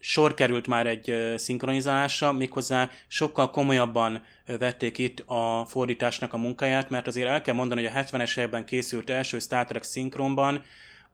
sor 0.00 0.34
került 0.34 0.66
már 0.66 0.86
egy 0.86 1.34
szinkronizálásra, 1.36 2.32
méghozzá 2.32 2.90
sokkal 3.06 3.50
komolyabban 3.50 4.22
vették 4.46 4.98
itt 4.98 5.20
a 5.26 5.64
fordításnak 5.68 6.32
a 6.32 6.36
munkáját, 6.36 6.90
mert 6.90 7.06
azért 7.06 7.28
el 7.28 7.40
kell 7.40 7.54
mondani, 7.54 7.86
hogy 7.86 7.96
a 7.96 8.04
70-es 8.04 8.38
években 8.38 8.64
készült 8.64 9.10
első 9.10 9.38
Star 9.38 9.66
Trek 9.66 9.82
szinkronban 9.82 10.62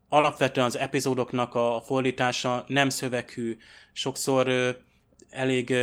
alapvetően 0.08 0.66
az 0.66 0.78
epizódoknak 0.78 1.54
a 1.54 1.82
fordítása 1.84 2.64
nem 2.66 2.88
szöveghű, 2.88 3.56
sokszor 3.92 4.48
elég 5.30 5.74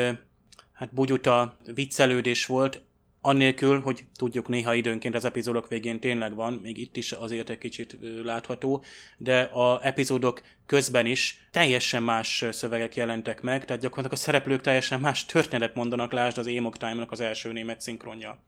hát 0.74 0.94
bugyuta 0.94 1.58
viccelődés 1.74 2.46
volt, 2.46 2.82
annélkül, 3.22 3.80
hogy 3.80 4.06
tudjuk 4.16 4.48
néha 4.48 4.74
időnként 4.74 5.16
az 5.16 5.26
epizódok 5.26 5.68
végén 5.68 6.00
tényleg 6.00 6.36
van, 6.36 6.54
még 6.54 6.78
itt 6.78 6.98
is 6.98 7.12
azért 7.12 7.50
egy 7.50 7.58
kicsit 7.58 7.98
látható, 8.24 8.84
de 9.18 9.42
a 9.42 9.86
epizódok 9.86 10.42
közben 10.66 11.06
is 11.06 11.48
teljesen 11.52 12.04
más 12.04 12.46
szövegek 12.52 12.96
jelentek 12.96 13.42
meg, 13.42 13.66
tehát 13.66 13.82
gyakorlatilag 13.82 14.18
a 14.20 14.24
szereplők 14.24 14.62
teljesen 14.62 15.00
más 15.00 15.26
történetet 15.26 15.76
mondanak, 15.76 16.12
lásd 16.12 16.38
az 16.38 16.48
Amok 16.48 16.78
Time-nak 16.78 17.12
az 17.12 17.20
első 17.20 17.52
német 17.52 17.82
szinkronja 17.82 18.44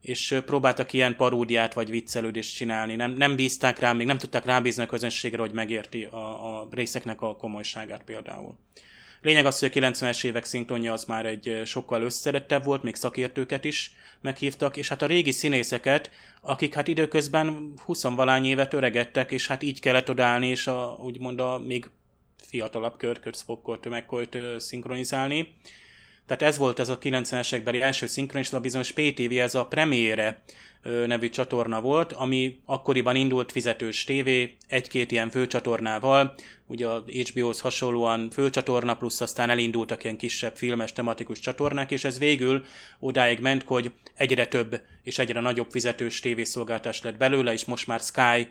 és 0.00 0.40
próbáltak 0.46 0.92
ilyen 0.92 1.16
paródiát 1.16 1.74
vagy 1.74 1.90
viccelődést 1.90 2.56
csinálni. 2.56 2.96
Nem, 2.96 3.10
nem 3.10 3.36
bízták 3.36 3.78
rá, 3.78 3.92
még 3.92 4.06
nem 4.06 4.18
tudták 4.18 4.44
rábízni 4.44 4.82
a 4.82 4.86
közönségre, 4.86 5.40
hogy 5.40 5.52
megérti 5.52 6.04
a, 6.04 6.58
a 6.60 6.68
részeknek 6.70 7.20
a 7.20 7.36
komolyságát 7.36 8.02
például. 8.04 8.58
Lényeg 9.22 9.46
az, 9.46 9.58
hogy 9.58 9.70
a 9.74 9.80
90-es 9.80 10.24
évek 10.24 10.44
szinkronja 10.44 10.92
az 10.92 11.04
már 11.04 11.26
egy 11.26 11.62
sokkal 11.64 12.02
összedettebb 12.02 12.64
volt, 12.64 12.82
még 12.82 12.94
szakértőket 12.94 13.64
is 13.64 13.92
meghívtak, 14.20 14.76
és 14.76 14.88
hát 14.88 15.02
a 15.02 15.06
régi 15.06 15.32
színészeket, 15.32 16.10
akik 16.40 16.74
hát 16.74 16.88
időközben 16.88 17.72
20 17.84 18.02
valány 18.02 18.44
évet 18.44 18.72
öregedtek, 18.72 19.30
és 19.30 19.46
hát 19.46 19.62
így 19.62 19.80
kellett 19.80 20.10
odállni, 20.10 20.48
és 20.48 20.66
a, 20.66 20.98
úgymond 21.00 21.40
a 21.40 21.58
még 21.58 21.90
fiatalabb 22.48 22.96
körköt, 22.96 23.36
Spockot, 23.36 23.88
McCoy-t 23.88 24.38
szinkronizálni. 24.58 25.54
Tehát 26.26 26.42
ez 26.42 26.58
volt 26.58 26.78
ez 26.78 26.88
a 26.88 26.98
90-es 26.98 27.52
évekbeli 27.52 27.80
első 27.80 28.06
szinkron, 28.06 28.42
és 28.42 28.52
a 28.52 28.60
bizonyos 28.60 28.92
PTV, 28.92 29.32
ez 29.32 29.54
a 29.54 29.66
Premiere 29.66 30.42
nevű 31.06 31.28
csatorna 31.28 31.80
volt, 31.80 32.12
ami 32.12 32.60
akkoriban 32.64 33.16
indult 33.16 33.52
fizetős 33.52 34.04
tévé, 34.04 34.56
egy-két 34.68 35.12
ilyen 35.12 35.30
főcsatornával, 35.30 36.34
ugye 36.66 36.86
a 36.86 37.04
HBO-hoz 37.06 37.60
hasonlóan 37.60 38.30
főcsatorna, 38.30 38.96
plusz 38.96 39.20
aztán 39.20 39.50
elindultak 39.50 40.04
ilyen 40.04 40.16
kisebb 40.16 40.56
filmes, 40.56 40.92
tematikus 40.92 41.38
csatornák, 41.38 41.90
és 41.90 42.04
ez 42.04 42.18
végül 42.18 42.64
odáig 42.98 43.40
ment, 43.40 43.62
hogy 43.62 43.92
egyre 44.14 44.46
több 44.46 44.80
és 45.02 45.18
egyre 45.18 45.40
nagyobb 45.40 45.70
fizetős 45.70 46.20
tévészolgáltás 46.20 47.02
lett 47.02 47.16
belőle, 47.16 47.52
és 47.52 47.64
most 47.64 47.86
már 47.86 48.00
Sky 48.00 48.48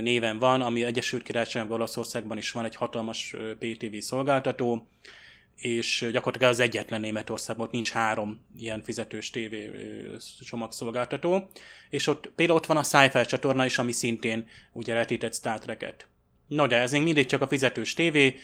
néven 0.00 0.38
van, 0.38 0.60
ami 0.60 0.84
Egyesült 0.84 1.22
Királyságban, 1.22 1.76
Olaszországban 1.76 2.38
is 2.38 2.50
van 2.50 2.64
egy 2.64 2.76
hatalmas 2.76 3.34
PTV 3.58 3.96
szolgáltató, 3.98 4.88
és 5.58 6.08
gyakorlatilag 6.12 6.52
az 6.52 6.60
egyetlen 6.60 7.00
Németországban 7.00 7.68
nincs 7.72 7.90
három 7.90 8.46
ilyen 8.58 8.82
fizetős 8.82 9.30
tévé 9.30 9.70
csomagszolgáltató, 10.46 11.48
és 11.90 12.06
ott 12.06 12.30
például 12.34 12.58
ott 12.58 12.66
van 12.66 12.76
a 12.76 12.82
sci 12.82 13.08
csatorna 13.26 13.64
is, 13.64 13.78
ami 13.78 13.92
szintén 13.92 14.46
ugye 14.72 14.94
letített 14.94 15.34
Star 15.34 15.58
Trek-et. 15.58 16.06
No, 16.46 16.66
de 16.66 16.76
ez 16.76 16.92
még 16.92 17.02
mindig 17.02 17.26
csak 17.26 17.42
a 17.42 17.48
fizetős 17.48 17.94
tévé, 17.94 18.36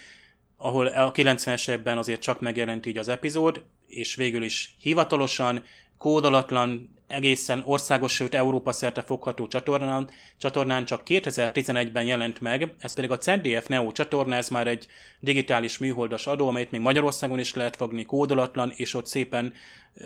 ahol 0.57 0.87
a 0.87 1.13
90-es 1.13 1.71
évben 1.71 1.99
azért 1.99 2.21
csak 2.21 2.41
megjelent 2.41 2.87
így 2.87 2.99
az 2.99 3.09
epizód, 3.09 3.65
és 3.87 4.15
végül 4.15 4.43
is 4.43 4.75
hivatalosan, 4.81 5.65
kódolatlan, 5.99 6.95
egészen 7.07 7.63
országos, 7.65 8.13
sőt 8.13 8.35
Európa 8.35 8.73
szerte 8.73 9.03
fogható 9.03 9.47
csatornán, 9.47 10.11
csatornán 10.39 10.85
csak 10.85 11.03
2011-ben 11.07 12.05
jelent 12.05 12.41
meg, 12.41 12.75
ez 12.79 12.95
pedig 12.95 13.11
a 13.11 13.19
ZDF 13.21 13.67
Neo 13.67 13.93
csatorna, 13.93 14.35
ez 14.35 14.49
már 14.49 14.67
egy 14.67 14.87
digitális 15.21 15.79
műholdas 15.79 16.27
adó, 16.27 16.49
amelyet 16.49 16.71
még 16.71 16.81
Magyarországon 16.81 17.39
is 17.39 17.55
lehet 17.55 17.77
fogni, 17.77 18.05
kódolatlan, 18.05 18.73
és 18.77 18.95
ott 18.95 19.07
szépen 19.07 19.53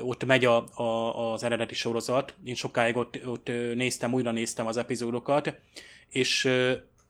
ott 0.00 0.24
megy 0.24 0.44
a, 0.44 0.64
a, 0.74 1.32
az 1.32 1.42
eredeti 1.42 1.74
sorozat. 1.74 2.34
Én 2.44 2.54
sokáig 2.54 2.96
ott, 2.96 3.26
ott 3.26 3.50
néztem, 3.74 4.14
újra 4.14 4.30
néztem 4.30 4.66
az 4.66 4.76
epizódokat, 4.76 5.54
és 6.08 6.50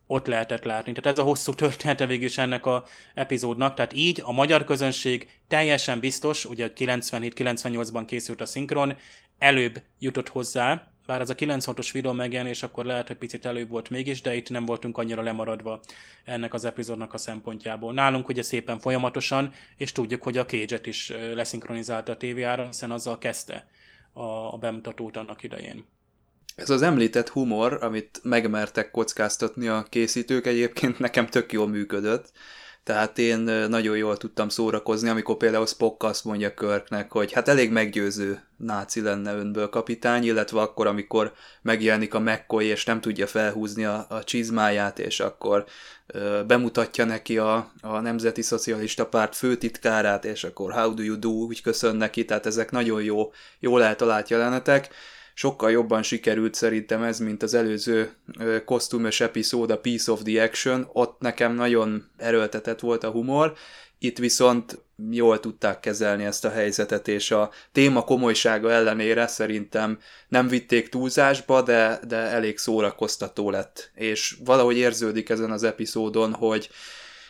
ott 0.07 0.27
lehetett 0.27 0.63
látni. 0.63 0.91
Tehát 0.91 1.17
ez 1.17 1.23
a 1.23 1.27
hosszú 1.27 1.53
története 1.53 2.05
végül 2.05 2.25
is 2.25 2.37
ennek 2.37 2.65
a 2.65 2.83
epizódnak, 3.13 3.73
tehát 3.75 3.93
így 3.93 4.21
a 4.23 4.31
magyar 4.31 4.63
közönség 4.63 5.29
teljesen 5.47 5.99
biztos, 5.99 6.45
ugye 6.45 6.71
97-98-ban 6.75 8.03
készült 8.07 8.41
a 8.41 8.45
szinkron, 8.45 8.97
előbb 9.39 9.81
jutott 9.99 10.29
hozzá, 10.29 10.91
bár 11.05 11.21
az 11.21 11.29
a 11.29 11.35
96-os 11.35 11.89
videó 11.93 12.11
megjelenés, 12.11 12.63
akkor 12.63 12.85
lehet, 12.85 13.07
hogy 13.07 13.17
picit 13.17 13.45
előbb 13.45 13.69
volt 13.69 13.89
mégis, 13.89 14.21
de 14.21 14.35
itt 14.35 14.49
nem 14.49 14.65
voltunk 14.65 14.97
annyira 14.97 15.21
lemaradva 15.21 15.79
ennek 16.25 16.53
az 16.53 16.65
epizódnak 16.65 17.13
a 17.13 17.17
szempontjából. 17.17 17.93
Nálunk 17.93 18.27
ugye 18.27 18.41
szépen 18.41 18.79
folyamatosan, 18.79 19.53
és 19.77 19.91
tudjuk, 19.91 20.23
hogy 20.23 20.37
a 20.37 20.45
cage 20.45 20.79
is 20.83 21.13
leszinkronizálta 21.33 22.11
a 22.11 22.17
tévéára, 22.17 22.65
hiszen 22.65 22.91
azzal 22.91 23.17
kezdte 23.17 23.67
a, 24.13 24.23
a 24.53 24.57
bemutatót 24.59 25.17
annak 25.17 25.43
idején. 25.43 25.85
Ez 26.55 26.69
az 26.69 26.81
említett 26.81 27.29
humor, 27.29 27.77
amit 27.81 28.19
megmertek 28.23 28.91
kockáztatni 28.91 29.67
a 29.67 29.83
készítők, 29.89 30.45
egyébként 30.45 30.99
nekem 30.99 31.27
tök 31.27 31.51
jól 31.51 31.67
működött. 31.67 32.31
Tehát 32.83 33.17
én 33.17 33.39
nagyon 33.69 33.97
jól 33.97 34.17
tudtam 34.17 34.49
szórakozni, 34.49 35.09
amikor 35.09 35.37
például 35.37 35.65
Spock 35.65 36.03
azt 36.03 36.23
mondja 36.23 36.53
Körknek, 36.53 37.11
hogy 37.11 37.31
hát 37.31 37.47
elég 37.47 37.71
meggyőző 37.71 38.43
náci 38.57 39.01
lenne 39.01 39.33
önből 39.33 39.69
kapitány, 39.69 40.23
illetve 40.23 40.61
akkor, 40.61 40.87
amikor 40.87 41.33
megjelenik 41.61 42.13
a 42.13 42.19
McCoy, 42.19 42.65
és 42.65 42.85
nem 42.85 43.01
tudja 43.01 43.27
felhúzni 43.27 43.85
a, 43.85 44.05
a 44.09 44.23
csizmáját, 44.23 44.99
és 44.99 45.19
akkor 45.19 45.65
ö, 46.07 46.43
bemutatja 46.47 47.05
neki 47.05 47.37
a, 47.37 47.71
a 47.81 47.99
Nemzeti 47.99 48.41
Szocialista 48.41 49.05
Párt 49.05 49.35
főtitkárát, 49.35 50.25
és 50.25 50.43
akkor 50.43 50.71
how 50.71 50.93
do 50.93 51.03
you 51.03 51.19
do, 51.19 51.29
úgy 51.29 51.61
köszön 51.61 51.95
neki, 51.95 52.25
tehát 52.25 52.45
ezek 52.45 52.71
nagyon 52.71 53.03
jó, 53.03 53.31
jól 53.59 53.83
eltalált 53.83 54.29
jelenetek 54.29 54.89
sokkal 55.39 55.71
jobban 55.71 56.03
sikerült 56.03 56.53
szerintem 56.53 57.03
ez, 57.03 57.19
mint 57.19 57.43
az 57.43 57.53
előző 57.53 58.11
kosztümös 58.65 59.21
epizód, 59.21 59.71
a 59.71 59.79
Piece 59.79 60.11
of 60.11 60.21
the 60.23 60.43
Action, 60.43 60.89
ott 60.93 61.19
nekem 61.19 61.55
nagyon 61.55 62.09
erőltetett 62.17 62.79
volt 62.79 63.03
a 63.03 63.09
humor, 63.09 63.53
itt 63.99 64.17
viszont 64.17 64.81
jól 65.11 65.39
tudták 65.39 65.79
kezelni 65.79 66.25
ezt 66.25 66.45
a 66.45 66.49
helyzetet, 66.49 67.07
és 67.07 67.31
a 67.31 67.51
téma 67.71 68.03
komolysága 68.03 68.71
ellenére 68.71 69.27
szerintem 69.27 69.99
nem 70.27 70.47
vitték 70.47 70.89
túlzásba, 70.89 71.61
de, 71.61 71.99
de 72.07 72.15
elég 72.15 72.57
szórakoztató 72.57 73.49
lett. 73.49 73.91
És 73.95 74.37
valahogy 74.45 74.77
érződik 74.77 75.29
ezen 75.29 75.51
az 75.51 75.63
epizódon, 75.63 76.33
hogy 76.33 76.69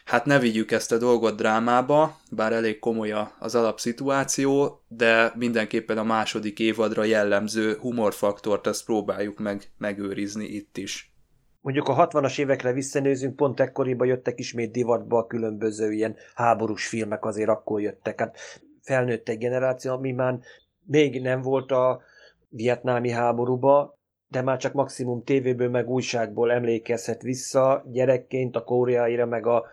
hát 0.09 0.25
ne 0.25 0.39
vigyük 0.39 0.71
ezt 0.71 0.91
a 0.91 0.97
dolgot 0.97 1.35
drámába, 1.35 2.17
bár 2.31 2.53
elég 2.53 2.79
komoly 2.79 3.13
az 3.39 3.55
alapszituáció, 3.55 4.81
de 4.87 5.31
mindenképpen 5.35 5.97
a 5.97 6.03
második 6.03 6.59
évadra 6.59 7.03
jellemző 7.03 7.77
humorfaktort 7.79 8.67
azt 8.67 8.85
próbáljuk 8.85 9.39
meg 9.39 9.71
megőrizni 9.77 10.45
itt 10.45 10.77
is. 10.77 11.13
Mondjuk 11.61 11.87
a 11.87 12.07
60-as 12.07 12.39
évekre 12.39 12.71
visszanézünk, 12.73 13.35
pont 13.35 13.59
ekkoriban 13.59 14.07
jöttek 14.07 14.39
ismét 14.39 14.71
divatba 14.71 15.17
a 15.17 15.27
különböző 15.27 15.91
ilyen 15.91 16.15
háborús 16.35 16.87
filmek, 16.87 17.25
azért 17.25 17.49
akkor 17.49 17.81
jöttek. 17.81 18.19
Hát 18.19 18.37
felnőtt 18.81 19.29
egy 19.29 19.37
generáció, 19.37 19.93
ami 19.93 20.11
már 20.11 20.39
még 20.85 21.21
nem 21.21 21.41
volt 21.41 21.71
a 21.71 22.01
vietnámi 22.47 23.09
háborúba, 23.09 23.98
de 24.29 24.41
már 24.41 24.57
csak 24.57 24.73
maximum 24.73 25.23
tévéből 25.23 25.69
meg 25.69 25.89
újságból 25.89 26.51
emlékezhet 26.51 27.21
vissza 27.21 27.83
gyerekként 27.91 28.55
a 28.55 28.63
koreaira, 28.63 29.25
meg 29.25 29.45
a, 29.45 29.65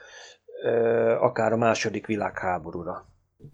ö, 0.63 0.71
akár 1.21 1.53
a 1.53 1.57
második 1.57 2.07
világháborúra. 2.07 3.07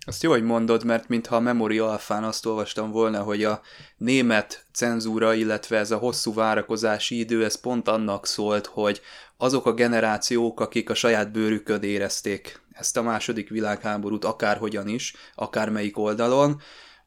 Azt 0.06 0.22
jó, 0.22 0.30
hogy 0.30 0.42
mondod, 0.42 0.84
mert 0.84 1.08
mintha 1.08 1.36
a 1.36 1.40
Memory 1.40 1.78
Alfán 1.78 2.24
azt 2.24 2.46
olvastam 2.46 2.90
volna, 2.90 3.22
hogy 3.22 3.44
a 3.44 3.60
német 3.96 4.66
cenzúra, 4.72 5.34
illetve 5.34 5.78
ez 5.78 5.90
a 5.90 5.96
hosszú 5.96 6.34
várakozási 6.34 7.18
idő, 7.18 7.44
ez 7.44 7.60
pont 7.60 7.88
annak 7.88 8.26
szólt, 8.26 8.66
hogy 8.66 9.00
azok 9.36 9.66
a 9.66 9.74
generációk, 9.74 10.60
akik 10.60 10.90
a 10.90 10.94
saját 10.94 11.32
bőrükön 11.32 11.82
érezték 11.82 12.60
ezt 12.72 12.96
a 12.96 13.02
második 13.02 13.48
világháborút, 13.48 14.24
akárhogyan 14.24 14.88
is, 14.88 15.14
akármelyik 15.34 15.98
oldalon, 15.98 16.60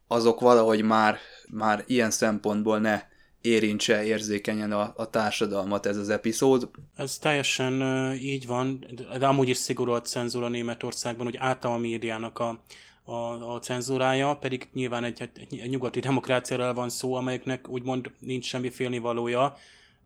azok 0.07 0.39
valahogy 0.39 0.83
már, 0.83 1.17
már 1.51 1.83
ilyen 1.87 2.11
szempontból 2.11 2.79
ne 2.79 3.01
érintse 3.45 4.05
érzékenyen 4.05 4.71
a, 4.71 4.93
a 4.95 5.09
társadalmat 5.09 5.85
ez 5.85 5.97
az 5.97 6.09
epizód. 6.09 6.69
Ez 6.95 7.17
teljesen 7.17 7.81
uh, 7.81 8.23
így 8.23 8.47
van, 8.47 8.85
de 9.19 9.27
amúgy 9.27 9.49
is 9.49 9.57
szigorú 9.57 9.91
a 9.91 10.01
cenzúra 10.01 10.47
Németországban, 10.47 11.25
hogy 11.25 11.37
általában 11.37 11.83
a 11.83 11.87
médiának 11.87 12.39
a, 12.39 12.63
a, 13.03 13.53
a 13.53 13.59
cenzúrája, 13.59 14.33
pedig 14.35 14.67
nyilván 14.73 15.03
egy, 15.03 15.21
egy, 15.21 15.59
egy 15.59 15.69
nyugati 15.69 15.99
demokráciáról 15.99 16.73
van 16.73 16.89
szó, 16.89 17.13
amelyeknek 17.13 17.69
úgymond 17.69 18.11
nincs 18.19 18.45
semmi 18.45 18.69
félnivalója, 18.69 19.57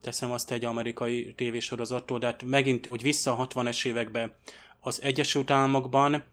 teszem 0.02 0.32
azt 0.32 0.52
egy 0.52 0.66
amerikai 0.66 1.34
tévésorozattól, 1.34 2.20
de 2.20 2.26
hát 2.26 2.44
megint, 2.44 2.88
hogy 2.88 3.02
vissza 3.02 3.38
a 3.38 3.48
60-es 3.48 3.86
évekbe 3.86 4.36
az 4.80 5.02
Egyesült 5.02 5.52
Államokban 5.52 6.24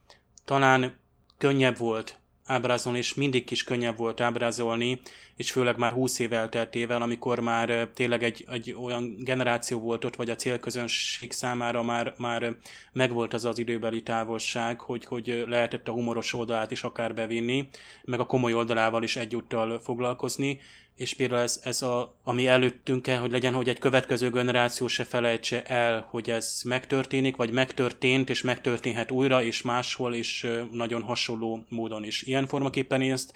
talán 0.45 0.97
könnyebb 1.39 1.79
volt 1.79 2.19
ábrázolni, 2.47 2.99
és 2.99 3.15
mindig 3.15 3.51
is 3.51 3.65
könnyebb 3.65 3.97
volt 3.97 4.21
ábrázolni, 4.21 5.01
és 5.37 5.51
főleg 5.51 5.77
már 5.79 5.93
20 5.93 6.19
év 6.19 6.33
elteltével, 6.33 7.03
amikor 7.03 7.41
már 7.41 7.89
tényleg 7.95 8.23
egy, 8.23 8.45
egy 8.51 8.77
olyan 8.83 9.17
generáció 9.19 9.81
volt 9.81 10.05
ott, 10.05 10.17
vagy 10.17 10.31
a 10.31 10.35
célközönség 10.35 11.33
számára 11.33 11.83
már, 11.83 12.15
már 12.19 12.57
megvolt 12.93 13.35
az 13.35 13.45
az 13.45 13.59
időbeli 13.59 14.03
távolság, 14.03 14.81
hogy, 14.81 15.05
hogy 15.05 15.45
lehetett 15.47 15.89
a 15.89 15.93
humoros 15.93 16.33
oldalát 16.33 16.71
is 16.71 16.83
akár 16.83 17.15
bevinni, 17.15 17.69
meg 18.05 18.21
a 18.21 18.27
komoly 18.27 18.55
oldalával 18.55 19.03
is 19.03 19.17
egyúttal 19.17 19.81
foglalkozni, 19.81 20.61
és 20.97 21.15
például 21.15 21.41
ez, 21.41 21.61
ez 21.65 21.83
a, 21.83 22.17
ami 22.25 22.47
előttünk 22.47 23.03
kell, 23.03 23.19
hogy 23.19 23.31
legyen, 23.31 23.55
hogy 23.55 23.69
egy 23.69 23.79
következő 23.79 24.31
generáció 24.31 24.87
se 24.87 25.05
felejtse 25.05 25.63
el, 25.63 26.07
hogy 26.11 26.31
ez 26.31 26.61
megtörténik, 26.65 27.37
vagy 27.37 27.51
megtörtént, 27.51 28.31
és 28.31 28.43
megtörténhet 28.43 29.11
újra, 29.11 29.43
és 29.43 29.63
máshol, 29.63 30.15
és 30.15 30.47
nagyon 30.71 31.03
hasonló 31.03 31.65
módon 31.69 32.05
is. 32.05 32.23
Ilyen 32.23 32.47
formaképpen 32.47 33.03
én 33.03 33.13
ezt 33.13 33.33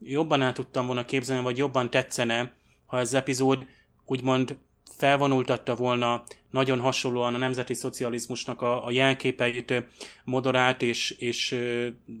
jobban 0.00 0.42
el 0.42 0.52
tudtam 0.52 0.86
volna 0.86 1.04
képzelni, 1.04 1.42
vagy 1.42 1.56
jobban 1.56 1.90
tetszene, 1.90 2.52
ha 2.86 2.98
ez 2.98 3.14
epizód 3.14 3.66
úgymond 4.04 4.56
felvonultatta 4.98 5.74
volna 5.74 6.22
nagyon 6.50 6.80
hasonlóan 6.80 7.34
a 7.34 7.38
nemzeti 7.38 7.74
szocializmusnak 7.74 8.62
a, 8.62 8.86
a 8.86 8.90
jelképeit 8.90 9.82
moderált 10.24 10.82
és, 10.82 11.10
és 11.10 11.58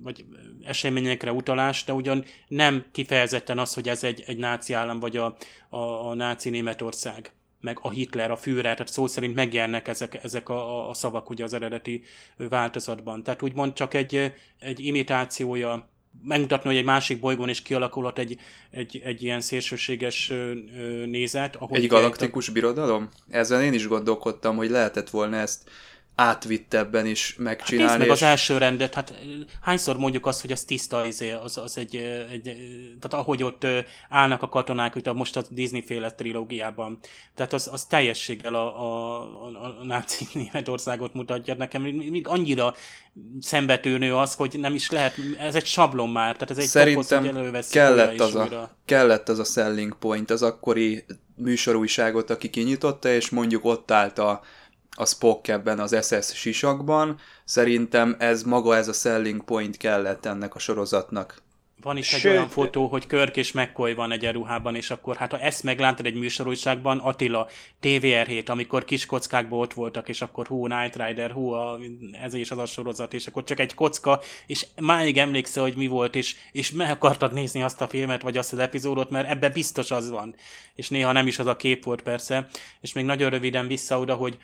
vagy 0.02 0.24
eseményekre 0.64 1.32
utalás, 1.32 1.84
de 1.84 1.92
ugyan 1.92 2.24
nem 2.48 2.84
kifejezetten 2.92 3.58
az, 3.58 3.74
hogy 3.74 3.88
ez 3.88 4.04
egy, 4.04 4.24
egy 4.26 4.38
náci 4.38 4.72
állam, 4.72 5.00
vagy 5.00 5.16
a, 5.16 5.36
a, 5.68 6.08
a 6.08 6.14
náci 6.14 6.50
Németország 6.50 7.32
meg 7.60 7.78
a 7.82 7.90
Hitler, 7.90 8.30
a 8.30 8.36
Führer, 8.36 8.72
tehát 8.72 8.88
szó 8.88 9.06
szerint 9.06 9.34
megjelennek 9.34 9.88
ezek, 9.88 10.24
ezek 10.24 10.48
a, 10.48 10.88
a 10.88 10.94
szavak 10.94 11.30
ugye 11.30 11.44
az 11.44 11.52
eredeti 11.52 12.02
változatban. 12.36 13.22
Tehát 13.22 13.42
úgymond 13.42 13.72
csak 13.72 13.94
egy, 13.94 14.32
egy 14.58 14.80
imitációja 14.80 15.88
megmutatni, 16.22 16.68
hogy 16.68 16.78
egy 16.78 16.84
másik 16.84 17.20
bolygón 17.20 17.48
is 17.48 17.62
kialakulhat 17.62 18.18
egy, 18.18 18.38
egy, 18.70 19.00
egy 19.04 19.22
ilyen 19.22 19.40
szélsőséges 19.40 20.32
nézet. 21.06 21.56
Ahogy 21.56 21.82
egy 21.82 21.86
galaktikus 21.86 22.48
a... 22.48 22.52
birodalom? 22.52 23.08
Ezzel 23.28 23.62
én 23.62 23.72
is 23.72 23.86
gondolkodtam, 23.86 24.56
hogy 24.56 24.70
lehetett 24.70 25.10
volna 25.10 25.36
ezt 25.36 25.70
átvittebben 26.20 27.06
is 27.06 27.34
megcsinálni. 27.38 27.90
Hát 27.90 27.98
meg 27.98 28.06
és... 28.06 28.12
az 28.12 28.22
első 28.22 28.58
rendet, 28.58 28.94
hát 28.94 29.14
hányszor 29.60 29.96
mondjuk 29.96 30.26
azt, 30.26 30.40
hogy 30.40 30.52
az 30.52 30.64
tiszta, 30.64 31.06
izé, 31.06 31.30
az, 31.30 31.58
az 31.58 31.78
egy, 31.78 31.96
egy, 32.30 32.42
tehát 33.00 33.24
ahogy 33.24 33.42
ott 33.42 33.66
állnak 34.08 34.42
a 34.42 34.48
katonák, 34.48 34.94
itt 34.94 35.06
a 35.06 35.12
most 35.12 35.36
a 35.36 35.42
Disney 35.50 35.82
féle 35.86 36.10
trilógiában, 36.10 36.98
tehát 37.34 37.52
az, 37.52 37.68
az 37.72 37.84
teljességgel 37.84 38.54
a, 38.54 38.80
a, 38.80 39.20
a, 39.22 39.76
a 39.80 39.84
náci 39.84 40.26
Németországot 40.38 41.14
mutatja. 41.14 41.54
Nekem, 41.54 41.82
még 41.82 42.28
annyira 42.28 42.74
szembetűnő 43.40 44.16
az, 44.16 44.34
hogy 44.34 44.58
nem 44.58 44.74
is 44.74 44.90
lehet, 44.90 45.14
ez 45.38 45.54
egy 45.54 45.66
sablon 45.66 46.08
már, 46.08 46.32
tehát 46.32 46.50
ez 46.50 46.58
egy 46.58 46.66
Szerintem 46.66 47.34
toposz, 47.34 47.68
kellett, 47.68 48.20
az 48.20 48.34
a, 48.34 48.76
kellett 48.84 49.28
az 49.28 49.38
a 49.38 49.44
selling 49.44 49.96
point, 49.98 50.30
az 50.30 50.42
akkori 50.42 51.04
műsorújságot, 51.34 52.30
aki 52.30 52.50
kinyitotta, 52.50 53.08
és 53.08 53.30
mondjuk 53.30 53.64
ott 53.64 53.90
állt 53.90 54.18
a 54.18 54.40
a 54.98 55.06
Spock 55.06 55.48
ebben 55.48 55.78
az 55.78 55.96
SS 56.00 56.34
sisakban. 56.34 57.18
Szerintem 57.44 58.16
ez 58.18 58.42
maga 58.42 58.76
ez 58.76 58.88
a 58.88 58.92
selling 58.92 59.44
point 59.44 59.76
kellett 59.76 60.26
ennek 60.26 60.54
a 60.54 60.58
sorozatnak. 60.58 61.42
Van 61.82 61.96
is 61.96 62.12
egy 62.12 62.20
Sőt, 62.20 62.32
olyan 62.32 62.48
fotó, 62.48 62.86
hogy 62.86 63.06
Körk 63.06 63.36
és 63.36 63.52
McCoy 63.52 63.94
van 63.94 64.12
egy 64.12 64.30
ruhában, 64.30 64.74
és 64.74 64.90
akkor 64.90 65.16
hát 65.16 65.30
ha 65.30 65.38
ezt 65.38 65.62
megláttad 65.62 66.06
egy 66.06 66.14
műsorújságban, 66.14 66.98
Attila, 66.98 67.48
TVR7, 67.82 68.48
amikor 68.48 68.84
kis 68.84 69.06
kockákban 69.06 69.58
ott 69.58 69.72
voltak, 69.72 70.08
és 70.08 70.22
akkor 70.22 70.46
hú, 70.46 70.66
Night 70.66 70.96
Rider, 70.96 71.30
hú, 71.30 71.50
a, 71.50 71.78
ez 72.22 72.34
is 72.34 72.50
az 72.50 72.58
a 72.58 72.66
sorozat, 72.66 73.14
és 73.14 73.26
akkor 73.26 73.44
csak 73.44 73.60
egy 73.60 73.74
kocka, 73.74 74.20
és 74.46 74.66
máig 74.80 75.18
emlékszel, 75.18 75.62
hogy 75.62 75.76
mi 75.76 75.86
volt, 75.86 76.14
és, 76.14 76.36
és 76.52 76.70
meg 76.70 76.90
akartad 76.90 77.32
nézni 77.32 77.62
azt 77.62 77.80
a 77.80 77.88
filmet, 77.88 78.22
vagy 78.22 78.36
azt 78.36 78.52
az 78.52 78.58
epizódot, 78.58 79.10
mert 79.10 79.28
ebbe 79.28 79.48
biztos 79.48 79.90
az 79.90 80.10
van. 80.10 80.34
És 80.74 80.88
néha 80.88 81.12
nem 81.12 81.26
is 81.26 81.38
az 81.38 81.46
a 81.46 81.56
kép 81.56 81.84
volt 81.84 82.02
persze, 82.02 82.48
és 82.80 82.92
még 82.92 83.04
nagyon 83.04 83.30
röviden 83.30 83.66
vissza 83.66 83.98
oda, 83.98 84.14
hogy 84.14 84.38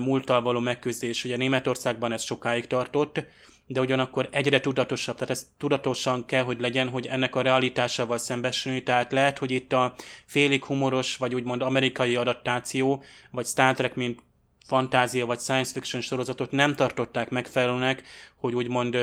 múlttal 0.00 0.42
való 0.42 0.60
megküzdés. 0.60 1.24
Ugye 1.24 1.36
Németországban 1.36 2.12
ez 2.12 2.22
sokáig 2.22 2.66
tartott, 2.66 3.24
de 3.66 3.80
ugyanakkor 3.80 4.28
egyre 4.30 4.60
tudatosabb, 4.60 5.14
tehát 5.14 5.30
ez 5.30 5.46
tudatosan 5.58 6.24
kell, 6.24 6.42
hogy 6.42 6.60
legyen, 6.60 6.88
hogy 6.88 7.06
ennek 7.06 7.34
a 7.34 7.42
realitásával 7.42 8.18
szembesülni, 8.18 8.82
tehát 8.82 9.12
lehet, 9.12 9.38
hogy 9.38 9.50
itt 9.50 9.72
a 9.72 9.94
félig 10.26 10.64
humoros, 10.64 11.16
vagy 11.16 11.34
úgymond 11.34 11.62
amerikai 11.62 12.16
adaptáció, 12.16 13.02
vagy 13.30 13.46
Star 13.46 13.74
Trek, 13.74 13.94
mint 13.94 14.22
fantázia 14.66 15.26
vagy 15.26 15.38
science 15.38 15.72
fiction 15.72 16.02
sorozatot 16.02 16.50
nem 16.50 16.74
tartották 16.74 17.30
megfelelőnek, 17.30 18.02
hogy 18.36 18.54
úgymond 18.54 18.96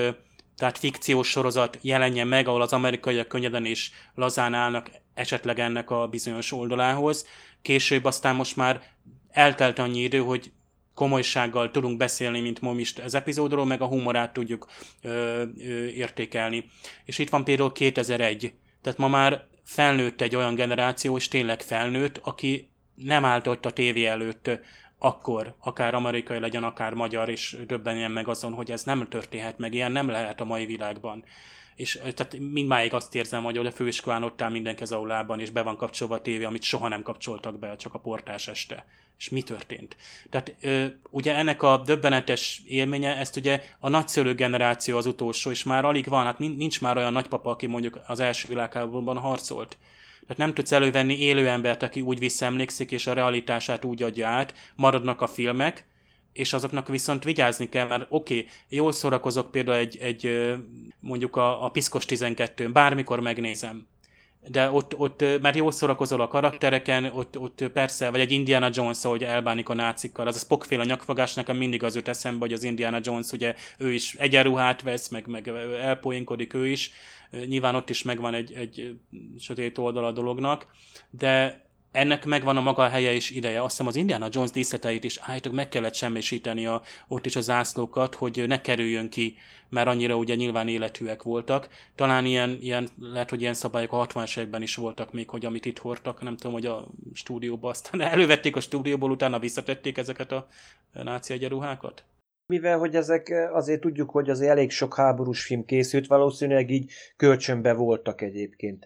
tehát 0.55 0.77
fikciós 0.77 1.27
sorozat 1.27 1.77
jelenjen 1.81 2.27
meg, 2.27 2.47
ahol 2.47 2.61
az 2.61 2.73
amerikaiak 2.73 3.27
könnyeden 3.27 3.65
és 3.65 3.91
lazán 4.15 4.53
állnak 4.53 4.91
esetleg 5.13 5.59
ennek 5.59 5.89
a 5.89 6.07
bizonyos 6.07 6.51
oldalához. 6.51 7.25
Később 7.61 8.05
aztán 8.05 8.35
most 8.35 8.55
már 8.55 8.81
eltelt 9.31 9.79
annyi 9.79 9.99
idő, 9.99 10.19
hogy 10.19 10.51
komolysággal 10.99 11.71
tudunk 11.71 11.97
beszélni, 11.97 12.39
mint 12.39 12.61
ma 12.61 12.73
is 12.73 12.93
az 12.97 13.13
epizódról, 13.13 13.65
meg 13.65 13.81
a 13.81 13.85
humorát 13.85 14.33
tudjuk 14.33 14.67
ö, 15.01 15.09
ö, 15.09 15.85
értékelni. 15.85 16.65
És 17.05 17.17
itt 17.17 17.29
van 17.29 17.43
például 17.43 17.71
2001, 17.71 18.53
tehát 18.81 18.99
ma 18.99 19.07
már 19.07 19.45
felnőtt 19.63 20.21
egy 20.21 20.35
olyan 20.35 20.55
generáció, 20.55 21.17
és 21.17 21.27
tényleg 21.27 21.61
felnőtt, 21.61 22.17
aki 22.23 22.69
nem 22.95 23.25
állt 23.25 23.47
ott 23.47 23.65
a 23.65 23.71
tévé 23.71 24.05
előtt 24.05 24.49
akkor, 24.97 25.55
akár 25.59 25.93
amerikai 25.93 26.39
legyen, 26.39 26.63
akár 26.63 26.93
magyar, 26.93 27.29
és 27.29 27.57
döbbenjen 27.67 28.11
meg 28.11 28.27
azon, 28.27 28.53
hogy 28.53 28.71
ez 28.71 28.83
nem 28.83 29.07
történhet 29.09 29.57
meg, 29.57 29.73
ilyen 29.73 29.91
nem 29.91 30.09
lehet 30.09 30.41
a 30.41 30.45
mai 30.45 30.65
világban 30.65 31.23
és 31.75 31.99
tehát 32.15 32.37
mindmáig 32.39 32.93
azt 32.93 33.15
érzem, 33.15 33.43
hogy 33.43 33.57
a 33.57 33.71
főiskolán 33.71 34.23
ott 34.23 34.41
áll 34.41 34.49
mindenki 34.49 34.83
az 34.83 34.91
aulában, 34.91 35.39
és 35.39 35.49
be 35.49 35.61
van 35.61 35.77
kapcsolva 35.77 36.15
a 36.15 36.21
tévé, 36.21 36.43
amit 36.43 36.63
soha 36.63 36.87
nem 36.87 37.01
kapcsoltak 37.01 37.59
be, 37.59 37.75
csak 37.75 37.93
a 37.93 37.99
portás 37.99 38.47
este. 38.47 38.85
És 39.19 39.29
mi 39.29 39.41
történt? 39.41 39.95
Tehát 40.29 40.55
ugye 41.09 41.35
ennek 41.35 41.63
a 41.63 41.81
döbbenetes 41.85 42.61
élménye, 42.65 43.17
ezt 43.17 43.35
ugye 43.35 43.63
a 43.79 43.89
nagyszülő 43.89 44.33
generáció 44.35 44.97
az 44.97 45.05
utolsó, 45.05 45.51
és 45.51 45.63
már 45.63 45.85
alig 45.85 46.07
van, 46.07 46.25
hát 46.25 46.39
nincs 46.39 46.81
már 46.81 46.97
olyan 46.97 47.13
nagypapa, 47.13 47.49
aki 47.49 47.65
mondjuk 47.65 47.99
az 48.07 48.19
első 48.19 48.47
világháborúban 48.47 49.17
harcolt. 49.17 49.77
Tehát 50.21 50.37
nem 50.37 50.53
tudsz 50.53 50.71
elővenni 50.71 51.19
élő 51.19 51.47
embert, 51.47 51.83
aki 51.83 52.01
úgy 52.01 52.19
visszaemlékszik, 52.19 52.91
és 52.91 53.07
a 53.07 53.13
realitását 53.13 53.85
úgy 53.85 54.03
adja 54.03 54.27
át, 54.27 54.53
maradnak 54.75 55.21
a 55.21 55.27
filmek, 55.27 55.85
és 56.33 56.53
azoknak 56.53 56.87
viszont 56.87 57.23
vigyázni 57.23 57.69
kell, 57.69 57.87
mert 57.87 58.05
oké, 58.09 58.37
okay, 58.37 58.49
jól 58.67 58.91
szórakozok 58.91 59.51
például 59.51 59.77
egy, 59.77 59.97
egy 59.97 60.53
mondjuk 60.99 61.35
a, 61.35 61.65
a 61.65 61.69
Piszkos 61.69 62.05
12 62.05 62.71
bármikor 62.71 63.19
megnézem, 63.19 63.87
de 64.51 64.71
ott, 64.71 64.97
ott 64.97 65.21
mert 65.41 65.55
jól 65.55 65.71
szórakozol 65.71 66.21
a 66.21 66.27
karaktereken, 66.27 67.05
ott, 67.05 67.39
ott 67.39 67.63
persze, 67.73 68.09
vagy 68.09 68.19
egy 68.19 68.31
Indiana 68.31 68.69
Jones, 68.73 69.05
ahogy 69.05 69.23
elbánik 69.23 69.69
a 69.69 69.73
nácikkal, 69.73 70.27
az 70.27 70.35
a 70.35 70.39
Spockféle 70.39 70.83
nyakfogás, 70.83 71.33
nekem 71.33 71.57
mindig 71.57 71.83
az 71.83 71.95
jut 71.95 72.07
eszembe, 72.07 72.39
hogy 72.39 72.53
az 72.53 72.63
Indiana 72.63 72.99
Jones, 73.03 73.31
ugye 73.31 73.55
ő 73.77 73.93
is 73.93 74.13
egyenruhát 74.13 74.81
vesz, 74.81 75.07
meg, 75.07 75.27
meg 75.27 75.47
elpoénkodik 75.81 76.53
ő 76.53 76.67
is, 76.67 76.91
nyilván 77.45 77.75
ott 77.75 77.89
is 77.89 78.03
megvan 78.03 78.33
egy, 78.33 78.53
egy 78.53 78.99
sötét 79.39 79.77
oldal 79.77 80.05
a 80.05 80.11
dolognak, 80.11 80.67
de 81.09 81.61
ennek 81.91 82.25
megvan 82.25 82.57
a 82.57 82.61
maga 82.61 82.87
helye 82.87 83.13
és 83.13 83.29
ideje. 83.29 83.61
Azt 83.61 83.69
hiszem 83.69 83.87
az 83.87 83.95
Indiana 83.95 84.27
Jones 84.31 84.51
díszleteit 84.51 85.03
is 85.03 85.19
állítólag 85.21 85.57
meg 85.57 85.69
kellett 85.69 85.93
semmisíteni 85.93 86.65
a, 86.65 86.81
ott 87.07 87.25
is 87.25 87.35
a 87.35 87.41
zászlókat, 87.41 88.15
hogy 88.15 88.43
ne 88.47 88.61
kerüljön 88.61 89.09
ki, 89.09 89.35
mert 89.69 89.87
annyira 89.87 90.15
ugye 90.15 90.35
nyilván 90.35 90.67
életűek 90.67 91.23
voltak. 91.23 91.67
Talán 91.95 92.25
ilyen, 92.25 92.57
ilyen 92.61 92.89
lehet, 92.99 93.29
hogy 93.29 93.41
ilyen 93.41 93.53
szabályok 93.53 93.93
a 93.93 94.07
60-as 94.07 94.37
években 94.37 94.61
is 94.61 94.75
voltak 94.75 95.13
még, 95.13 95.29
hogy 95.29 95.45
amit 95.45 95.65
itt 95.65 95.77
hordtak, 95.77 96.21
nem 96.21 96.37
tudom, 96.37 96.53
hogy 96.53 96.65
a 96.65 96.87
stúdióba 97.13 97.69
aztán 97.69 98.01
elővették 98.13 98.55
a 98.55 98.59
stúdióból, 98.59 99.11
utána 99.11 99.39
visszatették 99.39 99.97
ezeket 99.97 100.31
a 100.31 100.47
náci 100.91 101.33
egyenruhákat? 101.33 102.03
Mivel, 102.45 102.77
hogy 102.77 102.95
ezek 102.95 103.49
azért 103.51 103.81
tudjuk, 103.81 104.09
hogy 104.09 104.29
azért 104.29 104.51
elég 104.51 104.71
sok 104.71 104.95
háborús 104.95 105.43
film 105.43 105.65
készült, 105.65 106.07
valószínűleg 106.07 106.69
így 106.69 106.91
kölcsönbe 107.17 107.73
voltak 107.73 108.21
egyébként 108.21 108.85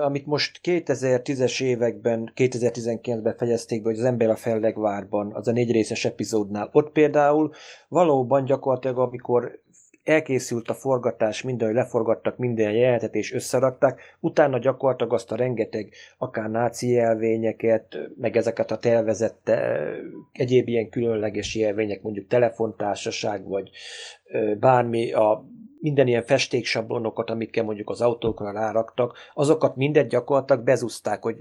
amit 0.00 0.26
most 0.26 0.60
2010-es 0.62 1.62
években, 1.62 2.32
2019-ben 2.36 3.36
fejezték 3.36 3.82
be, 3.82 3.88
hogy 3.88 3.98
az 3.98 4.04
ember 4.04 4.30
a 4.30 4.36
fellegvárban, 4.36 5.32
az 5.34 5.48
a 5.48 5.52
négy 5.52 5.72
részes 5.72 6.04
epizódnál. 6.04 6.68
Ott 6.72 6.92
például 6.92 7.50
valóban 7.88 8.44
gyakorlatilag, 8.44 8.98
amikor 8.98 9.64
elkészült 10.02 10.68
a 10.68 10.74
forgatás, 10.74 11.42
minden, 11.42 11.66
hogy 11.66 11.76
leforgattak 11.76 12.36
minden 12.36 12.72
jelenetet 12.72 13.14
és 13.14 13.32
összerakták, 13.32 14.00
utána 14.20 14.58
gyakorlatilag 14.58 15.12
azt 15.12 15.32
a 15.32 15.36
rengeteg 15.36 15.92
akár 16.18 16.50
náci 16.50 16.90
jelvényeket, 16.90 17.98
meg 18.16 18.36
ezeket 18.36 18.70
a 18.70 18.78
tervezett 18.78 19.50
egyéb 20.32 20.68
ilyen 20.68 20.88
különleges 20.88 21.54
jelvények, 21.54 22.02
mondjuk 22.02 22.26
telefontársaság, 22.26 23.48
vagy 23.48 23.70
bármi 24.58 25.12
a 25.12 25.44
minden 25.86 26.06
ilyen 26.06 26.22
festéksablonokat, 26.22 27.30
amikkel 27.30 27.64
mondjuk 27.64 27.90
az 27.90 28.00
autókra 28.00 28.52
ráraktak, 28.52 29.16
azokat 29.34 29.76
mindet 29.76 30.08
gyakorlatilag 30.08 30.64
bezúzták, 30.64 31.22
hogy 31.22 31.36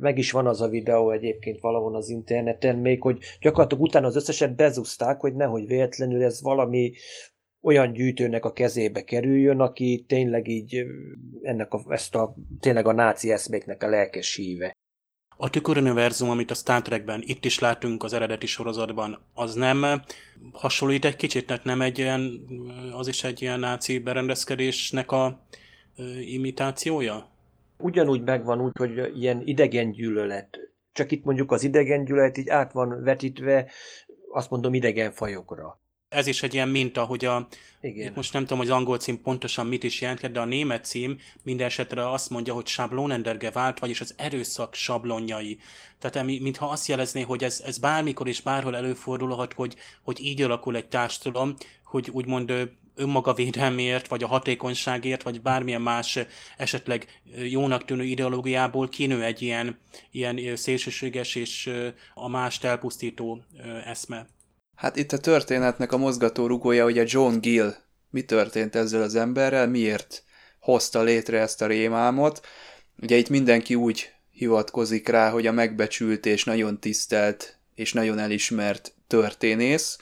meg 0.00 0.18
is 0.18 0.30
van 0.30 0.46
az 0.46 0.60
a 0.60 0.68
videó 0.68 1.10
egyébként 1.10 1.60
valahol 1.60 1.96
az 1.96 2.08
interneten 2.08 2.76
még, 2.76 3.02
hogy 3.02 3.18
gyakorlatilag 3.40 3.84
utána 3.84 4.06
az 4.06 4.16
összeset 4.16 4.56
bezúzták, 4.56 5.20
hogy 5.20 5.34
nehogy 5.34 5.66
véletlenül 5.66 6.22
ez 6.22 6.42
valami 6.42 6.92
olyan 7.62 7.92
gyűjtőnek 7.92 8.44
a 8.44 8.52
kezébe 8.52 9.02
kerüljön, 9.02 9.60
aki 9.60 10.04
tényleg 10.08 10.48
így 10.48 10.84
ennek 11.42 11.72
a, 11.72 11.84
ezt 11.88 12.14
a, 12.14 12.34
tényleg 12.60 12.86
a 12.86 12.92
náci 12.92 13.32
eszméknek 13.32 13.82
a 13.82 13.88
lelkes 13.88 14.34
híve. 14.34 14.76
A 15.42 15.50
tüköruniverzum, 15.50 16.30
amit 16.30 16.50
a 16.50 16.54
Star 16.54 16.82
Trekben 16.82 17.22
itt 17.24 17.44
is 17.44 17.58
látunk 17.58 18.02
az 18.02 18.12
eredeti 18.12 18.46
sorozatban, 18.46 19.18
az 19.34 19.54
nem 19.54 20.02
hasonlít 20.52 21.04
egy 21.04 21.16
kicsit, 21.16 21.46
tehát 21.46 21.64
nem 21.64 21.80
egy 21.80 21.98
ilyen, 21.98 22.46
az 22.92 23.08
is 23.08 23.24
egy 23.24 23.42
ilyen 23.42 23.60
náci 23.60 23.98
berendezkedésnek 23.98 25.12
a 25.12 25.46
imitációja? 26.20 27.28
Ugyanúgy 27.78 28.22
megvan 28.22 28.60
úgy, 28.60 28.72
hogy 28.78 29.20
ilyen 29.20 29.42
idegen 29.44 29.90
gyűlölet. 29.90 30.58
Csak 30.92 31.10
itt 31.10 31.24
mondjuk 31.24 31.52
az 31.52 31.62
idegen 31.64 32.04
gyűlölet 32.04 32.38
így 32.38 32.48
át 32.48 32.72
van 32.72 33.02
vetítve, 33.02 33.70
azt 34.32 34.50
mondom 34.50 34.74
idegen 34.74 35.12
fajokra 35.12 35.80
ez 36.10 36.26
is 36.26 36.42
egy 36.42 36.54
ilyen 36.54 36.68
minta, 36.68 37.04
hogy 37.04 37.24
a, 37.24 37.48
Igen. 37.80 38.12
most 38.14 38.32
nem 38.32 38.42
tudom, 38.42 38.58
hogy 38.58 38.70
az 38.70 38.76
angol 38.76 38.98
cím 38.98 39.22
pontosan 39.22 39.66
mit 39.66 39.84
is 39.84 40.00
jelent, 40.00 40.32
de 40.32 40.40
a 40.40 40.44
német 40.44 40.84
cím 40.84 41.18
minden 41.42 41.66
esetre 41.66 42.10
azt 42.10 42.30
mondja, 42.30 42.54
hogy 42.54 42.66
sablonenderge 42.66 43.50
vált, 43.50 43.78
vagyis 43.78 44.00
az 44.00 44.14
erőszak 44.16 44.74
sablonjai. 44.74 45.58
Tehát 45.98 46.26
mintha 46.26 46.66
azt 46.66 46.88
jelezné, 46.88 47.20
hogy 47.20 47.44
ez, 47.44 47.62
ez 47.66 47.78
bármikor 47.78 48.28
és 48.28 48.40
bárhol 48.40 48.76
előfordulhat, 48.76 49.52
hogy, 49.52 49.74
hogy 50.02 50.24
így 50.24 50.42
alakul 50.42 50.76
egy 50.76 50.88
társadalom, 50.88 51.54
hogy 51.84 52.10
úgymond 52.10 52.52
önmaga 52.94 53.34
védelméért, 53.34 54.08
vagy 54.08 54.22
a 54.22 54.26
hatékonyságért, 54.26 55.22
vagy 55.22 55.40
bármilyen 55.40 55.82
más 55.82 56.18
esetleg 56.56 57.20
jónak 57.48 57.84
tűnő 57.84 58.04
ideológiából 58.04 58.88
kinő 58.88 59.22
egy 59.22 59.42
ilyen, 59.42 59.78
ilyen 60.10 60.56
szélsőséges 60.56 61.34
és 61.34 61.70
a 62.14 62.28
mást 62.28 62.64
elpusztító 62.64 63.42
eszme. 63.84 64.26
Hát 64.80 64.96
itt 64.96 65.12
a 65.12 65.18
történetnek 65.18 65.92
a 65.92 65.96
mozgató 65.96 66.46
rugója 66.46 66.84
ugye 66.84 67.04
John 67.06 67.38
Gill. 67.38 67.74
Mi 68.10 68.22
történt 68.22 68.76
ezzel 68.76 69.02
az 69.02 69.14
emberrel, 69.14 69.68
miért 69.68 70.22
hozta 70.60 71.02
létre 71.02 71.40
ezt 71.40 71.62
a 71.62 71.66
rémálmot. 71.66 72.46
Ugye 73.02 73.16
itt 73.16 73.28
mindenki 73.28 73.74
úgy 73.74 74.12
hivatkozik 74.30 75.08
rá, 75.08 75.30
hogy 75.30 75.46
a 75.46 75.52
megbecsült 75.52 76.26
és 76.26 76.44
nagyon 76.44 76.80
tisztelt 76.80 77.58
és 77.74 77.92
nagyon 77.92 78.18
elismert 78.18 78.94
történész. 79.06 79.98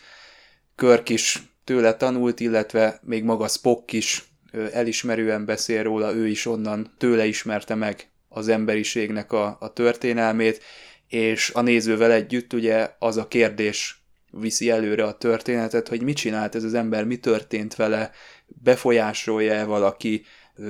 Körk 0.74 1.08
is 1.08 1.42
tőle 1.64 1.94
tanult, 1.94 2.40
illetve 2.40 3.00
még 3.02 3.24
maga 3.24 3.48
Spock 3.48 3.92
is 3.92 4.24
elismerően 4.72 5.44
beszél 5.44 5.82
róla, 5.82 6.14
ő 6.14 6.28
is 6.28 6.46
onnan 6.46 6.94
tőle 6.98 7.26
ismerte 7.26 7.74
meg 7.74 8.10
az 8.28 8.48
emberiségnek 8.48 9.32
a, 9.32 9.56
a 9.60 9.72
történelmét, 9.72 10.62
és 11.08 11.50
a 11.54 11.60
nézővel 11.60 12.12
együtt 12.12 12.52
ugye 12.52 12.90
az 12.98 13.16
a 13.16 13.28
kérdés 13.28 13.97
viszi 14.30 14.70
előre 14.70 15.04
a 15.04 15.16
történetet, 15.16 15.88
hogy 15.88 16.02
mit 16.02 16.16
csinált 16.16 16.54
ez 16.54 16.64
az 16.64 16.74
ember, 16.74 17.04
mi 17.04 17.16
történt 17.16 17.76
vele, 17.76 18.10
befolyásolja-e 18.46 19.64
valaki, 19.64 20.24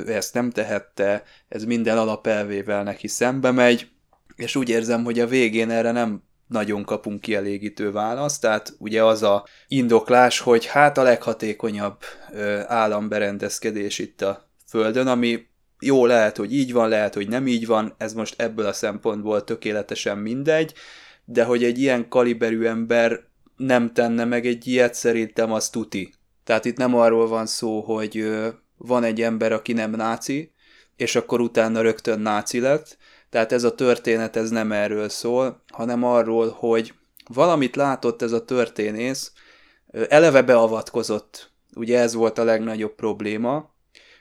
ezt 0.07 0.35
nem 0.35 0.51
tehette, 0.51 1.23
ez 1.49 1.65
minden 1.65 1.99
alapelvével 1.99 2.83
neki 2.83 3.09
szembe 3.09 3.51
megy, 3.51 3.89
és 4.37 4.57
úgy 4.57 4.69
érzem, 4.69 5.05
hogy 5.05 5.21
a 5.21 5.27
végén 5.27 5.71
erre 5.71 5.91
nem 5.91 6.23
nagyon 6.47 6.85
kapunk 6.85 7.21
kielégítő 7.21 7.93
választ, 7.93 8.41
tehát 8.41 8.75
ugye 8.79 9.05
az 9.05 9.23
a 9.23 9.47
indoklás, 9.69 10.39
hogy 10.39 10.67
hát 10.67 10.99
a 10.99 11.03
leghatékonyabb 11.03 11.99
államberendezkedés 12.67 13.99
itt 13.99 14.23
a 14.23 14.47
Földön, 14.67 15.07
ami 15.07 15.47
jó 15.81 16.07
lehet, 16.07 16.37
hogy 16.37 16.55
így 16.55 16.73
van, 16.73 16.89
lehet, 16.89 17.15
hogy 17.15 17.29
nem 17.29 17.47
így 17.47 17.67
van, 17.67 17.95
ez 17.97 18.13
most 18.13 18.41
ebből 18.41 18.67
a 18.67 18.73
szempontból 18.73 19.45
tökéletesen 19.45 20.19
mindegy, 20.19 20.73
de 21.25 21.45
hogy 21.45 21.65
egy 21.65 21.79
ilyen 21.79 22.09
kaliberű 22.09 22.65
ember 22.65 23.21
nem 23.59 23.93
tenne 23.93 24.25
meg 24.25 24.47
egy 24.47 24.67
ilyet, 24.67 24.95
szerintem 24.95 25.53
az 25.53 25.71
tuti. 25.71 26.15
Tehát 26.45 26.65
itt 26.65 26.77
nem 26.77 26.95
arról 26.95 27.29
van 27.29 27.47
szó, 27.47 27.81
hogy 27.81 28.29
van 28.77 29.05
egy 29.05 29.23
ember, 29.23 29.53
aki 29.53 29.73
nem 29.73 29.91
náci, 29.91 30.53
és 30.97 31.17
akkor 31.17 31.41
utána 31.41 31.81
rögtön 31.81 32.21
náci 32.21 32.61
lett. 32.61 32.97
Tehát 33.31 33.53
ez 33.53 33.65
a 33.65 33.75
történet 33.75 34.37
ez 34.37 34.51
nem 34.51 34.73
erről 34.73 35.09
szól, 35.09 35.63
hanem 35.73 36.05
arról, 36.05 36.49
hogy 36.51 36.95
valamit 37.27 37.77
látott 37.77 38.23
ez 38.23 38.33
a 38.33 38.45
történész, 38.45 39.33
eleve 40.09 40.43
beavatkozott. 40.43 41.53
Ugye 41.75 41.99
ez 41.99 42.15
volt 42.15 42.39
a 42.39 42.45
legnagyobb 42.45 42.95
probléma. 42.95 43.77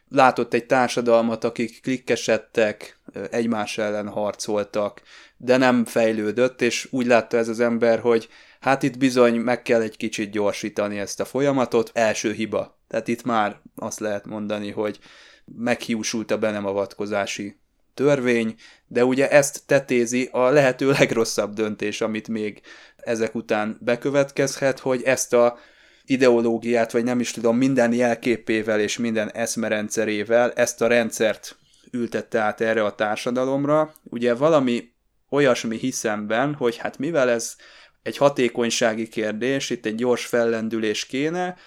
Látott 0.09 0.53
egy 0.53 0.65
társadalmat, 0.65 1.43
akik 1.43 1.81
klikkesedtek, 1.81 2.99
egymás 3.29 3.77
ellen 3.77 4.07
harcoltak, 4.07 5.01
de 5.37 5.57
nem 5.57 5.85
fejlődött, 5.85 6.61
és 6.61 6.87
úgy 6.91 7.05
látta 7.05 7.37
ez 7.37 7.47
az 7.47 7.59
ember, 7.59 7.99
hogy 7.99 8.27
Hát 8.59 8.83
itt 8.83 8.97
bizony 8.97 9.35
meg 9.35 9.61
kell 9.61 9.81
egy 9.81 9.97
kicsit 9.97 10.31
gyorsítani 10.31 10.99
ezt 10.99 11.19
a 11.19 11.25
folyamatot. 11.25 11.91
Első 11.93 12.31
hiba. 12.31 12.79
Tehát 12.87 13.07
itt 13.07 13.23
már 13.23 13.59
azt 13.75 13.99
lehet 13.99 14.25
mondani, 14.25 14.71
hogy 14.71 14.99
meghiúsult 15.45 16.31
a 16.31 16.37
be 16.37 16.51
nem 16.51 16.65
avatkozási 16.65 17.59
törvény, 17.93 18.55
de 18.87 19.05
ugye 19.05 19.29
ezt 19.29 19.61
tetézi 19.65 20.29
a 20.31 20.49
lehető 20.49 20.89
legrosszabb 20.91 21.53
döntés, 21.53 22.01
amit 22.01 22.27
még 22.27 22.61
ezek 22.95 23.35
után 23.35 23.77
bekövetkezhet, 23.81 24.79
hogy 24.79 25.01
ezt 25.03 25.33
a 25.33 25.57
ideológiát, 26.05 26.91
vagy 26.91 27.03
nem 27.03 27.19
is 27.19 27.31
tudom, 27.31 27.57
minden 27.57 27.93
jelképével 27.93 28.79
és 28.79 28.97
minden 28.97 29.31
eszmerendszerével 29.31 30.51
ezt 30.51 30.81
a 30.81 30.87
rendszert 30.87 31.57
ültette 31.91 32.39
át 32.39 32.61
erre 32.61 32.83
a 32.83 32.95
társadalomra. 32.95 33.93
Ugye 34.03 34.33
valami 34.33 34.91
olyasmi 35.29 35.77
hiszemben, 35.77 36.53
hogy 36.53 36.77
hát 36.77 36.97
mivel 36.97 37.29
ez 37.29 37.55
egy 38.03 38.17
hatékonysági 38.17 39.07
kérdés, 39.07 39.69
itt 39.69 39.85
egy 39.85 39.95
gyors 39.95 40.25
fellendülés 40.25 41.05
kéne, 41.05 41.57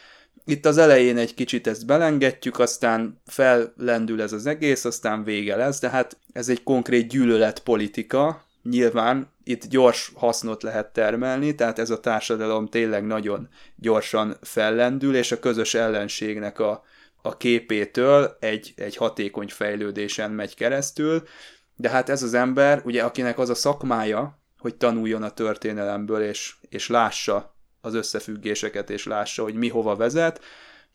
itt 0.45 0.67
az 0.67 0.79
elején 0.79 1.17
egy 1.17 1.35
kicsit 1.35 1.67
ezt 1.67 1.87
belengedjük, 1.87 2.59
aztán 2.59 3.21
fellendül 3.27 4.23
ez 4.23 4.33
az 4.33 4.47
egész, 4.47 4.85
aztán 4.85 5.25
vége 5.25 5.57
lesz, 5.57 5.81
de 5.81 5.89
hát 5.89 6.17
ez 6.33 6.49
egy 6.49 6.63
konkrét 6.63 7.09
gyűlöletpolitika, 7.09 8.45
nyilván 8.63 9.33
itt 9.45 9.67
gyors 9.67 10.13
hasznot 10.15 10.63
lehet 10.63 10.93
termelni, 10.93 11.55
tehát 11.55 11.79
ez 11.79 11.91
a 11.91 12.01
társadalom 12.01 12.67
tényleg 12.67 13.07
nagyon 13.07 13.49
gyorsan 13.77 14.37
fellendül, 14.41 15.17
és 15.17 15.33
a 15.33 15.39
közös 15.39 15.75
ellenségnek 15.75 16.59
a, 16.59 16.85
a 17.23 17.37
képétől 17.37 18.37
egy, 18.41 18.73
egy 18.77 18.97
hatékony 18.97 19.49
fejlődésen 19.49 20.31
megy 20.31 20.55
keresztül, 20.55 21.23
de 21.77 21.89
hát 21.89 22.09
ez 22.09 22.23
az 22.23 22.35
ember, 22.35 22.83
ugye 22.85 23.03
akinek 23.03 23.39
az 23.39 23.51
a 23.51 23.55
szakmája, 23.55 24.40
hogy 24.61 24.77
tanuljon 24.77 25.23
a 25.23 25.31
történelemből, 25.31 26.23
és, 26.23 26.55
és 26.69 26.89
lássa 26.89 27.55
az 27.81 27.95
összefüggéseket, 27.95 28.91
és 28.91 29.07
lássa, 29.07 29.43
hogy 29.43 29.55
mi 29.55 29.69
hova 29.69 29.97
vezet, 29.97 30.41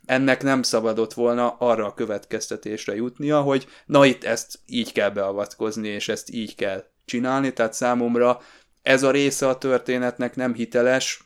ennek 0.05 0.43
nem 0.43 0.61
szabadott 0.61 1.13
volna 1.13 1.55
arra 1.59 1.85
a 1.85 1.93
következtetésre 1.93 2.95
jutnia, 2.95 3.41
hogy 3.41 3.67
na 3.85 4.05
itt 4.05 4.23
ezt 4.23 4.59
így 4.65 4.91
kell 4.91 5.09
beavatkozni, 5.09 5.87
és 5.87 6.09
ezt 6.09 6.29
így 6.29 6.55
kell 6.55 6.83
csinálni, 7.05 7.53
tehát 7.53 7.73
számomra 7.73 8.41
ez 8.81 9.03
a 9.03 9.11
része 9.11 9.47
a 9.47 9.57
történetnek 9.57 10.35
nem 10.35 10.53
hiteles, 10.53 11.23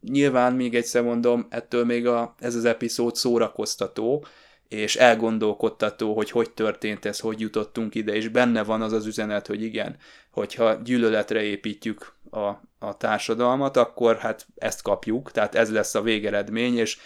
nyilván 0.00 0.52
még 0.52 0.74
egyszer 0.74 1.02
mondom, 1.02 1.46
ettől 1.50 1.84
még 1.84 2.06
a, 2.06 2.34
ez 2.38 2.54
az 2.54 2.64
epizód 2.64 3.16
szórakoztató, 3.16 4.26
és 4.72 4.96
elgondolkodtató, 4.96 6.14
hogy 6.14 6.30
hogy 6.30 6.50
történt 6.50 7.04
ez, 7.04 7.18
hogy 7.18 7.40
jutottunk 7.40 7.94
ide, 7.94 8.14
és 8.14 8.28
benne 8.28 8.62
van 8.62 8.82
az 8.82 8.92
az 8.92 9.06
üzenet, 9.06 9.46
hogy 9.46 9.62
igen, 9.62 9.96
hogyha 10.30 10.74
gyűlöletre 10.74 11.42
építjük 11.42 12.14
a, 12.30 12.46
a 12.78 12.96
társadalmat, 12.98 13.76
akkor 13.76 14.16
hát 14.16 14.46
ezt 14.56 14.82
kapjuk, 14.82 15.30
tehát 15.30 15.54
ez 15.54 15.72
lesz 15.72 15.94
a 15.94 16.02
végeredmény, 16.02 16.78
és 16.78 16.98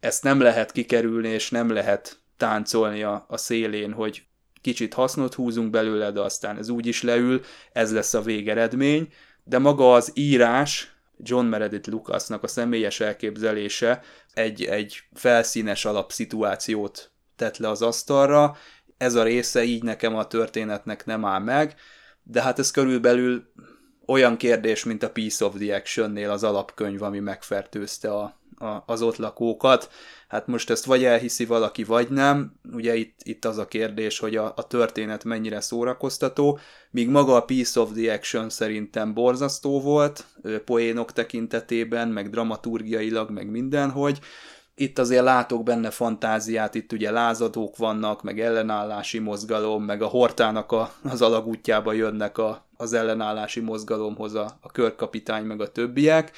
ezt 0.00 0.22
nem 0.22 0.40
lehet 0.40 0.72
kikerülni, 0.72 1.28
és 1.28 1.50
nem 1.50 1.70
lehet 1.70 2.18
táncolni 2.36 3.02
a, 3.02 3.24
a 3.28 3.36
szélén, 3.36 3.92
hogy 3.92 4.22
kicsit 4.60 4.94
hasznot 4.94 5.34
húzunk 5.34 5.70
belőle, 5.70 6.10
de 6.10 6.20
aztán 6.20 6.58
ez 6.58 6.68
úgy 6.68 6.86
is 6.86 7.02
leül, 7.02 7.40
ez 7.72 7.92
lesz 7.92 8.14
a 8.14 8.22
végeredmény, 8.22 9.12
de 9.44 9.58
maga 9.58 9.92
az 9.92 10.10
írás, 10.14 10.93
John 11.18 11.46
Meredith 11.46 11.88
Lucasnak 11.88 12.42
a 12.42 12.46
személyes 12.46 13.00
elképzelése 13.00 14.02
egy, 14.32 14.64
egy 14.64 15.02
felszínes 15.12 15.84
alapszituációt 15.84 17.10
tett 17.36 17.56
le 17.56 17.68
az 17.68 17.82
asztalra, 17.82 18.56
ez 18.96 19.14
a 19.14 19.22
része 19.22 19.64
így 19.64 19.82
nekem 19.82 20.16
a 20.16 20.26
történetnek 20.26 21.04
nem 21.04 21.24
áll 21.24 21.40
meg, 21.40 21.74
de 22.22 22.42
hát 22.42 22.58
ez 22.58 22.70
körülbelül 22.70 23.52
olyan 24.06 24.36
kérdés, 24.36 24.84
mint 24.84 25.02
a 25.02 25.10
Piece 25.10 25.44
of 25.44 25.54
the 25.58 25.74
Action-nél 25.76 26.30
az 26.30 26.44
alapkönyv, 26.44 27.02
ami 27.02 27.18
megfertőzte 27.18 28.14
a, 28.14 28.40
a, 28.64 28.84
az 28.86 29.02
ott 29.02 29.16
lakókat. 29.16 29.90
Hát 30.28 30.46
most 30.46 30.70
ezt 30.70 30.84
vagy 30.84 31.04
elhiszi 31.04 31.44
valaki, 31.44 31.84
vagy 31.84 32.08
nem. 32.08 32.52
Ugye 32.72 32.96
itt, 32.96 33.18
itt 33.22 33.44
az 33.44 33.58
a 33.58 33.66
kérdés, 33.66 34.18
hogy 34.18 34.36
a, 34.36 34.52
a 34.56 34.66
történet 34.66 35.24
mennyire 35.24 35.60
szórakoztató, 35.60 36.58
míg 36.90 37.08
maga 37.08 37.34
a 37.34 37.44
Piece 37.44 37.80
of 37.80 37.90
the 37.94 38.12
Action 38.12 38.48
szerintem 38.50 39.14
borzasztó 39.14 39.80
volt, 39.80 40.26
poénok 40.64 41.12
tekintetében, 41.12 42.08
meg 42.08 42.30
dramaturgiailag, 42.30 43.30
meg 43.30 43.50
mindenhogy. 43.50 44.18
itt 44.74 44.98
azért 44.98 45.22
látok 45.22 45.62
benne 45.62 45.90
fantáziát, 45.90 46.74
itt 46.74 46.92
ugye 46.92 47.10
lázadók 47.10 47.76
vannak, 47.76 48.22
meg 48.22 48.40
ellenállási 48.40 49.18
mozgalom, 49.18 49.84
meg 49.84 50.02
a 50.02 50.06
hortának 50.06 50.72
a, 50.72 50.92
az 51.02 51.22
alagútjába 51.22 51.92
jönnek 51.92 52.38
a, 52.38 52.66
az 52.76 52.92
ellenállási 52.92 53.60
mozgalomhoz 53.60 54.34
a, 54.34 54.58
a 54.60 54.70
körkapitány, 54.70 55.44
meg 55.44 55.60
a 55.60 55.72
többiek. 55.72 56.32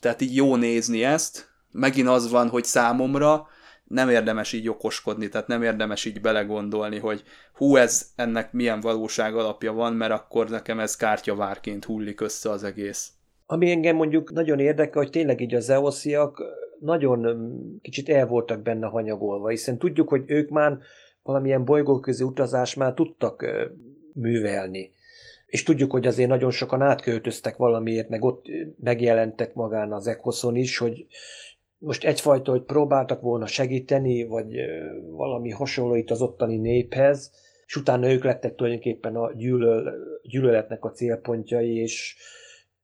Tehát 0.00 0.20
így 0.20 0.34
jó 0.34 0.56
nézni 0.56 1.04
ezt. 1.04 1.47
Megint 1.72 2.08
az 2.08 2.30
van, 2.30 2.48
hogy 2.48 2.64
számomra 2.64 3.46
nem 3.84 4.08
érdemes 4.08 4.52
így 4.52 4.68
okoskodni, 4.68 5.28
tehát 5.28 5.46
nem 5.46 5.62
érdemes 5.62 6.04
így 6.04 6.20
belegondolni, 6.20 6.98
hogy 6.98 7.22
hú, 7.54 7.76
ez 7.76 8.06
ennek 8.16 8.52
milyen 8.52 8.80
valóság 8.80 9.36
alapja 9.36 9.72
van, 9.72 9.92
mert 9.92 10.12
akkor 10.12 10.48
nekem 10.48 10.80
ez 10.80 10.96
kártyavárként 10.96 11.84
hullik 11.84 12.20
össze 12.20 12.50
az 12.50 12.64
egész. 12.64 13.12
Ami 13.46 13.70
engem 13.70 13.96
mondjuk 13.96 14.32
nagyon 14.32 14.58
érdekel, 14.58 15.02
hogy 15.02 15.10
tényleg 15.10 15.40
így 15.40 15.54
az 15.54 15.70
eosziak 15.70 16.42
nagyon 16.80 17.80
kicsit 17.82 18.08
el 18.08 18.26
voltak 18.26 18.62
benne 18.62 18.86
hanyagolva, 18.86 19.48
hiszen 19.48 19.78
tudjuk, 19.78 20.08
hogy 20.08 20.22
ők 20.26 20.48
már 20.48 20.78
valamilyen 21.22 21.64
bolygóközi 21.64 22.24
utazás 22.24 22.74
már 22.74 22.94
tudtak 22.94 23.46
művelni. 24.12 24.92
És 25.46 25.62
tudjuk, 25.62 25.90
hogy 25.90 26.06
azért 26.06 26.28
nagyon 26.28 26.50
sokan 26.50 26.82
átköltöztek 26.82 27.56
valamiért, 27.56 28.08
meg 28.08 28.24
ott 28.24 28.46
megjelentek 28.80 29.54
magán 29.54 29.92
az 29.92 30.06
Ecoson 30.06 30.56
is, 30.56 30.78
hogy 30.78 31.06
most 31.78 32.04
egyfajta, 32.04 32.50
hogy 32.50 32.62
próbáltak 32.62 33.20
volna 33.20 33.46
segíteni, 33.46 34.24
vagy 34.26 34.56
valami 35.10 35.50
hasonló 35.50 35.94
itt 35.94 36.10
az 36.10 36.22
ottani 36.22 36.56
néphez, 36.56 37.30
és 37.66 37.76
utána 37.76 38.10
ők 38.10 38.24
lettek 38.24 38.54
tulajdonképpen 38.54 39.16
a 39.16 39.32
gyűlöl, 39.32 39.92
gyűlöletnek 40.22 40.84
a 40.84 40.90
célpontjai, 40.90 41.76
és 41.76 42.16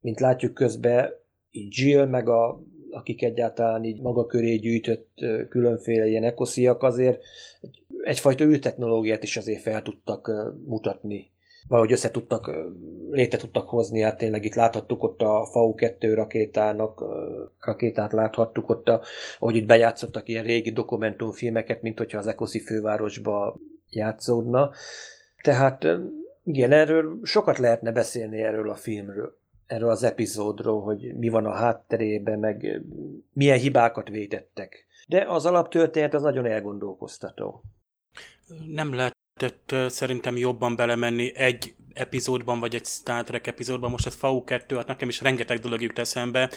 mint 0.01 0.20
látjuk 0.20 0.55
közben, 0.55 1.11
így 1.51 1.78
Jill, 1.78 2.07
meg 2.07 2.28
a, 2.28 2.62
akik 2.90 3.22
egyáltalán 3.22 3.84
így 3.84 4.01
maga 4.01 4.26
köré 4.26 4.57
gyűjtött 4.57 5.09
különféle 5.49 6.07
ilyen 6.07 6.24
ekosziak 6.24 6.82
azért 6.82 7.22
egyfajta 8.03 8.45
űrtechnológiát 8.45 9.22
is 9.22 9.36
azért 9.36 9.62
fel 9.62 9.82
tudtak 9.82 10.30
mutatni 10.66 11.34
valahogy 11.69 11.93
össze 11.93 12.11
tudtak, 12.11 12.51
létre 13.11 13.39
tudtak 13.39 13.69
hozni, 13.69 14.01
hát 14.01 14.19
tényleg 14.19 14.45
itt 14.45 14.55
láthattuk 14.55 15.03
ott 15.03 15.23
a 15.23 15.49
FAU-2 15.53 16.12
rakétának, 16.15 17.05
rakétát 17.61 18.12
láthattuk 18.12 18.71
ott, 18.71 18.89
a, 18.89 19.03
ahogy 19.39 19.57
itt 19.57 19.67
bejátszottak 19.67 20.29
ilyen 20.29 20.45
régi 20.45 20.71
dokumentumfilmeket, 20.71 21.83
mint 21.83 21.99
hogyha 21.99 22.19
az 22.19 22.27
Ekoszi 22.27 22.61
fővárosba 22.61 23.57
játszódna. 23.91 24.71
Tehát 25.43 25.87
igen, 26.45 26.73
erről 26.73 27.19
sokat 27.23 27.59
lehetne 27.59 27.93
beszélni 27.93 28.43
erről 28.43 28.71
a 28.71 28.75
filmről, 28.75 29.39
erről 29.67 29.91
az 29.91 30.03
epizódról, 30.03 30.83
hogy 30.83 31.15
mi 31.17 31.29
van 31.29 31.47
a 31.47 31.55
hátterében, 31.55 32.39
meg 32.39 32.83
milyen 33.33 33.59
hibákat 33.59 34.09
vétettek. 34.09 34.87
De 35.09 35.25
az 35.29 35.47
alaptörténet 35.47 36.15
az 36.15 36.23
nagyon 36.23 36.47
elgondolkoztató. 36.47 37.62
Nem 38.67 38.95
lehet 38.95 39.17
lehetett 39.41 39.91
szerintem 39.91 40.37
jobban 40.37 40.76
belemenni 40.76 41.37
egy 41.37 41.74
epizódban, 41.93 42.61
vagy 42.61 42.74
egy 42.74 42.85
Star 42.85 43.24
Trek 43.24 43.47
epizódban, 43.47 43.91
most 43.91 44.07
ez 44.07 44.18
FAU2, 44.20 44.72
hát 44.76 44.87
nekem 44.87 45.09
is 45.09 45.20
rengeteg 45.20 45.59
dolog 45.59 45.82
jut 45.82 45.99
eszembe. 45.99 46.51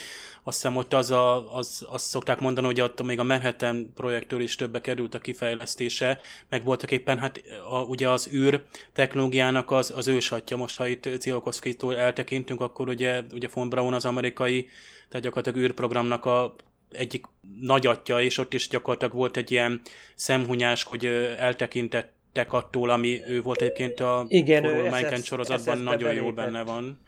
Azt 0.44 0.62
hiszem 0.62 0.76
ott 0.76 0.94
az 0.94 1.12
a, 1.12 1.56
az, 1.56 1.86
azt 1.90 2.06
szokták 2.06 2.40
mondani, 2.40 2.68
hogy 2.68 2.82
ott 2.82 3.04
még 3.04 3.20
a 3.20 3.24
Manhattan 3.24 3.92
projektől 3.96 4.42
is 4.42 4.56
többe 4.56 4.82
került 4.82 5.14
a 5.16 5.20
kifejlesztése, 5.20 6.20
meg 6.50 6.64
voltak 6.64 6.92
éppen, 6.92 7.20
hát 7.20 7.42
a, 7.70 7.82
ugye 7.82 8.10
az 8.10 8.30
űr 8.34 8.64
technológiának 8.94 9.72
az, 9.72 9.94
az 9.96 10.08
ősatja, 10.08 10.58
most 10.58 10.78
ha 10.78 10.88
itt 10.88 11.10
Ciolkowski-tól 11.20 11.98
eltekintünk, 11.98 12.62
akkor 12.62 12.88
ugye, 12.88 13.22
ugye 13.34 13.48
von 13.54 13.70
Braun 13.70 13.94
az 13.94 14.06
amerikai, 14.06 14.70
tehát 15.10 15.26
gyakorlatilag 15.26 15.68
űrprogramnak 15.68 16.26
a 16.26 16.56
egyik 16.92 17.26
nagyatja, 17.60 18.22
és 18.22 18.38
ott 18.38 18.54
is 18.54 18.68
gyakorlatilag 18.68 19.14
volt 19.14 19.38
egy 19.38 19.52
ilyen 19.52 19.82
szemhunyás, 20.16 20.84
hogy 20.84 21.06
eltekintett 21.38 22.17
eltértek 22.38 22.54
attól, 22.54 22.90
ami 22.90 23.22
ő 23.28 23.42
volt 23.42 23.62
egyébként 23.62 24.00
a 24.00 24.26
Igen, 24.28 24.64
Forward 24.64 25.24
sorozatban, 25.24 25.78
nagyon 25.78 26.14
jól 26.14 26.32
benne 26.32 26.64
van. 26.64 27.00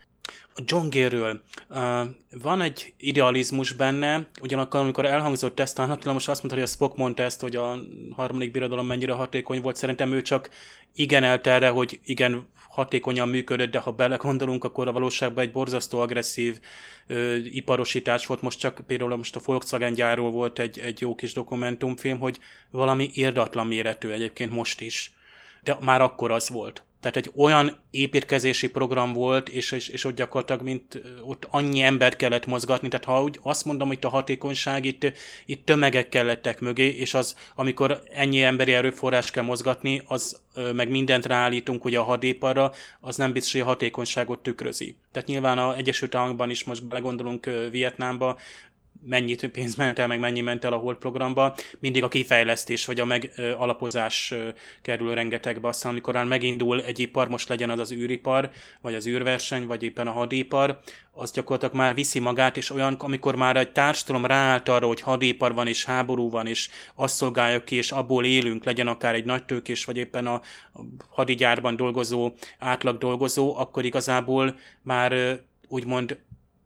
A 0.54 0.62
John 0.64 0.88
Gayről 0.90 1.42
uh, 1.68 1.76
van 2.42 2.60
egy 2.60 2.92
idealizmus 2.96 3.72
benne, 3.72 4.28
ugyanakkor 4.40 4.80
amikor 4.80 5.04
elhangzott 5.04 5.60
ezt, 5.60 5.78
a 5.78 5.98
most 6.04 6.28
azt 6.28 6.42
mondta, 6.42 6.54
hogy 6.54 6.62
a 6.62 6.66
Spock 6.66 6.96
mondta 6.96 7.22
ezt, 7.22 7.40
hogy 7.40 7.56
a 7.56 7.78
harmadik 8.16 8.50
birodalom 8.50 8.86
mennyire 8.86 9.12
hatékony 9.12 9.60
volt, 9.60 9.76
szerintem 9.76 10.12
ő 10.12 10.22
csak 10.22 10.50
igen 10.94 11.24
erre, 11.24 11.68
hogy 11.68 12.00
igen, 12.04 12.48
hatékonyan 12.70 13.28
működött, 13.28 13.70
de 13.70 13.78
ha 13.78 13.90
belegondolunk, 13.90 14.64
akkor 14.64 14.88
a 14.88 14.92
valóságban 14.92 15.44
egy 15.44 15.52
borzasztó 15.52 15.98
agresszív 15.98 16.60
ö, 17.06 17.36
iparosítás 17.36 18.26
volt. 18.26 18.42
Most 18.42 18.58
csak 18.58 18.80
például 18.86 19.16
most 19.16 19.36
a 19.36 19.40
Volkswagen 19.44 19.92
gyárról 19.92 20.30
volt 20.30 20.58
egy, 20.58 20.78
egy 20.78 21.00
jó 21.00 21.14
kis 21.14 21.32
dokumentumfilm, 21.32 22.18
hogy 22.18 22.38
valami 22.70 23.10
érdatlan 23.14 23.66
méretű 23.66 24.08
egyébként 24.08 24.52
most 24.52 24.80
is 24.80 25.12
de 25.62 25.76
már 25.80 26.00
akkor 26.00 26.30
az 26.30 26.48
volt. 26.48 26.82
Tehát 27.00 27.16
egy 27.16 27.30
olyan 27.36 27.78
építkezési 27.90 28.70
program 28.70 29.12
volt, 29.12 29.48
és, 29.48 29.72
és, 29.72 29.88
és 29.88 30.04
ott 30.04 30.16
gyakorlatilag, 30.16 30.62
mint 30.62 31.02
ott 31.24 31.46
annyi 31.50 31.80
embert 31.82 32.16
kellett 32.16 32.46
mozgatni, 32.46 32.88
tehát 32.88 33.04
ha 33.04 33.22
úgy 33.22 33.38
azt 33.42 33.64
mondom, 33.64 33.88
hogy 33.88 33.98
a 34.00 34.08
hatékonyság 34.08 34.84
itt, 34.84 35.12
itt 35.46 35.64
tömegek 35.64 36.08
kellettek 36.08 36.60
mögé, 36.60 36.88
és 36.88 37.14
az, 37.14 37.36
amikor 37.54 38.02
ennyi 38.12 38.42
emberi 38.42 38.72
erőforrás 38.72 39.30
kell 39.30 39.44
mozgatni, 39.44 40.02
az 40.06 40.40
meg 40.74 40.90
mindent 40.90 41.26
ráállítunk 41.26 41.84
ugye 41.84 41.98
a 41.98 42.02
hadéparra, 42.02 42.72
az 43.00 43.16
nem 43.16 43.32
biztos, 43.32 43.52
hogy 43.52 43.60
a 43.60 43.64
hatékonyságot 43.64 44.42
tükrözi. 44.42 44.96
Tehát 45.12 45.28
nyilván 45.28 45.58
a 45.58 45.76
Egyesült 45.76 46.14
Államokban 46.14 46.50
is 46.50 46.64
most 46.64 46.86
belegondolunk 46.86 47.50
Vietnámba, 47.70 48.38
mennyi 49.02 49.34
pénz 49.34 49.74
ment 49.74 49.98
el, 49.98 50.06
meg 50.06 50.18
mennyi 50.18 50.40
ment 50.40 50.64
el 50.64 50.72
a 50.72 50.76
Hold 50.76 50.96
programba, 50.96 51.54
mindig 51.78 52.02
a 52.02 52.08
kifejlesztés 52.08 52.86
vagy 52.86 53.00
a 53.00 53.04
megalapozás 53.04 54.34
kerül 54.82 55.14
rengetegbe. 55.14 55.68
Aztán, 55.68 55.92
amikor 55.92 56.14
már 56.14 56.24
megindul 56.24 56.82
egy 56.84 56.98
ipar, 56.98 57.28
most 57.28 57.48
legyen 57.48 57.70
az 57.70 57.78
az 57.78 57.92
űripar, 57.92 58.50
vagy 58.80 58.94
az 58.94 59.06
űrverseny, 59.06 59.66
vagy 59.66 59.82
éppen 59.82 60.06
a 60.06 60.12
hadipar, 60.12 60.80
az 61.12 61.32
gyakorlatilag 61.32 61.74
már 61.74 61.94
viszi 61.94 62.18
magát, 62.18 62.56
és 62.56 62.70
olyan, 62.70 62.94
amikor 62.94 63.34
már 63.34 63.56
egy 63.56 63.72
társadalom 63.72 64.26
ráállt 64.26 64.68
arra, 64.68 64.86
hogy 64.86 65.00
hadipar 65.00 65.54
van, 65.54 65.66
és 65.66 65.84
háború 65.84 66.30
van, 66.30 66.46
és 66.46 66.68
azt 66.94 67.14
szolgálja 67.14 67.64
ki, 67.64 67.76
és 67.76 67.92
abból 67.92 68.24
élünk, 68.24 68.64
legyen 68.64 68.86
akár 68.86 69.14
egy 69.14 69.24
nagy 69.24 69.44
tőkés, 69.44 69.84
vagy 69.84 69.96
éppen 69.96 70.26
a 70.26 70.40
hadigyárban 71.08 71.76
dolgozó, 71.76 72.32
átlag 72.58 72.98
dolgozó, 72.98 73.56
akkor 73.56 73.84
igazából 73.84 74.58
már 74.82 75.40
úgymond 75.68 76.18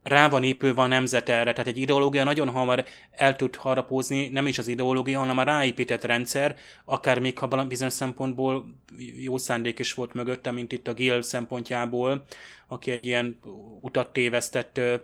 rá 0.04 0.28
van 0.28 0.42
épülve 0.42 0.82
a 0.82 0.86
nemzet 0.86 1.28
erre, 1.28 1.52
tehát 1.52 1.66
egy 1.66 1.78
ideológia 1.78 2.24
nagyon 2.24 2.48
hamar 2.48 2.84
el 3.10 3.36
tud 3.36 3.56
harapózni, 3.56 4.28
nem 4.28 4.46
is 4.46 4.58
az 4.58 4.68
ideológia, 4.68 5.18
hanem 5.18 5.38
a 5.38 5.42
ráépített 5.42 6.04
rendszer, 6.04 6.56
akár 6.84 7.18
még 7.18 7.38
ha 7.38 7.64
bizonyos 7.66 7.92
szempontból 7.92 8.64
jó 9.18 9.36
szándék 9.36 9.78
is 9.78 9.94
volt 9.94 10.12
mögötte, 10.12 10.50
mint 10.50 10.72
itt 10.72 10.88
a 10.88 10.94
Gil 10.94 11.22
szempontjából, 11.22 12.24
aki 12.66 12.90
egy 12.90 13.06
ilyen 13.06 13.38
utat 13.80 14.12
tévesztett 14.12 14.78
ö, 14.78 14.94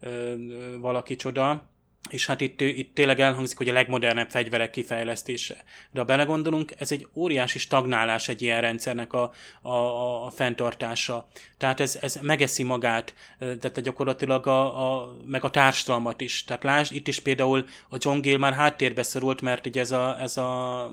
ö, 0.00 0.34
valaki 0.80 1.16
csoda, 1.16 1.73
és 2.10 2.26
hát 2.26 2.40
itt, 2.40 2.60
itt 2.60 2.94
tényleg 2.94 3.20
elhangzik, 3.20 3.56
hogy 3.56 3.68
a 3.68 3.72
legmodernebb 3.72 4.30
fegyverek 4.30 4.70
kifejlesztése. 4.70 5.56
De 5.90 5.98
ha 5.98 6.04
belegondolunk, 6.04 6.72
ez 6.78 6.92
egy 6.92 7.08
óriási 7.14 7.58
stagnálás 7.58 8.28
egy 8.28 8.42
ilyen 8.42 8.60
rendszernek 8.60 9.12
a, 9.12 9.32
a, 9.62 10.26
a 10.26 10.30
fenntartása. 10.30 11.28
Tehát 11.58 11.80
ez, 11.80 11.98
ez 12.00 12.18
megeszi 12.22 12.62
magát, 12.62 13.14
tehát 13.38 13.80
gyakorlatilag 13.80 14.46
a, 14.46 15.00
a, 15.02 15.16
meg 15.26 15.44
a 15.44 15.50
társadalmat 15.50 16.20
is. 16.20 16.44
Tehát 16.44 16.62
lásd, 16.62 16.94
itt 16.94 17.08
is 17.08 17.20
például 17.20 17.64
a 17.88 17.96
John 17.98 18.20
Gale 18.20 18.38
már 18.38 18.52
háttérbe 18.52 19.02
szorult, 19.02 19.40
mert 19.40 19.66
ugye 19.66 19.80
ez 19.80 19.90
a, 19.90 20.20
ez 20.20 20.36
a 20.36 20.90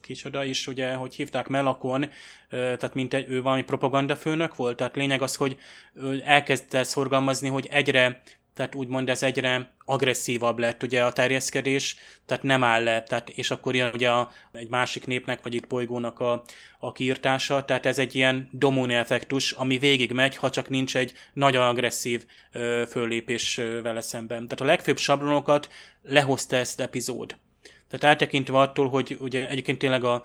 kicsoda 0.00 0.44
is, 0.44 0.66
ugye, 0.66 0.94
hogy 0.94 1.14
hívták 1.14 1.48
Melakon, 1.48 2.10
tehát 2.50 2.94
mint 2.94 3.14
egy, 3.14 3.30
ő 3.30 3.42
valami 3.42 3.62
propagandafőnök 3.62 4.56
volt, 4.56 4.76
tehát 4.76 4.96
lényeg 4.96 5.22
az, 5.22 5.36
hogy 5.36 5.56
elkezdte 6.24 6.82
szorgalmazni, 6.82 7.48
hogy 7.48 7.66
egyre 7.70 8.22
tehát 8.60 8.74
úgymond 8.74 9.08
ez 9.08 9.22
egyre 9.22 9.72
agresszívabb 9.84 10.58
lett 10.58 10.82
ugye 10.82 11.04
a 11.04 11.12
terjeszkedés, 11.12 11.96
tehát 12.26 12.42
nem 12.42 12.64
áll 12.64 12.82
le, 12.82 13.02
tehát, 13.02 13.28
és 13.28 13.50
akkor 13.50 13.74
jön 13.74 13.90
ugye 13.94 14.10
a, 14.10 14.30
egy 14.52 14.68
másik 14.68 15.06
népnek, 15.06 15.42
vagy 15.42 15.54
itt 15.54 15.66
bolygónak 15.66 16.20
a, 16.20 16.42
a 16.78 16.92
kiirtása, 16.92 17.64
tehát 17.64 17.86
ez 17.86 17.98
egy 17.98 18.14
ilyen 18.14 18.48
domóni 18.52 18.94
effektus, 18.94 19.52
ami 19.52 19.78
végig 19.78 20.12
megy, 20.12 20.36
ha 20.36 20.50
csak 20.50 20.68
nincs 20.68 20.96
egy 20.96 21.12
nagyon 21.32 21.66
agresszív 21.66 22.24
ö, 22.52 22.82
föllépés 22.88 23.58
ö, 23.58 23.82
vele 23.82 24.00
szemben. 24.00 24.42
Tehát 24.42 24.60
a 24.60 24.64
legfőbb 24.64 24.98
sablonokat 24.98 25.68
lehozta 26.02 26.56
ezt 26.56 26.80
epizód. 26.80 27.36
Tehát 27.88 28.04
eltekintve 28.04 28.58
attól, 28.58 28.88
hogy 28.88 29.16
ugye 29.20 29.48
egyébként 29.48 29.78
tényleg 29.78 30.04
a, 30.04 30.24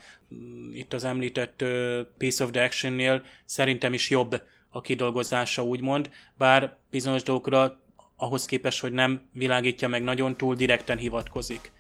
itt 0.74 0.94
az 0.94 1.04
említett 1.04 1.62
uh, 1.62 2.00
Piece 2.18 2.44
of 2.44 2.52
the 2.52 2.64
Action-nél 2.64 3.24
szerintem 3.46 3.94
is 3.94 4.10
jobb 4.10 4.42
a 4.70 4.82
kidolgozása, 4.82 5.64
úgymond, 5.64 6.10
bár 6.38 6.78
bizonyos 6.90 7.24
dolgokra 7.24 7.84
ahhoz 8.18 8.46
képest, 8.46 8.82
hogy 8.82 8.92
nem 8.92 9.22
világítja 9.32 9.88
meg 9.88 10.04
nagyon 10.04 10.38
túl, 10.38 10.56
direkten 10.56 10.98
hivatkozik. 10.98 11.72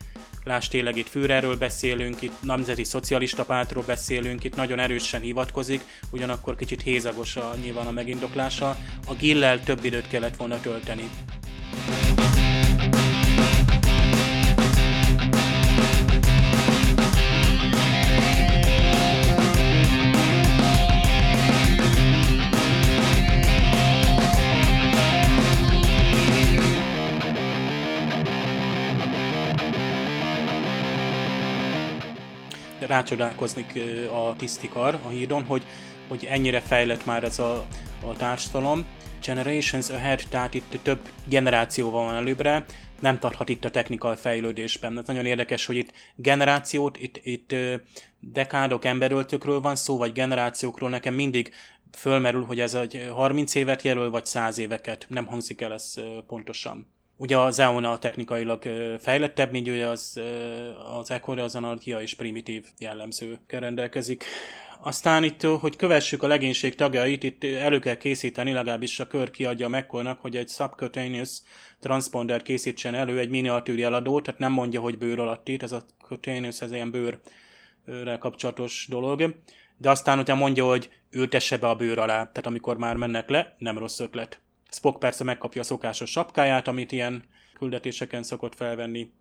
Lásd 0.44 0.72
tényleg 0.72 0.98
itt 0.98 1.08
Führerről 1.08 1.58
beszélünk, 1.58 2.22
itt 2.22 2.42
nemzeti 2.42 2.84
szocialista 2.84 3.46
pártról 3.46 3.84
beszélünk, 3.84 4.44
itt 4.44 4.56
nagyon 4.56 4.80
erősen 4.80 5.22
hivatkozik, 5.22 5.82
ugyanakkor 6.12 6.56
kicsit 6.56 6.82
hézagos 6.82 7.36
a, 7.36 7.56
nyilván 7.62 7.88
a 7.88 7.92
megindoklása. 7.92 8.78
A 9.08 9.14
Gillel 9.14 9.64
több 9.64 9.86
időt 9.86 10.08
kellett 10.08 10.36
volna 10.36 10.60
tölteni. 10.60 11.10
Rácsodálkozni 32.88 33.66
a 34.12 34.36
tisztikar 34.36 35.00
a 35.06 35.08
hídon, 35.08 35.44
hogy, 35.44 35.64
hogy 36.08 36.28
ennyire 36.30 36.60
fejlett 36.60 37.06
már 37.06 37.24
ez 37.24 37.40
a, 37.40 37.66
a 38.08 38.14
társadalom. 38.18 38.86
Generations 39.26 39.90
Ahead, 39.90 40.24
tehát 40.30 40.54
itt 40.54 40.80
több 40.82 41.00
generációval 41.26 42.06
van 42.06 42.16
előbbre, 42.16 42.66
nem 43.00 43.20
tarthat 43.20 43.50
itt 43.50 43.66
a 43.66 43.72
technikai 43.72 44.16
fejlődésben. 44.16 44.98
Ez 44.98 45.08
nagyon 45.08 45.26
érdekes, 45.26 45.66
hogy 45.66 45.76
itt 45.76 45.92
generációt, 46.16 46.98
itt, 46.98 47.20
itt 47.24 47.56
dekádok 48.20 48.86
emberöltökről 48.86 49.62
van 49.62 49.76
szó, 49.76 49.98
vagy 49.98 50.12
generációkról 50.12 50.90
nekem 50.90 51.14
mindig 51.14 51.54
fölmerül, 51.92 52.44
hogy 52.46 52.60
ez 52.60 52.74
egy 52.74 53.10
30 53.14 53.56
évet 53.56 53.82
jelöl, 53.82 54.10
vagy 54.10 54.26
100 54.26 54.58
éveket. 54.58 55.06
Nem 55.10 55.26
hangzik 55.26 55.62
el 55.62 55.74
ez 55.74 55.94
pontosan. 56.28 56.95
Ugye 57.18 57.38
az 57.38 57.60
EON 57.60 58.00
technikailag 58.00 58.64
fejlettebb, 59.00 59.52
mint 59.52 59.68
ugye 59.68 59.88
az, 59.88 60.22
az 61.00 61.12
Ecore 61.12 61.44
az 61.44 61.56
anarchia 61.56 62.02
és 62.02 62.14
primitív 62.14 62.66
jellemzőkkel 62.80 63.60
rendelkezik. 63.60 64.24
Aztán 64.80 65.24
itt, 65.24 65.42
hogy 65.42 65.76
kövessük 65.76 66.24
a 66.24 66.28
legénység 66.28 66.76
tagjait, 66.76 67.24
itt 67.24 67.44
elő 67.44 67.80
kell 67.80 67.96
készíteni, 67.96 68.52
legalábbis 68.52 69.00
a 69.00 69.08
kör 69.08 69.32
kiadja 69.32 69.68
megkolnak, 69.68 70.20
hogy 70.22 70.36
egy 70.36 70.50
subcutaneous 70.50 71.42
transponder 71.80 72.42
készítsen 72.42 72.96
elő 72.96 73.20
egy 73.20 73.30
miniatűr 73.30 73.78
jeladót, 73.78 74.24
tehát 74.24 74.40
nem 74.40 74.52
mondja, 74.52 74.82
hogy 74.82 74.98
bőr 74.98 75.20
alatt 75.20 75.48
itt, 75.48 75.64
ez 75.64 75.72
a 75.72 75.86
cutaneous, 76.08 76.62
ez 76.62 76.72
ilyen 76.72 76.92
bőrrel 76.92 78.18
kapcsolatos 78.18 78.88
dolog. 78.90 79.36
De 79.78 79.90
aztán 79.90 80.20
ugye 80.20 80.34
mondja, 80.34 80.66
hogy 80.66 80.90
ültesse 81.12 81.58
be 81.58 81.68
a 81.68 81.76
bőr 81.76 81.98
alá, 81.98 82.16
tehát 82.16 82.46
amikor 82.46 82.78
már 82.78 82.96
mennek 82.96 83.30
le, 83.30 83.56
nem 83.58 83.78
rossz 83.78 84.00
ötlet. 84.00 84.40
Spock 84.76 85.00
persze 85.00 85.24
megkapja 85.24 85.62
a 85.62 85.64
szokásos 85.64 86.10
sapkáját, 86.10 86.68
amit 86.68 86.92
ilyen 86.92 87.24
küldetéseken 87.54 88.24
szokott 88.24 88.56
felvenni. 88.56 89.12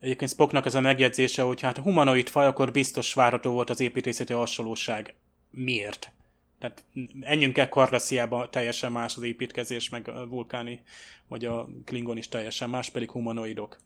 Egyébként 0.00 0.30
Spocknak 0.30 0.66
ez 0.66 0.74
a 0.74 0.80
megjegyzése, 0.80 1.42
hogy 1.42 1.60
hát 1.60 1.78
a 1.78 1.82
humanoid 1.82 2.28
faj, 2.28 2.46
akkor 2.46 2.70
biztos 2.70 3.14
várható 3.14 3.52
volt 3.52 3.70
az 3.70 3.80
építészeti 3.80 4.32
hasonlóság. 4.32 5.14
Miért? 5.50 6.12
Tehát 6.58 6.84
enjünk 7.20 7.58
el 7.58 7.68
Kardassziába 7.68 8.48
teljesen 8.50 8.92
más 8.92 9.16
az 9.16 9.22
építkezés, 9.22 9.88
meg 9.88 10.08
a 10.08 10.26
vulkáni, 10.26 10.82
vagy 11.28 11.44
a 11.44 11.68
Klingon 11.84 12.16
is 12.16 12.28
teljesen 12.28 12.70
más, 12.70 12.90
pedig 12.90 13.10
humanoidok. 13.10 13.78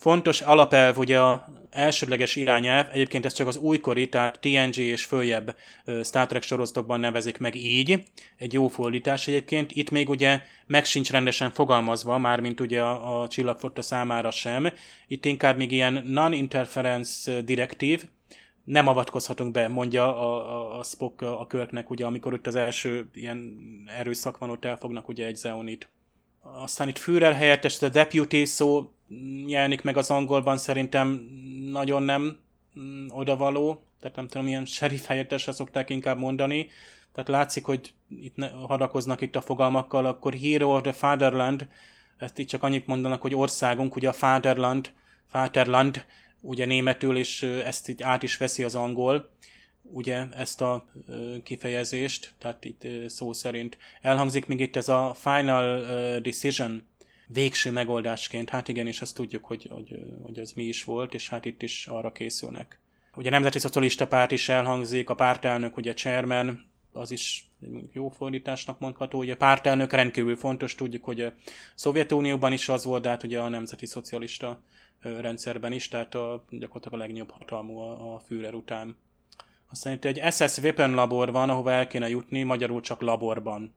Fontos 0.00 0.40
alapelv 0.40 0.98
ugye 0.98 1.20
a 1.20 1.46
elsődleges 1.70 2.36
irányelv, 2.36 2.86
egyébként 2.92 3.24
ez 3.24 3.32
csak 3.32 3.46
az 3.46 3.56
újkori, 3.56 4.08
tehát 4.08 4.40
TNG 4.40 4.76
és 4.76 5.04
följebb 5.04 5.56
Star 6.04 6.26
Trek 6.26 6.42
sorozatokban 6.42 7.00
nevezik 7.00 7.38
meg 7.38 7.54
így, 7.54 8.02
egy 8.36 8.52
jó 8.52 8.68
fordítás 8.68 9.28
egyébként. 9.28 9.72
Itt 9.72 9.90
még 9.90 10.08
ugye 10.08 10.40
meg 10.66 10.84
sincs 10.84 11.10
rendesen 11.10 11.50
fogalmazva, 11.50 12.18
mármint 12.18 12.60
ugye 12.60 12.82
a, 12.82 13.20
a 13.20 13.28
csillagfotta 13.28 13.82
számára 13.82 14.30
sem. 14.30 14.72
Itt 15.06 15.24
inkább 15.24 15.56
még 15.56 15.72
ilyen 15.72 16.02
non-interference 16.06 17.40
direktív, 17.40 18.04
nem 18.64 18.86
avatkozhatunk 18.86 19.52
be, 19.52 19.68
mondja 19.68 20.16
a, 20.16 20.56
a, 20.56 20.78
a 20.78 20.82
Spock 20.82 21.22
a 21.22 21.46
Körknek, 21.46 21.90
ugye, 21.90 22.04
amikor 22.06 22.34
itt 22.34 22.46
az 22.46 22.54
első 22.54 23.10
ilyen 23.14 23.58
erőszak 23.98 24.38
van, 24.38 24.50
ott 24.50 24.64
elfognak 24.64 25.08
ugye 25.08 25.26
egy 25.26 25.36
Zeonit. 25.36 25.88
Aztán 26.40 26.88
itt 26.88 26.98
Führer 26.98 27.34
helyettes, 27.34 27.82
a 27.82 27.88
deputy 27.88 28.44
szó 28.44 28.90
jelenik 29.46 29.82
meg 29.82 29.96
az 29.96 30.10
angolban, 30.10 30.58
szerintem 30.58 31.28
nagyon 31.70 32.02
nem 32.02 32.38
mm, 32.80 33.06
odavaló, 33.08 33.82
tehát 34.00 34.16
nem 34.16 34.28
tudom, 34.28 34.46
milyen 34.46 34.64
sheriff 34.64 35.04
helyettesre 35.04 35.52
szokták 35.52 35.90
inkább 35.90 36.18
mondani. 36.18 36.68
Tehát 37.12 37.28
látszik, 37.28 37.64
hogy 37.64 37.92
itt 38.08 38.36
ne, 38.36 38.48
hadakoznak 38.48 39.20
itt 39.20 39.36
a 39.36 39.40
fogalmakkal, 39.40 40.06
akkor 40.06 40.34
Hero 40.34 40.74
of 40.76 40.82
the 40.82 40.92
Fatherland, 40.92 41.68
ezt 42.18 42.38
itt 42.38 42.48
csak 42.48 42.62
annyit 42.62 42.86
mondanak, 42.86 43.20
hogy 43.20 43.34
országunk, 43.34 43.96
ugye 43.96 44.08
a 44.08 44.12
Fatherland, 44.12 44.92
Vaterland, 45.32 46.04
ugye 46.40 46.66
németül, 46.66 47.16
és 47.16 47.42
ezt 47.42 47.88
itt 47.88 48.02
át 48.02 48.22
is 48.22 48.36
veszi 48.36 48.62
az 48.62 48.74
angol, 48.74 49.30
ugye 49.82 50.26
ezt 50.36 50.60
a 50.60 50.86
kifejezést, 51.42 52.34
tehát 52.38 52.64
itt 52.64 52.86
szó 53.06 53.32
szerint. 53.32 53.78
Elhangzik 54.00 54.46
még 54.46 54.60
itt 54.60 54.76
ez 54.76 54.88
a 54.88 55.14
final 55.14 55.80
decision, 56.20 56.88
végső 57.32 57.70
megoldásként, 57.70 58.50
hát 58.50 58.68
igen, 58.68 58.86
és 58.86 59.00
azt 59.00 59.14
tudjuk, 59.14 59.44
hogy, 59.44 59.68
hogy, 59.70 60.00
hogy 60.22 60.38
ez 60.38 60.52
mi 60.52 60.62
is 60.62 60.84
volt, 60.84 61.14
és 61.14 61.28
hát 61.28 61.44
itt 61.44 61.62
is 61.62 61.86
arra 61.86 62.12
készülnek. 62.12 62.80
Ugye 63.14 63.28
a 63.28 63.32
Nemzeti 63.32 63.58
Szocialista 63.58 64.06
Párt 64.06 64.30
is 64.30 64.48
elhangzik, 64.48 65.10
a 65.10 65.14
pártelnök, 65.14 65.76
ugye 65.76 65.94
chairman, 65.94 66.68
az 66.92 67.10
is 67.10 67.50
jó 67.92 68.08
fordításnak 68.08 68.78
mondható. 68.78 69.18
Ugye 69.18 69.32
a 69.32 69.36
pártelnök 69.36 69.92
rendkívül 69.92 70.36
fontos, 70.36 70.74
tudjuk, 70.74 71.04
hogy 71.04 71.20
a 71.20 71.32
Szovjetunióban 71.74 72.52
is 72.52 72.68
az 72.68 72.84
volt, 72.84 73.02
de 73.02 73.08
hát 73.08 73.22
ugye 73.22 73.40
a 73.40 73.48
Nemzeti 73.48 73.86
Szocialista 73.86 74.62
rendszerben 75.00 75.72
is, 75.72 75.88
tehát 75.88 76.14
a, 76.14 76.44
gyakorlatilag 76.50 76.98
a 76.98 77.02
legnagyobb 77.02 77.30
hatalmú 77.30 77.78
a, 77.78 78.14
a 78.14 78.18
Führer 78.18 78.54
után. 78.54 78.96
Aztán 79.70 79.92
itt 79.92 80.04
egy 80.04 80.32
SS 80.32 80.58
Weapon 80.58 80.94
labor 80.94 81.32
van, 81.32 81.50
ahova 81.50 81.72
el 81.72 81.86
kéne 81.86 82.08
jutni, 82.08 82.42
magyarul 82.42 82.80
csak 82.80 83.00
laborban. 83.00 83.74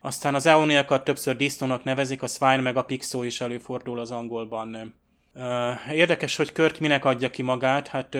Aztán 0.00 0.34
az 0.34 0.46
eoniakat 0.46 1.04
többször 1.04 1.36
disznónak 1.36 1.84
nevezik, 1.84 2.22
a 2.22 2.26
swine 2.26 2.60
meg 2.60 2.76
a 2.76 2.84
pixo 2.84 3.22
is 3.22 3.40
előfordul 3.40 3.98
az 3.98 4.10
angolban. 4.10 4.94
Érdekes, 5.92 6.36
hogy 6.36 6.52
Kirk 6.52 6.78
minek 6.78 7.04
adja 7.04 7.30
ki 7.30 7.42
magát, 7.42 7.88
hát 7.88 8.16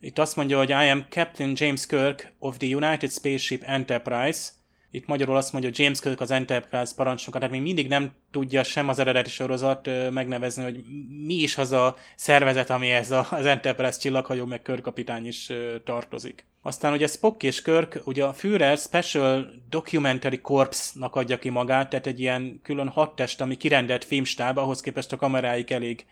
itt 0.00 0.18
azt 0.18 0.36
mondja, 0.36 0.58
hogy 0.58 0.70
I 0.70 0.72
am 0.72 1.06
Captain 1.08 1.52
James 1.54 1.86
Kirk 1.86 2.32
of 2.38 2.56
the 2.56 2.76
United 2.76 3.10
Spaceship 3.10 3.62
Enterprise, 3.66 4.48
itt 4.90 5.06
magyarul 5.06 5.36
azt 5.36 5.52
mondja, 5.52 5.70
hogy 5.70 5.78
James 5.78 6.00
Kirk 6.00 6.20
az 6.20 6.30
Enterprise 6.30 6.92
parancsnoka, 6.96 7.38
tehát 7.38 7.54
még 7.54 7.62
mindig 7.62 7.88
nem 7.88 8.12
tudja 8.30 8.62
sem 8.62 8.88
az 8.88 8.98
eredeti 8.98 9.30
sorozat 9.30 9.90
megnevezni, 10.10 10.62
hogy 10.62 10.84
mi 11.24 11.34
is 11.34 11.58
az 11.58 11.72
a 11.72 11.96
szervezet, 12.16 12.70
ami 12.70 12.90
ez 12.90 13.10
az 13.10 13.46
Enterprise 13.46 13.98
csillaghajó, 13.98 14.44
meg 14.44 14.62
körkapitány 14.62 15.26
is 15.26 15.52
tartozik. 15.84 16.46
Aztán 16.68 16.92
ugye 16.92 17.06
Spock 17.06 17.42
és 17.42 17.62
Kirk, 17.62 18.00
ugye 18.04 18.24
a 18.24 18.32
Führer 18.32 18.78
Special 18.78 19.50
Documentary 19.68 20.40
Corps-nak 20.40 21.14
adja 21.16 21.38
ki 21.38 21.48
magát, 21.48 21.90
tehát 21.90 22.06
egy 22.06 22.20
ilyen 22.20 22.60
külön 22.62 22.88
hadtest, 22.88 23.40
ami 23.40 23.56
kirendelt 23.56 24.04
filmstáb, 24.04 24.58
ahhoz 24.58 24.80
képest 24.80 25.12
a 25.12 25.16
kameráik 25.16 25.70
elég 25.70 26.06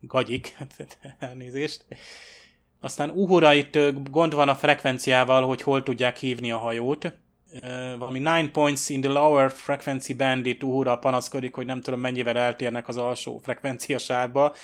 gagyik, 0.00 0.56
elnézést. 1.18 1.84
Aztán 2.80 3.10
Uhura 3.10 3.54
itt 3.54 3.78
gond 4.10 4.34
van 4.34 4.48
a 4.48 4.54
frekvenciával, 4.54 5.46
hogy 5.46 5.62
hol 5.62 5.82
tudják 5.82 6.16
hívni 6.16 6.52
a 6.52 6.58
hajót 6.58 7.12
valami 7.98 8.18
9 8.18 8.50
points 8.52 8.88
in 8.88 9.00
the 9.00 9.10
lower 9.10 9.50
frequency 9.50 10.14
band 10.14 10.46
itt 10.46 10.62
Uhura 10.62 10.98
panaszkodik, 10.98 11.54
hogy 11.54 11.66
nem 11.66 11.80
tudom 11.80 12.00
mennyivel 12.00 12.38
eltérnek 12.38 12.88
az 12.88 12.96
alsó 12.96 13.38
frekvencia 13.42 13.98
sárba. 13.98 14.54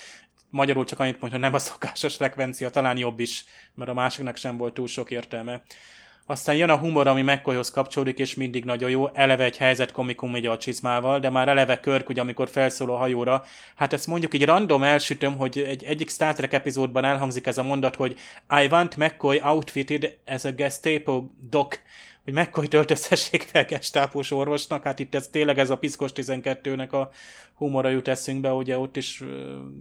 Magyarul 0.50 0.84
csak 0.84 1.00
annyit 1.00 1.20
mondja, 1.20 1.38
hogy 1.38 1.48
nem 1.48 1.54
a 1.54 1.58
szokásos 1.58 2.16
frekvencia, 2.16 2.70
talán 2.70 2.96
jobb 2.96 3.20
is, 3.20 3.44
mert 3.74 3.90
a 3.90 3.94
másiknak 3.94 4.36
sem 4.36 4.56
volt 4.56 4.74
túl 4.74 4.86
sok 4.86 5.10
értelme. 5.10 5.62
Aztán 6.30 6.56
jön 6.56 6.70
a 6.70 6.76
humor, 6.76 7.06
ami 7.06 7.22
McCoyhoz 7.22 7.70
kapcsolódik, 7.70 8.18
és 8.18 8.34
mindig 8.34 8.64
nagyon 8.64 8.90
jó. 8.90 9.08
Eleve 9.12 9.44
egy 9.44 9.56
helyzet 9.56 9.92
komikum 9.92 10.36
így 10.36 10.46
a 10.46 10.58
csizmával, 10.58 11.18
de 11.20 11.30
már 11.30 11.48
eleve 11.48 11.80
Körk, 11.80 12.08
ugye, 12.08 12.20
amikor 12.20 12.48
felszól 12.48 12.90
a 12.90 12.96
hajóra. 12.96 13.44
Hát 13.76 13.92
ezt 13.92 14.06
mondjuk 14.06 14.34
így 14.34 14.44
random 14.44 14.82
elsütöm, 14.82 15.36
hogy 15.36 15.58
egy 15.58 15.84
egyik 15.84 16.10
Star 16.10 16.34
Trek 16.34 16.52
epizódban 16.52 17.04
elhangzik 17.04 17.46
ez 17.46 17.58
a 17.58 17.62
mondat, 17.62 17.96
hogy 17.96 18.18
I 18.62 18.66
want 18.70 18.96
McCoy 18.96 19.40
outfitted 19.42 20.18
as 20.26 20.44
a 20.44 20.52
Gestapo 20.52 21.24
doc 21.50 21.78
hogy 22.28 22.36
McCoy 22.36 22.66
öltöztessék 22.70 23.42
fel 23.42 23.64
gestápos 23.64 24.30
orvosnak, 24.30 24.82
hát 24.82 24.98
itt 24.98 25.14
ez 25.14 25.28
tényleg 25.28 25.58
ez 25.58 25.70
a 25.70 25.76
Piszkos 25.76 26.10
12-nek 26.14 26.90
a 26.90 27.10
humora 27.54 27.88
jut 27.88 28.08
eszünkbe, 28.08 28.52
ugye 28.52 28.78
ott 28.78 28.96
is, 28.96 29.22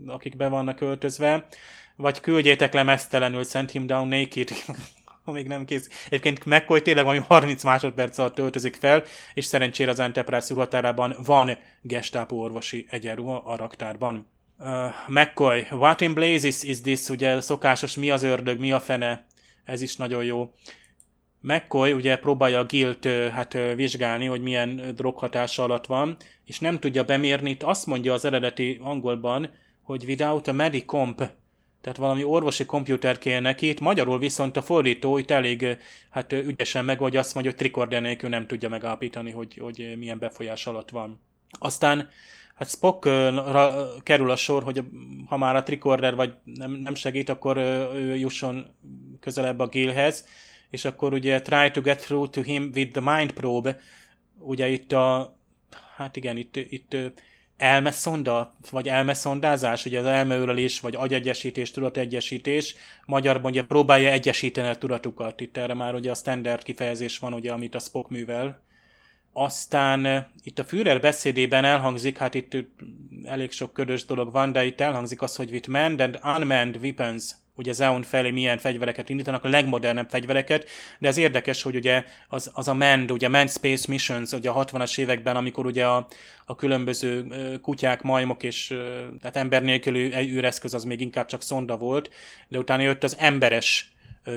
akik 0.06 0.36
be 0.36 0.48
vannak 0.48 0.82
öltözve, 0.82 1.48
vagy 1.96 2.20
küldjétek 2.20 2.74
le 2.74 2.84
mesztelenül, 2.84 3.44
send 3.44 3.70
him 3.70 3.88
down 3.88 4.08
naked, 4.08 4.50
még 5.26 5.48
nem 5.48 5.66
kész. 5.66 5.90
Egyébként 6.06 6.46
McCoy 6.46 6.82
tényleg 6.82 7.04
valami 7.06 7.24
30 7.28 7.64
másodperc 7.64 8.18
alatt 8.18 8.40
öltözik 8.40 8.76
fel, 8.76 9.04
és 9.34 9.46
szerencsére 9.46 9.92
az 9.92 10.00
Enterprise 10.00 10.54
ruhatárában 10.54 11.16
van 11.26 11.58
gestápó 11.82 12.42
orvosi 12.42 12.86
egyenruha 12.90 13.36
a 13.36 13.56
raktárban. 13.56 14.28
Uh, 14.60 14.68
McCoy, 15.08 15.68
what 15.72 16.02
in 16.02 16.14
blazes 16.14 16.64
is 16.64 16.82
this, 16.82 17.10
ugye 17.10 17.42
szokásos 17.42 17.96
mi 17.96 18.10
az 18.10 18.24
ördög, 18.24 18.60
mi 18.60 18.72
a 18.72 18.80
fene, 18.80 19.26
ez 19.66 19.82
is 19.82 19.96
nagyon 19.96 20.24
jó. 20.24 20.52
McCoy 21.48 21.94
ugye 21.94 22.16
próbálja 22.16 22.60
a 22.60 22.66
Gilt 22.66 23.06
hát 23.32 23.58
vizsgálni, 23.76 24.26
hogy 24.26 24.42
milyen 24.42 24.94
droghatása 24.96 25.64
alatt 25.64 25.86
van, 25.86 26.18
és 26.46 26.60
nem 26.60 26.80
tudja 26.80 27.04
bemérni, 27.04 27.50
itt 27.50 27.64
azt 27.64 27.86
mondja 27.86 28.14
az 28.14 28.26
eredeti 28.26 28.80
angolban, 28.82 29.50
hogy 29.82 30.04
without 30.08 30.48
a 30.48 30.52
medicomp, 30.52 31.18
tehát 31.82 31.98
valami 31.98 32.24
orvosi 32.24 32.66
komputer 32.66 33.18
kéne 33.18 33.40
neki, 33.40 33.68
itt 33.68 33.80
magyarul 33.80 34.20
viszont 34.20 34.58
a 34.58 34.62
fordító 34.62 35.18
itt 35.18 35.32
elég 35.32 35.78
hát 36.10 36.32
ügyesen 36.32 36.86
megoldja, 36.86 37.20
azt 37.20 37.34
mondja, 37.34 37.52
hogy 37.52 37.60
trikorder 37.60 38.02
nélkül 38.02 38.30
nem 38.30 38.48
tudja 38.48 38.70
megállapítani, 38.70 39.32
hogy, 39.32 39.58
hogy 39.62 39.94
milyen 39.98 40.20
befolyás 40.20 40.68
alatt 40.68 40.90
van. 40.90 41.22
Aztán 41.60 42.10
hát 42.56 42.70
Spockra 42.70 43.88
kerül 44.04 44.32
a 44.32 44.36
sor, 44.36 44.64
hogy 44.64 44.84
ha 45.26 45.38
már 45.38 45.56
a 45.56 45.64
trikorder 45.64 46.16
vagy 46.16 46.34
nem, 46.44 46.72
nem 46.72 46.96
segít, 46.96 47.30
akkor 47.30 47.58
ő 47.58 48.16
jusson 48.16 48.66
közelebb 49.20 49.60
a 49.60 49.68
Gilhez, 49.68 50.26
és 50.70 50.86
akkor 50.86 51.14
ugye 51.14 51.42
try 51.42 51.72
to 51.72 51.82
get 51.82 52.02
through 52.02 52.30
to 52.30 52.42
him 52.42 52.72
with 52.76 52.92
the 52.92 53.18
mind 53.18 53.32
probe, 53.32 53.80
ugye 54.40 54.68
itt 54.68 54.92
a, 54.92 55.38
hát 55.96 56.16
igen, 56.16 56.38
itt, 56.38 56.56
itt 56.56 56.96
elmeszonda, 57.58 58.56
vagy 58.72 58.88
elmeszondázás, 58.88 59.86
ugye 59.86 60.00
az 60.00 60.06
elmeölelés, 60.06 60.80
vagy 60.80 60.96
agyegyesítés, 60.96 61.72
tudategyesítés, 61.72 62.76
magyarban 63.06 63.52
ugye 63.52 63.64
próbálja 63.64 64.10
egyesíteni 64.10 64.68
a 64.68 64.76
tudatukat. 64.76 65.42
Itt 65.42 65.58
erre 65.58 65.74
már 65.74 65.96
ugye 65.96 66.12
a 66.12 66.16
standard 66.16 66.64
kifejezés 66.64 67.20
van, 67.20 67.34
ugye, 67.34 67.52
amit 67.52 67.76
a 67.76 67.80
Spock 67.80 68.10
művel. 68.10 68.66
Aztán 69.34 70.28
itt 70.44 70.60
a 70.60 70.64
Führer 70.64 71.02
beszédében 71.02 71.66
elhangzik, 71.66 72.18
hát 72.18 72.34
itt 72.34 72.58
elég 73.24 73.52
sok 73.52 73.74
ködös 73.74 74.06
dolog 74.06 74.32
van, 74.32 74.52
de 74.52 74.66
itt 74.66 74.82
elhangzik 74.82 75.22
az, 75.22 75.36
hogy 75.36 75.52
with 75.52 75.70
manned 75.70 76.02
and 76.02 76.20
unmanned 76.24 76.76
weapons 76.76 77.32
ugye 77.58 77.72
Zeon 77.72 78.04
felé 78.04 78.32
milyen 78.32 78.58
fegyvereket 78.58 79.10
indítanak, 79.10 79.44
a 79.44 79.50
legmodernebb 79.50 80.10
fegyvereket, 80.10 80.68
de 81.00 81.08
ez 81.08 81.18
érdekes, 81.18 81.62
hogy 81.62 81.76
ugye 81.76 82.04
az, 82.28 82.52
az 82.54 82.68
a 82.68 82.74
MAND, 82.74 83.12
ugye 83.12 83.30
Manned 83.30 83.52
Space 83.52 83.86
Missions, 83.88 84.32
ugye 84.32 84.50
a 84.50 84.66
60-as 84.66 85.00
években, 85.00 85.36
amikor 85.36 85.66
ugye 85.66 85.86
a, 85.86 86.08
a 86.46 86.56
különböző 86.56 87.28
kutyák, 87.62 88.02
majmok 88.02 88.44
és 88.44 88.68
tehát 89.22 89.36
ember 89.36 89.64
nélküli 89.64 90.14
űreszköz 90.16 90.74
az 90.74 90.84
még 90.84 91.02
inkább 91.02 91.26
csak 91.26 91.42
szonda 91.42 91.78
volt, 91.78 92.10
de 92.48 92.58
utána 92.58 92.82
jött 92.82 93.04
az 93.04 93.16
emberes 93.20 93.92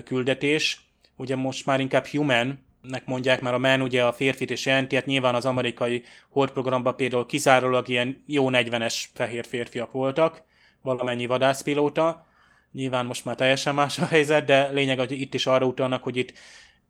küldetés, 0.05 0.81
ugye 1.17 1.37
most 1.37 1.67
már 1.67 1.81
inkább 1.81 2.07
human, 2.07 2.69
nek 2.83 3.07
mondják, 3.07 3.41
mert 3.41 3.55
a 3.55 3.59
man 3.59 3.81
ugye 3.81 4.05
a 4.05 4.13
férfit 4.13 4.51
is 4.51 4.67
jelenti, 4.67 4.95
hát 4.95 5.07
nyilván 5.07 5.35
az 5.35 5.47
amerikai 5.47 6.03
Hold 6.29 6.51
programban 6.51 6.97
például 6.97 7.27
kizárólag 7.27 7.89
ilyen 7.89 8.23
jó 8.27 8.49
40-es 8.51 9.05
fehér 9.15 9.47
férfiak 9.47 9.93
voltak, 9.93 10.43
valamennyi 10.83 11.27
vadászpilóta, 11.27 12.27
Nyilván 12.73 13.07
most 13.07 13.25
már 13.25 13.37
teljesen 13.37 13.75
más 13.75 13.99
a 13.99 14.07
helyzet, 14.07 14.45
de 14.45 14.69
lényeg, 14.69 14.99
hogy 14.99 15.21
itt 15.21 15.35
is 15.35 15.47
arra 15.47 15.67
utalnak, 15.67 16.03
hogy 16.03 16.17
itt 16.17 16.33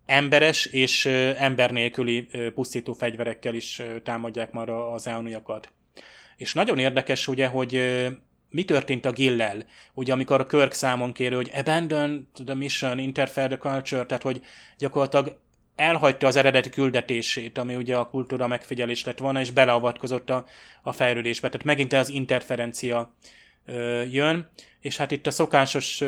emberes 0.07 0.66
és 0.66 1.07
ember 1.37 1.70
nélküli 1.70 2.28
pusztító 2.55 2.93
fegyverekkel 2.93 3.55
is 3.55 3.83
támadják 4.03 4.53
már 4.53 4.68
az 4.68 5.07
elnőjakat. 5.07 5.72
És 6.37 6.53
nagyon 6.55 6.78
érdekes 6.78 7.28
ugye, 7.28 7.47
hogy 7.47 8.01
mi 8.51 8.64
történt 8.64 9.05
a 9.05 9.12
Gillel, 9.12 9.64
ugye 9.95 10.12
amikor 10.12 10.41
a 10.41 10.47
Kirk 10.47 10.72
számon 10.72 11.12
kérő, 11.12 11.37
hogy 11.37 11.51
abandon 11.55 12.28
the 12.45 12.55
mission, 12.55 12.99
interfere 12.99 13.47
the 13.47 13.57
culture, 13.57 14.07
tehát 14.07 14.22
hogy 14.22 14.41
gyakorlatilag 14.78 15.39
elhagyta 15.76 16.26
az 16.26 16.37
eredeti 16.37 16.68
küldetését, 16.68 17.59
ami 17.59 17.74
ugye 17.74 17.97
a 17.97 18.09
kultúra 18.09 18.47
megfigyelés 18.47 19.05
lett 19.05 19.18
volna, 19.18 19.41
és 19.41 19.51
beleavatkozott 19.51 20.31
a, 20.31 20.45
a 20.83 20.93
fejlődésbe. 20.93 21.49
Tehát 21.49 21.66
megint 21.66 21.93
az 21.93 22.09
interferencia 22.09 23.14
jön. 24.11 24.49
És 24.81 24.97
hát 24.97 25.11
itt 25.11 25.27
a 25.27 25.31
szokásos 25.31 26.03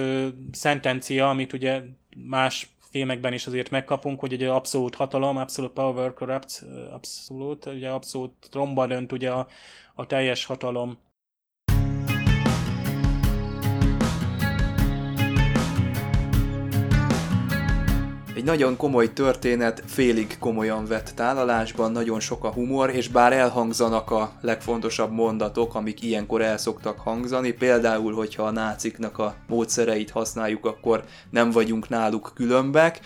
szentencia, 0.52 1.28
amit 1.28 1.52
ugye 1.52 1.82
más 2.16 2.70
filmekben 2.90 3.32
is 3.32 3.46
azért 3.46 3.70
megkapunk, 3.70 4.20
hogy 4.20 4.32
ugye 4.32 4.50
abszolút 4.50 4.94
hatalom, 4.94 5.36
abszolút 5.36 5.72
power 5.72 6.14
corrupt, 6.14 6.64
abszolút, 6.92 7.66
ugye 7.66 7.88
abszolút 7.88 8.48
romba 8.52 8.86
dönt 8.86 9.12
ugye 9.12 9.30
a, 9.30 9.46
a 9.94 10.06
teljes 10.06 10.44
hatalom 10.44 10.98
Egy 18.42 18.48
nagyon 18.48 18.76
komoly 18.76 19.12
történet 19.12 19.82
félig 19.86 20.38
komolyan 20.38 20.86
vett 20.86 21.12
tálalásban, 21.14 21.92
nagyon 21.92 22.20
sok 22.20 22.44
a 22.44 22.52
humor, 22.52 22.90
és 22.90 23.08
bár 23.08 23.32
elhangzanak 23.32 24.10
a 24.10 24.32
legfontosabb 24.40 25.12
mondatok, 25.12 25.74
amik 25.74 26.02
ilyenkor 26.02 26.42
el 26.42 26.58
szoktak 26.58 26.98
hangzani, 26.98 27.52
például, 27.52 28.14
hogyha 28.14 28.42
a 28.42 28.50
náciknak 28.50 29.18
a 29.18 29.34
módszereit 29.48 30.10
használjuk, 30.10 30.66
akkor 30.66 31.04
nem 31.30 31.50
vagyunk 31.50 31.88
náluk 31.88 32.32
különbek. 32.34 33.00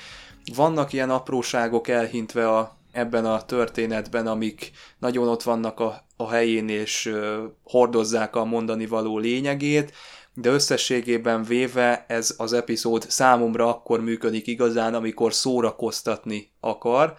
Vannak 0.54 0.92
ilyen 0.92 1.10
apróságok 1.10 1.88
elhintve 1.88 2.48
a, 2.48 2.76
ebben 2.92 3.24
a 3.24 3.42
történetben, 3.42 4.26
amik 4.26 4.70
nagyon 4.98 5.28
ott 5.28 5.42
vannak 5.42 5.80
a, 5.80 6.04
a 6.16 6.30
helyén, 6.30 6.68
és 6.68 7.06
uh, 7.06 7.36
hordozzák 7.62 8.36
a 8.36 8.44
mondani 8.44 8.86
való 8.86 9.18
lényegét, 9.18 9.92
de 10.38 10.50
összességében 10.50 11.42
véve 11.42 12.04
ez 12.08 12.34
az 12.36 12.52
epizód 12.52 13.04
számomra 13.08 13.68
akkor 13.68 14.00
működik 14.00 14.46
igazán, 14.46 14.94
amikor 14.94 15.34
szórakoztatni 15.34 16.52
akar, 16.60 17.14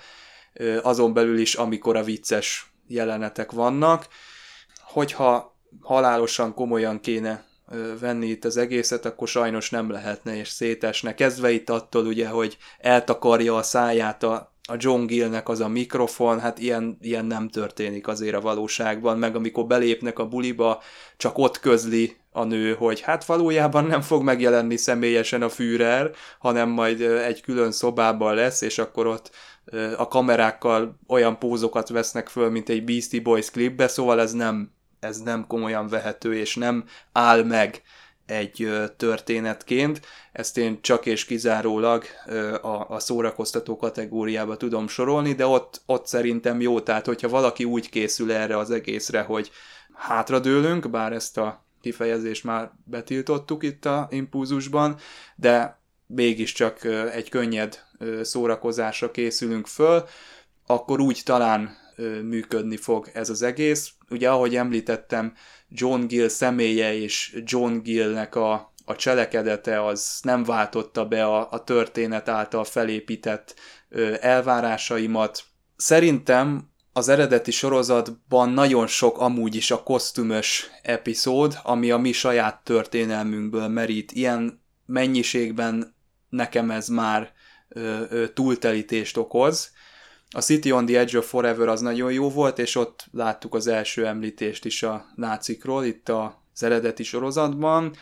azon 0.82 1.13
belül 1.13 1.38
is, 1.38 1.55
amikor 1.55 1.95
a 1.95 2.03
vicces 2.03 2.74
jelenetek 2.88 3.51
vannak. 3.51 4.07
Hogyha 4.82 5.57
halálosan 5.82 6.53
komolyan 6.53 6.99
kéne 6.99 7.45
venni 7.99 8.28
itt 8.28 8.45
az 8.45 8.57
egészet, 8.57 9.05
akkor 9.05 9.28
sajnos 9.28 9.70
nem 9.70 9.91
lehetne 9.91 10.36
és 10.36 10.47
szétesne. 10.47 11.13
Kezdve 11.13 11.51
itt 11.51 11.70
attól 11.70 12.05
ugye, 12.05 12.28
hogy 12.28 12.57
eltakarja 12.80 13.55
a 13.55 13.63
száját 13.63 14.24
a, 14.24 14.53
a 14.70 14.76
John 14.78 15.05
Gillnek 15.05 15.49
az 15.49 15.59
a 15.59 15.68
mikrofon, 15.68 16.39
hát 16.39 16.59
ilyen, 16.59 16.97
ilyen 17.01 17.26
nem 17.26 17.49
történik 17.49 18.07
azért 18.07 18.36
a 18.36 18.41
valóságban, 18.41 19.18
meg 19.18 19.36
amikor 19.36 19.65
belépnek 19.65 20.20
a 20.20 20.28
buliba, 20.28 20.82
csak 21.18 21.38
ott 21.38 21.59
közli 21.59 22.15
a 22.38 22.44
nő, 22.44 22.74
hogy 22.74 23.02
hát 23.02 23.26
valójában 23.26 23.86
nem 23.86 24.02
fog 24.02 24.24
megjelenni 24.24 24.78
személyesen 24.78 25.42
a 25.42 25.50
Führer, 25.50 26.12
hanem 26.40 26.70
majd 26.70 27.02
egy 27.02 27.42
külön 27.42 27.72
szobában 27.72 28.36
lesz, 28.36 28.62
és 28.62 28.78
akkor 28.78 29.08
ott 29.08 29.32
a 29.98 30.08
kamerákkal 30.08 31.00
olyan 31.08 31.40
pózokat 31.40 31.90
vesznek 31.90 32.28
föl, 32.30 32.50
mint 32.50 32.70
egy 32.70 32.84
Beastie 32.84 33.22
Boys 33.22 33.52
klipbe, 33.52 33.88
szóval 33.88 34.22
ez 34.22 34.32
nem, 34.32 34.72
ez 35.00 35.18
nem 35.18 35.48
komolyan 35.48 35.88
vehető, 35.88 36.36
és 36.36 36.56
nem 36.56 36.84
áll 37.12 37.44
meg 37.44 37.82
egy 38.26 38.70
történetként. 38.98 40.02
Ezt 40.32 40.58
én 40.58 40.82
csak 40.82 41.06
és 41.06 41.26
kizárólag 41.26 42.04
a, 42.62 42.94
a 42.94 43.00
szórakoztató 43.00 43.78
kategóriába 43.78 44.58
tudom 44.58 44.88
sorolni, 44.88 45.34
de 45.34 45.46
ott, 45.46 45.82
ott 45.86 46.08
szerintem 46.08 46.62
jó, 46.62 46.80
tehát 46.80 47.06
hogyha 47.06 47.30
valaki 47.30 47.64
úgy 47.64 47.90
készül 47.90 48.32
erre 48.32 48.58
az 48.58 48.72
egészre, 48.72 49.22
hogy 49.22 49.52
hátradőlünk, 49.94 50.90
bár 50.90 51.14
ezt 51.14 51.38
a 51.38 51.66
kifejezést 51.82 52.44
már 52.44 52.72
betiltottuk 52.84 53.64
itt 53.64 53.86
a 53.86 54.08
impulzusban, 54.12 54.98
de 55.36 55.80
mégiscsak 56.08 56.84
egy 57.14 57.30
könnyed 57.30 57.80
szórakozásra 58.22 59.12
készülünk 59.12 59.68
föl, 59.68 60.04
akkor 60.66 61.00
úgy 61.00 61.22
talán 61.26 61.78
működni 62.24 62.78
fog 62.78 63.10
ez 63.14 63.30
az 63.30 63.42
egész. 63.42 63.92
Ugye, 64.10 64.30
ahogy 64.30 64.56
említettem, 64.56 65.34
John 65.70 66.06
Gill 66.06 66.28
személye 66.28 66.94
és 66.94 67.42
John 67.46 67.78
Gillnek 67.78 68.36
a, 68.36 68.74
a 68.86 68.96
cselekedete 68.96 69.86
az 69.86 70.20
nem 70.22 70.44
váltotta 70.44 71.06
be 71.06 71.26
a, 71.26 71.52
a 71.52 71.64
történet 71.64 72.30
által 72.30 72.64
felépített 72.64 73.56
elvárásaimat. 74.20 75.44
Szerintem 75.76 76.70
az 76.98 77.08
eredeti 77.10 77.52
sorozatban 77.52 78.50
nagyon 78.50 78.88
sok 78.88 79.20
amúgy 79.20 79.56
is 79.56 79.72
a 79.72 79.84
kosztümös 79.84 80.70
epizód, 80.82 81.60
ami 81.64 81.91
a 81.91 81.98
mi 81.98 82.12
saját 82.12 82.64
történelmünkből 82.64 83.68
merít. 83.68 84.12
Ilyen 84.12 84.62
mennyiségben 84.86 85.95
nekem 86.30 86.72
ez 86.72 86.88
már 86.88 87.32
ö, 87.70 88.04
ö, 88.10 88.28
túltelítést 88.28 89.18
okoz. 89.18 89.72
A 90.30 90.41
City 90.41 90.72
on 90.72 90.86
the 90.86 91.00
Edge 91.00 91.18
of 91.18 91.30
Forever 91.30 91.68
az 91.68 91.82
nagyon 91.82 92.12
jó 92.12 92.30
volt, 92.30 92.60
és 92.60 92.76
ott 92.76 93.06
láttuk 93.12 93.56
az 93.56 93.68
első 93.68 94.06
említést 94.06 94.66
is 94.66 94.84
a 94.84 95.06
nácikról, 95.16 95.86
itt 95.86 96.10
az 96.10 96.64
eredeti 96.64 97.04
sorozatban. 97.04 97.95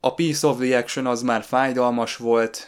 A 0.00 0.14
Piece 0.14 0.46
of 0.46 0.58
the 0.58 0.78
Action 0.78 1.06
az 1.06 1.22
már 1.22 1.42
fájdalmas 1.42 2.16
volt, 2.16 2.66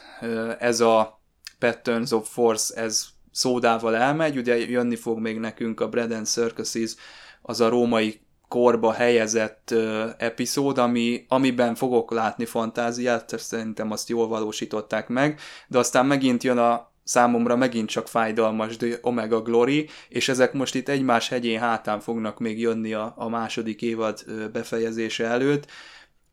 ez 0.58 0.80
a 0.80 1.20
Patterns 1.58 2.10
of 2.10 2.28
Force, 2.28 2.80
ez 2.80 3.14
szódával 3.36 3.96
elmegy, 3.96 4.36
ugye 4.36 4.56
jönni 4.56 4.96
fog 4.96 5.18
még 5.18 5.38
nekünk 5.38 5.80
a 5.80 5.88
Bread 5.88 6.12
and 6.12 6.26
Circuses, 6.26 6.94
az 7.42 7.60
a 7.60 7.68
római 7.68 8.20
korba 8.48 8.92
helyezett 8.92 9.74
epizód, 10.18 10.78
ami, 10.78 11.24
amiben 11.28 11.74
fogok 11.74 12.10
látni 12.10 12.44
fantáziát, 12.44 13.38
szerintem 13.38 13.90
azt 13.90 14.08
jól 14.08 14.28
valósították 14.28 15.08
meg, 15.08 15.40
de 15.68 15.78
aztán 15.78 16.06
megint 16.06 16.42
jön 16.42 16.58
a 16.58 16.90
számomra 17.04 17.56
megint 17.56 17.88
csak 17.88 18.08
fájdalmas 18.08 18.76
de 18.76 18.98
Omega 19.02 19.42
Glory, 19.42 19.88
és 20.08 20.28
ezek 20.28 20.52
most 20.52 20.74
itt 20.74 20.88
egymás 20.88 21.28
hegyén 21.28 21.60
hátán 21.60 22.00
fognak 22.00 22.38
még 22.38 22.60
jönni 22.60 22.92
a, 22.92 23.12
a 23.16 23.28
második 23.28 23.82
évad 23.82 24.24
befejezése 24.52 25.24
előtt, 25.24 25.66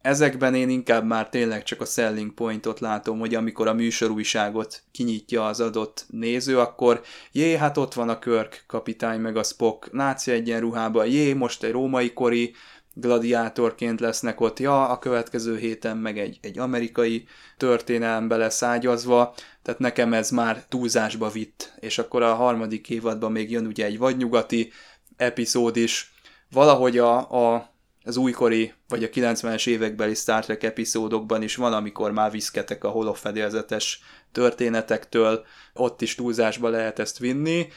Ezekben 0.04 0.56
én 0.56 0.70
inkább 0.70 1.06
már 1.06 1.30
tényleg 1.30 1.64
csak 1.64 1.82
a 1.82 1.86
selling 1.86 2.34
pointot 2.34 2.80
látom, 2.80 3.20
hogy 3.20 3.36
amikor 3.36 3.68
a 3.68 3.74
műsorújságot 3.74 4.84
kinyitja 4.92 5.46
az 5.46 5.60
adott 5.60 6.06
néző, 6.10 6.60
akkor 6.60 7.02
jé, 7.32 7.56
hát 7.56 7.78
ott 7.78 7.94
van 7.94 8.10
a 8.10 8.20
Körk 8.20 8.64
kapitány 8.68 9.20
meg 9.20 9.38
a 9.38 9.44
Spock 9.44 9.92
náci 9.92 10.32
egyenruhában, 10.32 11.08
jé, 11.08 11.34
most 11.34 11.64
egy 11.64 11.72
római 11.72 12.14
kori 12.14 12.54
gladiátorként 12.94 14.00
lesznek 14.00 14.40
ott, 14.40 14.60
ja, 14.60 14.90
a 14.90 15.00
következő 15.00 15.58
héten 15.58 15.98
meg 15.98 16.20
egy, 16.20 16.40
egy 16.42 16.60
amerikai 16.60 17.28
történelembe 17.58 18.36
lesz 18.36 18.64
ágyazva, 18.64 19.34
tehát 19.62 19.80
nekem 19.80 20.14
ez 20.14 20.30
már 20.30 20.66
túlzásba 20.70 21.30
vitt, 21.30 21.74
és 21.80 21.98
akkor 21.98 22.22
a 22.22 22.36
harmadik 22.36 22.90
évadban 22.90 23.32
még 23.32 23.52
jön 23.52 23.66
ugye 23.66 23.86
egy 23.86 23.98
vadnyugati 23.98 24.72
epizód 25.18 25.76
is, 25.76 26.14
valahogy 26.50 26.98
a, 26.98 27.54
a 27.54 27.73
az 28.04 28.18
újkori, 28.18 28.74
vagy 28.88 29.04
a 29.04 29.10
90-es 29.10 29.68
évekbeli 29.68 30.14
Star 30.14 30.44
Trek 30.44 30.64
epizódokban 30.64 31.42
is 31.42 31.56
van, 31.56 31.74
amikor 31.74 32.12
már 32.12 32.32
viszketek 32.32 32.84
a 32.84 32.90
holofedélzetes 32.90 34.02
történetektől, 34.32 35.46
ott 35.74 36.02
is 36.02 36.16
túlzásba 36.16 36.70
lehet 36.70 37.00
ezt 37.00 37.18
vinni, 37.18 37.68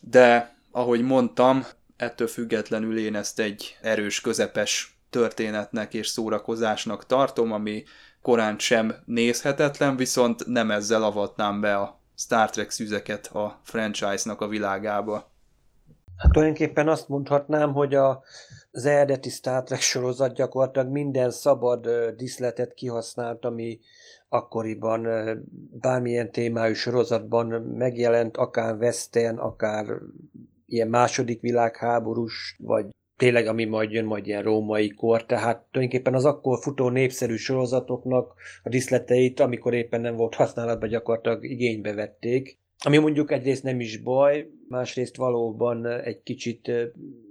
de 0.00 0.56
ahogy 0.70 1.02
mondtam, 1.02 1.66
ettől 1.96 2.26
függetlenül 2.26 2.98
én 2.98 3.14
ezt 3.14 3.40
egy 3.40 3.76
erős, 3.82 4.20
közepes 4.20 4.98
történetnek 5.10 5.94
és 5.94 6.06
szórakozásnak 6.06 7.06
tartom, 7.06 7.52
ami 7.52 7.84
korán 8.22 8.58
sem 8.58 8.94
nézhetetlen, 9.04 9.96
viszont 9.96 10.46
nem 10.46 10.70
ezzel 10.70 11.02
avatnám 11.02 11.60
be 11.60 11.76
a 11.76 12.00
Star 12.16 12.50
Trek 12.50 12.70
szüzeket 12.70 13.26
a 13.26 13.60
franchise-nak 13.62 14.40
a 14.40 14.48
világába. 14.48 15.30
Hát 16.16 16.32
tulajdonképpen 16.32 16.88
azt 16.88 17.08
mondhatnám, 17.08 17.72
hogy 17.72 17.94
a, 17.94 18.22
az 18.76 18.84
eredeti 18.84 19.28
Star 19.28 19.62
Trek 19.62 19.80
sorozat 19.80 20.34
gyakorlatilag 20.34 20.88
minden 20.88 21.30
szabad 21.30 21.88
diszletet 22.16 22.74
kihasznált, 22.74 23.44
ami 23.44 23.78
akkoriban 24.28 25.08
bármilyen 25.80 26.30
témájú 26.30 26.74
sorozatban 26.74 27.46
megjelent, 27.62 28.36
akár 28.36 28.76
western, 28.76 29.36
akár 29.36 29.86
ilyen 30.66 30.88
második 30.88 31.40
világháborús, 31.40 32.56
vagy 32.58 32.86
tényleg 33.16 33.46
ami 33.46 33.64
majd 33.64 33.90
jön, 33.90 34.04
majd 34.04 34.26
ilyen 34.26 34.42
római 34.42 34.94
kor, 34.94 35.24
tehát 35.24 35.66
tulajdonképpen 35.70 36.14
az 36.14 36.24
akkor 36.24 36.58
futó 36.62 36.88
népszerű 36.88 37.36
sorozatoknak 37.36 38.34
a 38.62 38.68
diszleteit, 38.68 39.40
amikor 39.40 39.74
éppen 39.74 40.00
nem 40.00 40.16
volt 40.16 40.34
használatban, 40.34 40.88
gyakorlatilag 40.88 41.44
igénybe 41.44 41.94
vették. 41.94 42.58
Ami 42.84 42.98
mondjuk 42.98 43.32
egyrészt 43.32 43.62
nem 43.62 43.80
is 43.80 43.96
baj, 43.96 44.48
másrészt 44.68 45.16
valóban 45.16 45.86
egy 45.86 46.22
kicsit 46.22 46.72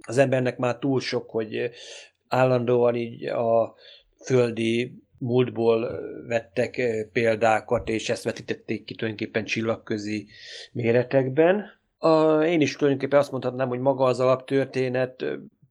az 0.00 0.18
embernek 0.18 0.58
már 0.58 0.78
túl 0.78 1.00
sok, 1.00 1.30
hogy 1.30 1.70
állandóan 2.28 2.94
így 2.94 3.24
a 3.24 3.74
földi 4.24 5.04
múltból 5.18 6.00
vettek 6.26 6.80
példákat, 7.12 7.88
és 7.88 8.08
ezt 8.08 8.24
vetítették 8.24 8.84
ki 8.84 8.94
tulajdonképpen 8.94 9.44
csillagközi 9.44 10.26
méretekben. 10.72 11.64
A, 11.98 12.42
én 12.42 12.60
is 12.60 12.76
tulajdonképpen 12.76 13.18
azt 13.18 13.30
mondhatnám, 13.30 13.68
hogy 13.68 13.80
maga 13.80 14.04
az 14.04 14.20
alaptörténet 14.20 15.24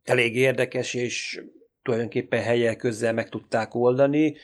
elég 0.03 0.36
érdekes, 0.36 0.93
és 0.93 1.43
tulajdonképpen 1.84 2.41
helyel 2.41 2.76
közel 2.76 3.13
meg 3.13 3.30
tudták 3.30 3.76
oldani. 3.76 4.36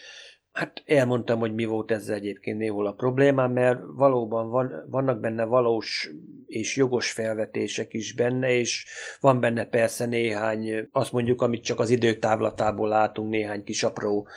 Hát 0.51 0.83
elmondtam, 0.85 1.39
hogy 1.39 1.53
mi 1.53 1.65
volt 1.65 1.91
ezzel 1.91 2.15
egyébként 2.15 2.57
néhol 2.57 2.87
a 2.87 2.93
problémám, 2.93 3.51
mert 3.51 3.79
valóban 3.95 4.49
van, 4.49 4.85
vannak 4.89 5.19
benne 5.19 5.43
valós 5.43 6.09
és 6.45 6.75
jogos 6.75 7.11
felvetések 7.11 7.93
is 7.93 8.13
benne, 8.13 8.51
és 8.51 8.85
van 9.19 9.39
benne 9.39 9.65
persze 9.65 10.05
néhány, 10.05 10.87
azt 10.91 11.11
mondjuk, 11.11 11.41
amit 11.41 11.63
csak 11.63 11.79
az 11.79 11.89
idők 11.89 12.19
távlatából 12.19 12.87
látunk, 12.87 13.29
néhány 13.29 13.63
kis 13.63 13.83
apró 13.83 14.27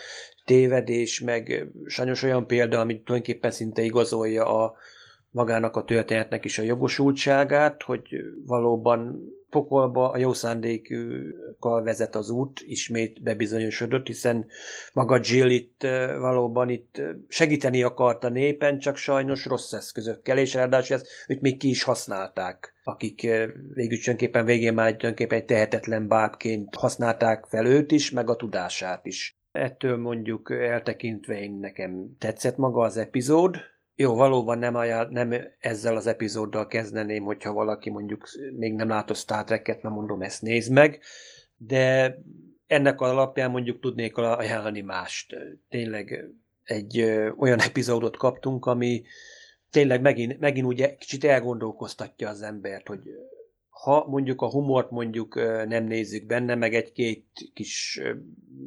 tévedés, 0.45 1.21
meg 1.21 1.67
sajnos 1.87 2.23
olyan 2.23 2.47
példa, 2.47 2.81
amit 2.81 3.05
tulajdonképpen 3.05 3.51
szinte 3.51 3.83
igazolja 3.83 4.63
a 4.63 4.75
magának 5.31 5.77
a 5.77 5.85
történetnek 5.85 6.45
is 6.45 6.59
a 6.59 6.63
jogosultságát, 6.63 7.83
hogy 7.83 8.09
valóban 8.47 9.21
pokolba 9.55 10.11
a 10.11 10.19
jó 10.19 10.33
szándékkal 10.33 11.83
vezet 11.83 12.15
az 12.15 12.31
út, 12.31 12.61
ismét 12.67 13.23
bebizonyosodott, 13.23 14.07
hiszen 14.07 14.47
maga 14.93 15.21
Jill 15.23 15.51
itt 15.51 15.87
valóban 16.19 16.69
itt 16.69 17.03
segíteni 17.29 17.83
akart 17.83 18.25
a 18.25 18.29
népen, 18.29 18.79
csak 18.79 18.97
sajnos 18.97 19.47
rossz 19.47 19.73
eszközökkel, 19.73 20.39
és 20.39 20.55
ráadásul 20.55 20.97
ezt 20.97 21.07
őt 21.29 21.41
még 21.41 21.57
ki 21.59 21.69
is 21.69 21.83
használták, 21.83 22.75
akik 22.83 23.21
végül 23.75 23.99
tulajdonképpen 23.99 24.45
végén 24.45 24.75
már 24.75 24.97
tulajdonképpen 24.97 25.39
egy 25.39 25.45
tehetetlen 25.45 26.09
bábként 26.09 26.75
használták 26.75 27.45
fel 27.49 27.67
őt 27.67 27.93
is, 27.93 28.11
meg 28.11 28.31
a 28.31 28.37
tudását 28.37 29.07
is. 29.07 29.39
Ettől 29.53 29.97
mondjuk 29.97 30.51
eltekintve 30.51 31.41
én 31.41 31.59
nekem 31.61 32.17
tetszett 32.19 32.57
maga 32.57 32.83
az 32.83 32.97
epizód, 32.97 33.57
jó, 33.97 34.15
valóban 34.15 34.59
nem, 34.59 34.75
ajánl, 34.75 35.09
nem 35.11 35.35
ezzel 35.59 35.97
az 35.97 36.07
epizóddal 36.07 36.67
kezdeném, 36.67 37.25
hogyha 37.25 37.53
valaki 37.53 37.91
mondjuk 37.91 38.29
még 38.57 38.75
nem 38.75 38.89
látott 38.89 39.17
Star 39.17 39.45
Trek-et, 39.45 39.83
mert 39.83 39.95
mondom, 39.95 40.23
ezt 40.23 40.43
nézd 40.43 40.73
meg, 40.73 41.01
de 41.57 42.17
ennek 42.67 43.01
alapján 43.01 43.51
mondjuk 43.51 43.81
tudnék 43.81 44.17
ajánlani 44.17 44.81
mást. 44.81 45.37
Tényleg 45.69 46.25
egy 46.63 46.99
ö, 46.99 47.31
olyan 47.31 47.61
epizódot 47.61 48.17
kaptunk, 48.17 48.67
ami 48.67 49.03
tényleg 49.71 50.01
megint, 50.01 50.41
megint 50.41 50.67
úgy 50.67 50.97
kicsit 50.97 51.25
elgondolkoztatja 51.25 52.29
az 52.29 52.43
embert, 52.43 52.89
hogy 52.89 53.01
ha 53.85 54.07
mondjuk 54.09 54.43
a 54.43 54.51
humort 54.51 54.91
mondjuk 54.91 55.35
nem 55.69 55.85
nézzük 55.85 56.27
benne, 56.27 56.55
meg 56.55 56.75
egy-két 56.75 57.25
kis 57.55 58.01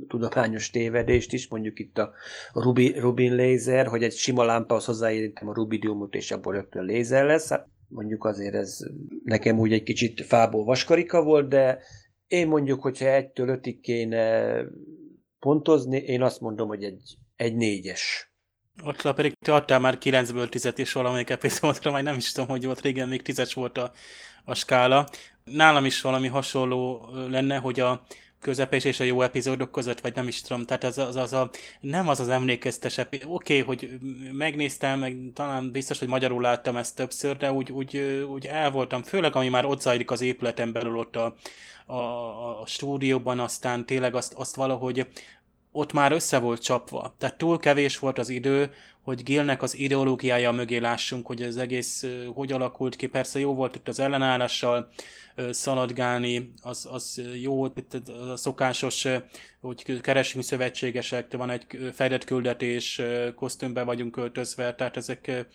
tudományos 0.07 0.69
tévedést 0.69 1.33
is, 1.33 1.47
mondjuk 1.47 1.79
itt 1.79 1.97
a 1.97 2.11
Rubi, 2.53 2.99
Rubin 2.99 3.35
lézer, 3.35 3.87
hogy 3.87 4.03
egy 4.03 4.13
sima 4.13 4.43
lámpához 4.43 4.85
hozzáérintem 4.85 5.49
a 5.49 5.53
rubidiumot, 5.53 6.15
és 6.15 6.31
abból 6.31 6.53
rögtön 6.53 6.83
lézer 6.83 7.25
lesz, 7.25 7.49
hát 7.49 7.67
mondjuk 7.87 8.25
azért 8.25 8.53
ez 8.53 8.79
nekem 9.23 9.59
úgy 9.59 9.73
egy 9.73 9.83
kicsit 9.83 10.25
fából 10.25 10.63
vaskarika 10.63 11.23
volt, 11.23 11.47
de 11.47 11.79
én 12.27 12.47
mondjuk, 12.47 12.81
hogyha 12.81 13.13
egytől 13.13 13.49
ötig 13.49 13.79
kéne 13.79 14.55
pontozni, 15.39 15.97
én 15.97 16.21
azt 16.21 16.41
mondom, 16.41 16.67
hogy 16.67 16.83
egy, 16.83 17.17
egy 17.35 17.55
négyes. 17.55 18.31
Ott 18.83 19.13
pedig 19.15 19.33
te 19.45 19.53
adtál 19.53 19.79
már 19.79 19.97
9-ből 20.01 20.49
10 20.49 20.73
és 20.75 20.91
valamelyik 20.91 21.29
epizódra, 21.29 21.91
majd 21.91 22.03
nem 22.03 22.15
is 22.15 22.31
tudom, 22.31 22.49
hogy 22.49 22.65
volt 22.65 22.81
régen, 22.81 23.07
még 23.07 23.21
10 23.21 23.53
volt 23.53 23.77
a, 23.77 23.91
a 24.47 24.55
skála. 24.55 25.07
Nálam 25.43 25.85
is 25.85 26.01
valami 26.01 26.27
hasonló 26.27 27.09
lenne, 27.29 27.57
hogy 27.57 27.79
a 27.79 28.01
közepes 28.39 28.83
és 28.83 28.99
a 28.99 29.03
jó 29.03 29.21
epizódok 29.21 29.71
között, 29.71 29.99
vagy 29.99 30.15
nem 30.15 30.27
is 30.27 30.41
tudom, 30.41 30.65
tehát 30.65 30.83
az, 30.83 30.97
az, 30.97 31.15
az 31.15 31.33
a, 31.33 31.49
nem 31.79 32.07
az 32.07 32.19
az 32.19 32.29
emlékeztes. 32.29 32.97
Oké, 32.97 33.21
okay, 33.25 33.59
hogy 33.59 33.97
megnéztem, 34.31 34.99
meg 34.99 35.17
talán 35.33 35.71
biztos, 35.71 35.99
hogy 35.99 36.07
magyarul 36.07 36.41
láttam 36.41 36.77
ezt 36.77 36.95
többször, 36.95 37.37
de 37.37 37.51
úgy, 37.51 37.71
úgy, 37.71 37.97
úgy 38.29 38.45
el 38.45 38.71
voltam, 38.71 39.03
főleg 39.03 39.35
ami 39.35 39.49
már 39.49 39.65
ott 39.65 39.81
zajlik 39.81 40.11
az 40.11 40.21
épületen 40.21 40.71
belül 40.71 40.97
ott 40.97 41.15
a, 41.15 41.35
a, 41.85 42.61
a 42.61 42.65
stúdióban, 42.65 43.39
aztán 43.39 43.85
tényleg 43.85 44.15
azt, 44.15 44.33
azt 44.33 44.55
valahogy 44.55 45.07
ott 45.71 45.93
már 45.93 46.11
össze 46.11 46.39
volt 46.39 46.63
csapva. 46.63 47.15
Tehát 47.17 47.37
túl 47.37 47.59
kevés 47.59 47.99
volt 47.99 48.17
az 48.17 48.29
idő, 48.29 48.73
hogy 49.07 49.23
Gilnek 49.23 49.61
az 49.61 49.77
ideológiája 49.77 50.51
mögé 50.51 50.77
lássunk, 50.77 51.27
hogy 51.27 51.41
ez 51.41 51.55
egész 51.55 52.05
hogy 52.33 52.51
alakult 52.51 52.95
ki. 52.95 53.07
Persze 53.07 53.39
jó 53.39 53.53
volt 53.53 53.75
itt 53.75 53.87
az 53.87 53.99
ellenállással 53.99 54.89
szaladgálni, 55.49 56.53
az, 56.61 56.87
az 56.91 57.21
jó, 57.41 57.65
itt 57.65 57.93
a 58.09 58.35
szokásos, 58.35 59.07
hogy 59.61 60.01
keresünk 60.01 60.43
szövetségesek, 60.43 61.33
van 61.33 61.49
egy 61.49 61.65
fejlett 61.93 62.23
küldetés, 62.23 63.01
kosztümbe 63.35 63.83
vagyunk 63.83 64.11
költözve, 64.11 64.75
tehát 64.75 64.97
ezek 64.97 65.45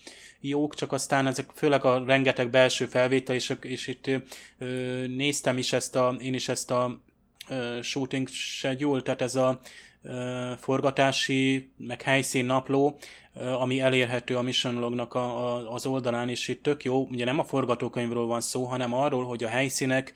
jók, 0.41 0.75
csak 0.75 0.93
aztán 0.93 1.27
ezek 1.27 1.51
főleg 1.55 1.85
a 1.85 2.05
rengeteg 2.07 2.51
belső 2.51 2.87
felvétel, 2.87 3.35
és, 3.35 3.55
és 3.61 3.87
itt 3.87 4.11
néztem 5.17 5.59
is 5.59 5.73
ezt 5.73 5.97
a, 5.97 6.17
én 6.21 6.35
is 6.35 6.49
ezt 6.49 6.71
a 6.71 7.01
shooting 7.83 8.29
schedule, 8.29 9.03
tehát 9.03 9.23
ez 9.23 9.35
a 9.35 9.61
forgatási, 10.59 11.73
meg 11.77 12.03
helyszín 12.03 12.45
napló, 12.45 12.99
ami 13.59 13.81
elérhető 13.81 14.37
a 14.37 14.43
Mission 14.43 14.79
Lognak 14.79 15.15
a, 15.15 15.55
a, 15.55 15.73
az 15.73 15.87
oldalán, 15.87 16.29
és 16.29 16.49
itt 16.49 16.63
tök 16.63 16.85
jó, 16.85 17.07
ugye 17.11 17.25
nem 17.25 17.39
a 17.39 17.45
forgatókönyvről 17.45 18.27
van 18.27 18.41
szó, 18.41 18.65
hanem 18.65 18.95
arról, 18.95 19.25
hogy 19.25 19.45
a 19.45 19.49
helyszínek, 19.49 20.13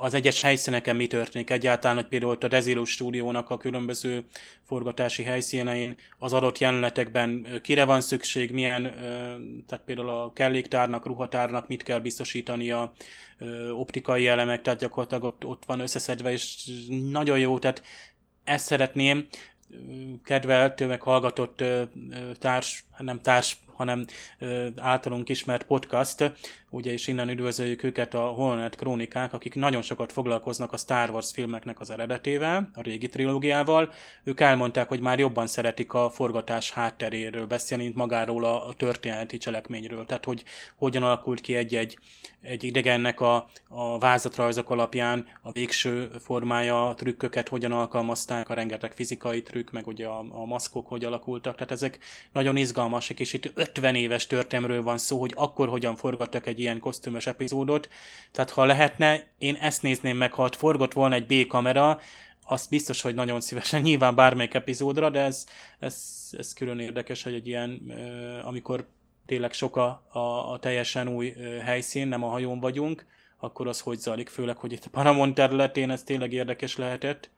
az 0.00 0.14
egyes 0.14 0.42
helyszíneken 0.42 0.96
mi 0.96 1.06
történik. 1.06 1.50
Egyáltalán, 1.50 1.96
hogy 1.96 2.06
például 2.06 2.36
a 2.40 2.48
Dezilo 2.48 2.84
stúdiónak 2.84 3.50
a 3.50 3.56
különböző 3.56 4.24
forgatási 4.62 5.22
helyszínein 5.22 5.96
az 6.18 6.32
adott 6.32 6.58
jelenetekben 6.58 7.46
kire 7.62 7.84
van 7.84 8.00
szükség, 8.00 8.50
milyen, 8.50 8.82
tehát 9.66 9.84
például 9.84 10.08
a 10.08 10.32
kelléktárnak, 10.32 11.06
ruhatárnak 11.06 11.68
mit 11.68 11.82
kell 11.82 11.98
biztosítani 11.98 12.70
a 12.70 12.92
optikai 13.72 14.26
elemek, 14.26 14.62
tehát 14.62 14.80
gyakorlatilag 14.80 15.24
ott, 15.24 15.44
ott 15.44 15.62
van 15.66 15.80
összeszedve, 15.80 16.32
és 16.32 16.70
nagyon 17.10 17.38
jó, 17.38 17.58
tehát 17.58 17.82
ezt 18.48 18.66
szeretném, 18.66 19.26
kedvelt, 20.24 20.86
meg 20.86 21.00
hallgatott 21.00 21.64
társ, 22.38 22.84
nem 22.98 23.20
társ, 23.20 23.56
hanem 23.78 24.04
általunk 24.76 25.28
ismert 25.28 25.62
podcast, 25.62 26.32
ugye 26.70 26.92
és 26.92 27.06
innen 27.06 27.28
üdvözöljük 27.28 27.82
őket 27.82 28.14
a 28.14 28.20
Holnet 28.26 28.76
Krónikák, 28.76 29.32
akik 29.32 29.54
nagyon 29.54 29.82
sokat 29.82 30.12
foglalkoznak 30.12 30.72
a 30.72 30.76
Star 30.76 31.10
Wars 31.10 31.30
filmeknek 31.32 31.80
az 31.80 31.90
eredetével, 31.90 32.70
a 32.74 32.82
régi 32.82 33.08
trilógiával. 33.08 33.92
Ők 34.24 34.40
elmondták, 34.40 34.88
hogy 34.88 35.00
már 35.00 35.18
jobban 35.18 35.46
szeretik 35.46 35.92
a 35.92 36.10
forgatás 36.10 36.70
hátteréről 36.70 37.46
beszélni, 37.46 37.82
mint 37.82 37.96
magáról 37.96 38.44
a, 38.44 38.68
a 38.68 38.74
történeti 38.74 39.38
cselekményről. 39.38 40.04
Tehát, 40.04 40.24
hogy 40.24 40.44
hogyan 40.76 41.02
alakult 41.02 41.40
ki 41.40 41.54
egy-egy 41.54 41.98
egy 42.40 42.64
idegennek 42.64 43.20
a, 43.20 43.48
a 43.68 43.98
vázatrajzok 43.98 44.70
alapján 44.70 45.26
a 45.42 45.52
végső 45.52 46.10
formája, 46.18 46.88
a 46.88 46.94
trükköket 46.94 47.48
hogyan 47.48 47.72
alkalmazták, 47.72 48.48
a 48.48 48.54
rengeteg 48.54 48.92
fizikai 48.92 49.42
trükk, 49.42 49.70
meg 49.70 49.86
ugye 49.86 50.06
a, 50.06 50.18
a 50.30 50.44
maszkok 50.44 50.86
hogy 50.86 51.04
alakultak. 51.04 51.54
Tehát 51.54 51.70
ezek 51.70 51.98
nagyon 52.32 52.56
izgalmasak, 52.88 53.20
és 53.20 53.32
itt 53.32 53.50
50 53.54 53.94
éves 53.94 54.26
történelmről 54.26 54.82
van 54.82 54.98
szó, 54.98 55.20
hogy 55.20 55.32
akkor 55.36 55.68
hogyan 55.68 55.96
forgattak 55.96 56.46
egy 56.46 56.60
ilyen 56.60 56.78
kosztümös 56.78 57.26
epizódot. 57.26 57.88
Tehát 58.32 58.50
ha 58.50 58.64
lehetne, 58.64 59.26
én 59.38 59.54
ezt 59.54 59.82
nézném 59.82 60.16
meg, 60.16 60.32
ha 60.32 60.42
ott 60.42 60.56
forgott 60.56 60.92
volna 60.92 61.14
egy 61.14 61.26
B-kamera, 61.26 62.00
azt 62.46 62.70
biztos, 62.70 63.00
hogy 63.02 63.14
nagyon 63.14 63.40
szívesen, 63.40 63.80
nyilván 63.80 64.14
bármelyik 64.14 64.54
epizódra, 64.54 65.10
de 65.10 65.20
ez, 65.20 65.46
ez, 65.78 66.28
ez 66.38 66.52
külön 66.52 66.78
érdekes, 66.78 67.22
hogy 67.22 67.34
egy 67.34 67.46
ilyen, 67.46 67.92
amikor 68.44 68.86
tényleg 69.26 69.52
sok 69.52 69.76
a, 69.76 70.06
a, 70.08 70.52
a 70.52 70.58
teljesen 70.58 71.08
új 71.08 71.34
helyszín, 71.64 72.08
nem 72.08 72.24
a 72.24 72.28
hajón 72.28 72.60
vagyunk, 72.60 73.06
akkor 73.38 73.66
az 73.66 73.80
hogy 73.80 73.98
zajlik, 73.98 74.28
főleg, 74.28 74.56
hogy 74.56 74.72
itt 74.72 74.84
a 74.84 74.90
Paramount 74.90 75.34
területén 75.34 75.90
ez 75.90 76.02
tényleg 76.02 76.32
érdekes 76.32 76.76
lehetett. 76.76 77.30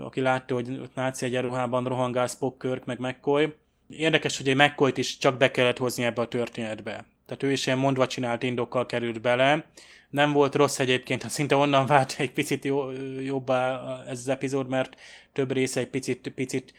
Aki 0.00 0.20
látta, 0.20 0.54
hogy 0.54 0.78
ott 0.82 0.94
náci 0.94 1.24
egyenruhában 1.24 1.84
rohangál 1.84 2.26
Spock, 2.26 2.58
Kirk, 2.58 2.84
meg 2.84 2.98
McCoy. 2.98 3.54
Érdekes, 3.88 4.36
hogy 4.36 4.48
egy 4.48 4.56
mccoy 4.56 4.92
is 4.94 5.18
csak 5.18 5.36
be 5.36 5.50
kellett 5.50 5.78
hozni 5.78 6.04
ebbe 6.04 6.20
a 6.20 6.28
történetbe. 6.28 7.04
Tehát 7.26 7.42
ő 7.42 7.52
is 7.52 7.66
ilyen 7.66 7.78
mondva 7.78 8.06
csinált 8.06 8.42
indokkal 8.42 8.86
került 8.86 9.20
bele. 9.20 9.66
Nem 10.10 10.32
volt 10.32 10.54
rossz 10.54 10.78
egyébként, 10.78 11.22
ha 11.22 11.28
szinte 11.28 11.56
onnan 11.56 11.86
vált 11.86 12.14
egy 12.18 12.32
picit 12.32 12.64
jó, 12.64 12.90
jobbá 13.20 13.82
ez 14.06 14.18
az 14.18 14.28
epizód, 14.28 14.68
mert 14.68 14.96
több 15.32 15.52
része 15.52 15.80
egy 15.80 15.88
picit, 15.88 16.32
picit 16.34 16.72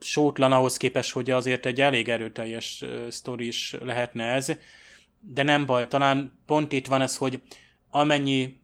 sótlan 0.00 0.52
ahhoz 0.52 0.76
képest, 0.76 1.12
hogy 1.12 1.30
azért 1.30 1.66
egy 1.66 1.80
elég 1.80 2.08
erőteljes 2.08 2.84
sztori 3.08 3.46
is 3.46 3.74
lehetne 3.80 4.24
ez. 4.24 4.52
De 5.20 5.42
nem 5.42 5.66
baj, 5.66 5.88
talán 5.88 6.38
pont 6.46 6.72
itt 6.72 6.86
van 6.86 7.00
ez, 7.00 7.16
hogy 7.16 7.40
amennyi 7.90 8.60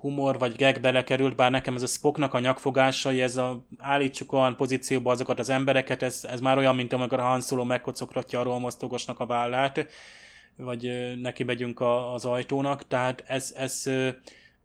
humor 0.00 0.38
vagy 0.38 0.56
gag 0.56 0.80
belekerült, 0.80 1.36
bár 1.36 1.50
nekem 1.50 1.74
ez 1.74 1.82
a 1.82 1.86
Spocknak 1.86 2.34
a 2.34 2.38
nyakfogásai, 2.38 3.22
ez 3.22 3.36
a 3.36 3.66
állítsuk 3.78 4.32
olyan 4.32 4.56
pozícióba 4.56 5.10
azokat 5.10 5.38
az 5.38 5.48
embereket, 5.48 6.02
ez, 6.02 6.24
ez 6.30 6.40
már 6.40 6.58
olyan, 6.58 6.76
mint 6.76 6.92
amikor 6.92 7.18
a 7.18 7.22
Han 7.22 7.40
Solo 7.40 7.64
megkocokratja 7.64 8.40
a 8.40 8.42
rolmosztogosnak 8.42 9.20
a 9.20 9.26
vállát, 9.26 9.86
vagy 10.56 11.14
neki 11.20 11.44
megyünk 11.44 11.80
a, 11.80 12.14
az 12.14 12.24
ajtónak, 12.24 12.86
tehát 12.86 13.24
ez, 13.26 13.54
ez 13.56 13.84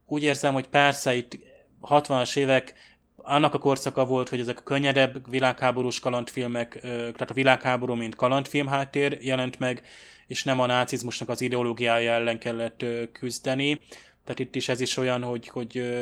úgy 0.06 0.24
érzem, 0.24 0.54
hogy 0.54 0.68
persze 0.68 1.16
itt 1.16 1.38
60-as 1.82 2.38
évek 2.38 2.74
annak 3.16 3.54
a 3.54 3.58
korszaka 3.58 4.06
volt, 4.06 4.30
hogy 4.30 4.40
ezek 4.40 4.60
a 4.60 4.64
könnyedebb 4.64 5.30
világháborús 5.30 6.00
kalandfilmek, 6.00 6.80
tehát 6.82 7.30
a 7.30 7.34
világháború, 7.34 7.94
mint 7.94 8.16
kalandfilm 8.16 8.68
háttér 8.68 9.18
jelent 9.22 9.60
meg, 9.60 9.84
és 10.28 10.44
nem 10.44 10.60
a 10.60 10.66
nácizmusnak 10.66 11.30
az 11.30 11.42
ideológiája 11.42 12.12
ellen 12.12 12.40
kellett 12.40 12.86
küzdeni. 13.12 13.80
Tehát 14.24 14.40
itt 14.40 14.56
is 14.56 14.70
ez 14.70 14.82
is 14.82 14.98
olyan, 14.98 15.24
hogy, 15.24 15.48
hogy, 15.48 15.96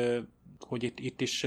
hogy 0.58 0.82
itt, 0.82 1.00
itt 1.00 1.20
is 1.20 1.46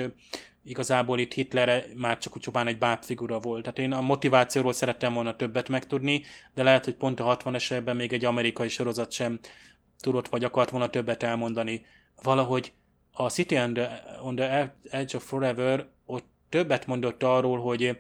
igazából 0.64 1.20
itt 1.20 1.34
Hitler 1.34 1.86
már 1.96 2.18
csak 2.18 2.40
csupán 2.40 2.68
egy 2.68 2.78
bábfigura 2.78 3.40
volt. 3.40 3.62
Tehát 3.62 3.80
én 3.80 3.92
a 3.92 4.02
motivációról 4.02 4.74
szerettem 4.74 5.14
volna 5.14 5.36
többet 5.36 5.70
megtudni, 5.70 6.24
de 6.54 6.64
lehet, 6.64 6.86
hogy 6.86 6.96
pont 6.96 7.20
a 7.20 7.38
60-es 7.38 7.74
évben 7.74 7.96
még 7.96 8.14
egy 8.14 8.26
amerikai 8.26 8.70
sorozat 8.70 9.12
sem 9.12 9.40
tudott 10.00 10.28
vagy 10.28 10.44
akart 10.44 10.70
volna 10.70 10.90
többet 10.90 11.24
elmondani. 11.24 11.86
Valahogy 12.24 12.74
a 13.12 13.30
City 13.30 13.58
on 13.58 13.74
the, 13.74 14.04
on 14.22 14.36
the 14.36 14.76
Edge 14.90 15.18
of 15.18 15.28
Forever 15.28 15.88
ott 16.06 16.26
többet 16.50 16.86
mondott 16.86 17.24
arról, 17.24 17.60
hogy 17.60 17.98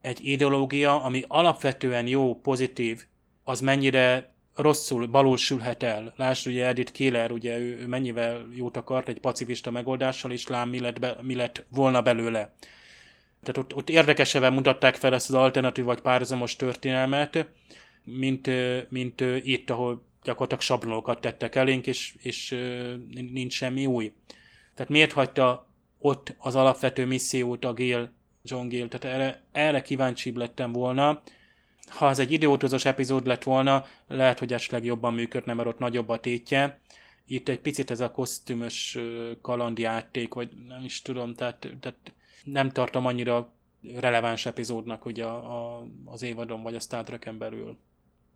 egy 0.00 0.18
ideológia, 0.22 1.02
ami 1.02 1.24
alapvetően 1.28 2.06
jó, 2.06 2.40
pozitív, 2.40 3.04
az 3.44 3.60
mennyire 3.60 4.32
rosszul, 4.58 5.06
balul 5.06 5.36
sülhet 5.36 5.82
el. 5.82 6.12
Lásd, 6.16 6.46
ugye 6.46 6.66
Edith 6.66 6.92
Killer, 6.92 7.30
ugye 7.30 7.58
ő, 7.58 7.78
ő 7.78 7.86
mennyivel 7.86 8.46
jót 8.54 8.76
akart 8.76 9.08
egy 9.08 9.20
pacifista 9.20 9.70
megoldással, 9.70 10.30
és 10.30 10.46
lám 10.46 10.68
mi 10.68 10.80
lett, 10.80 10.98
be, 10.98 11.16
mi 11.22 11.34
lett 11.34 11.64
volna 11.68 12.02
belőle. 12.02 12.54
Tehát 13.42 13.58
ott, 13.58 13.74
ott 13.74 13.90
érdekesebben 13.90 14.52
mutatták 14.52 14.94
fel 14.94 15.14
ezt 15.14 15.28
az 15.28 15.34
alternatív 15.34 15.84
vagy 15.84 16.00
párhuzamos 16.00 16.56
történelmet, 16.56 17.46
mint, 18.04 18.50
mint 18.88 19.20
itt, 19.42 19.70
ahol 19.70 20.06
gyakorlatilag 20.22 20.62
sablonokat 20.62 21.20
tettek 21.20 21.54
elénk, 21.54 21.86
és, 21.86 22.14
és 22.18 22.56
nincs 23.32 23.52
semmi 23.52 23.86
új. 23.86 24.12
Tehát 24.74 24.90
miért 24.90 25.12
hagyta 25.12 25.66
ott 25.98 26.34
az 26.38 26.54
alapvető 26.54 27.06
missziót 27.06 27.64
a 27.64 27.72
Gale, 27.72 28.12
John 28.42 28.68
Gale? 28.68 28.88
Tehát 28.88 29.16
erre, 29.16 29.42
erre 29.52 29.82
kíváncsibb 29.82 30.36
lettem 30.36 30.72
volna, 30.72 31.22
ha 31.88 32.08
ez 32.08 32.18
egy 32.18 32.32
idiótozós 32.32 32.84
epizód 32.84 33.26
lett 33.26 33.42
volna, 33.42 33.84
lehet, 34.08 34.38
hogy 34.38 34.52
esetleg 34.52 34.84
jobban 34.84 35.14
működne, 35.14 35.54
mert 35.54 35.68
ott 35.68 35.78
nagyobb 35.78 36.08
a 36.08 36.20
tétje. 36.20 36.80
Itt 37.26 37.48
egy 37.48 37.60
picit 37.60 37.90
ez 37.90 38.00
a 38.00 38.10
kosztümös 38.10 38.98
kalandjáték, 39.42 40.34
vagy 40.34 40.48
nem 40.68 40.84
is 40.84 41.02
tudom, 41.02 41.34
tehát, 41.34 41.68
tehát 41.80 42.12
nem 42.44 42.70
tartom 42.70 43.06
annyira 43.06 43.52
releváns 43.94 44.46
epizódnak 44.46 45.04
ugye 45.04 45.24
a, 45.24 45.76
a, 45.76 45.86
az 46.04 46.22
évadon, 46.22 46.62
vagy 46.62 46.74
a 46.74 46.80
Star 46.80 47.04
Trek-en 47.04 47.38
belül. 47.38 47.76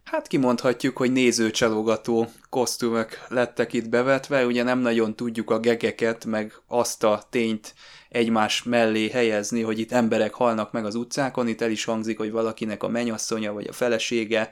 Hát 0.04 0.26
kimondhatjuk, 0.26 0.96
hogy 0.96 1.12
nézőcsalogató 1.12 2.28
kosztümök 2.50 3.26
lettek 3.28 3.72
itt 3.72 3.88
bevetve, 3.88 4.46
ugye 4.46 4.62
nem 4.62 4.78
nagyon 4.78 5.16
tudjuk 5.16 5.50
a 5.50 5.58
gegeket, 5.60 6.24
meg 6.24 6.52
azt 6.66 7.04
a 7.04 7.22
tényt 7.30 7.74
egymás 8.08 8.62
mellé 8.62 9.08
helyezni, 9.08 9.62
hogy 9.62 9.78
itt 9.78 9.92
emberek 9.92 10.34
halnak 10.34 10.72
meg 10.72 10.84
az 10.84 10.94
utcákon, 10.94 11.48
itt 11.48 11.60
el 11.60 11.70
is 11.70 11.84
hangzik, 11.84 12.18
hogy 12.18 12.30
valakinek 12.30 12.82
a 12.82 12.88
menyasszonya 12.88 13.52
vagy 13.52 13.66
a 13.68 13.72
felesége 13.72 14.50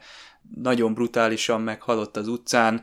nagyon 0.55 0.93
brutálisan 0.93 1.61
meghalott 1.61 2.17
az 2.17 2.27
utcán, 2.27 2.81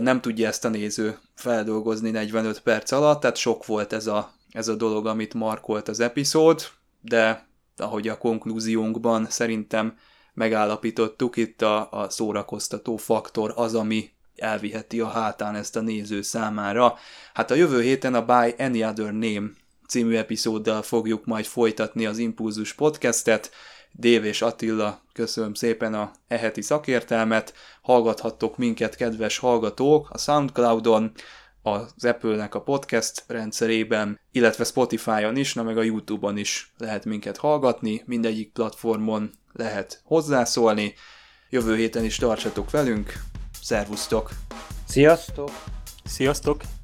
nem 0.00 0.20
tudja 0.20 0.48
ezt 0.48 0.64
a 0.64 0.68
néző 0.68 1.18
feldolgozni 1.34 2.10
45 2.10 2.60
perc 2.60 2.92
alatt, 2.92 3.20
tehát 3.20 3.36
sok 3.36 3.66
volt 3.66 3.92
ez 3.92 4.06
a, 4.06 4.32
ez 4.50 4.68
a 4.68 4.74
dolog, 4.74 5.06
amit 5.06 5.34
markolt 5.34 5.88
az 5.88 6.00
epizód, 6.00 6.62
de 7.00 7.48
ahogy 7.76 8.08
a 8.08 8.18
konklúziónkban 8.18 9.26
szerintem 9.30 9.98
megállapítottuk, 10.36 11.36
itt 11.36 11.62
a, 11.62 11.88
a 11.90 12.10
szórakoztató 12.10 12.96
faktor 12.96 13.52
az, 13.56 13.74
ami 13.74 14.10
elviheti 14.36 15.00
a 15.00 15.08
hátán 15.08 15.54
ezt 15.54 15.76
a 15.76 15.80
néző 15.80 16.22
számára. 16.22 16.94
Hát 17.34 17.50
a 17.50 17.54
jövő 17.54 17.82
héten 17.82 18.14
a 18.14 18.24
By 18.24 18.62
Any 18.62 18.84
Other 18.84 19.12
Name 19.12 19.48
című 19.88 20.16
epizóddal 20.16 20.82
fogjuk 20.82 21.24
majd 21.24 21.44
folytatni 21.44 22.06
az 22.06 22.18
Impulzus 22.18 22.72
podcastet. 22.72 23.50
Dév 23.92 24.24
és 24.24 24.42
Attila, 24.42 25.02
köszönöm 25.12 25.54
szépen 25.54 25.94
a 25.94 26.10
eheti 26.28 26.62
szakértelmet, 26.62 27.54
hallgathattok 27.82 28.56
minket, 28.56 28.96
kedves 28.96 29.38
hallgatók, 29.38 30.10
a 30.10 30.18
Soundcloudon, 30.18 31.12
az 31.62 32.04
Apple-nek 32.04 32.54
a 32.54 32.60
podcast 32.60 33.24
rendszerében, 33.26 34.20
illetve 34.32 34.64
Spotify-on 34.64 35.36
is, 35.36 35.54
na 35.54 35.62
meg 35.62 35.78
a 35.78 35.82
YouTube-on 35.82 36.36
is 36.36 36.72
lehet 36.78 37.04
minket 37.04 37.36
hallgatni, 37.36 38.02
mindegyik 38.06 38.52
platformon 38.52 39.30
lehet 39.56 40.00
hozzászólni. 40.04 40.94
Jövő 41.50 41.76
héten 41.76 42.04
is 42.04 42.16
tartsatok 42.16 42.70
velünk, 42.70 43.12
szervusztok! 43.62 44.30
Sziasztok! 44.88 45.50
Sziasztok! 46.04 46.75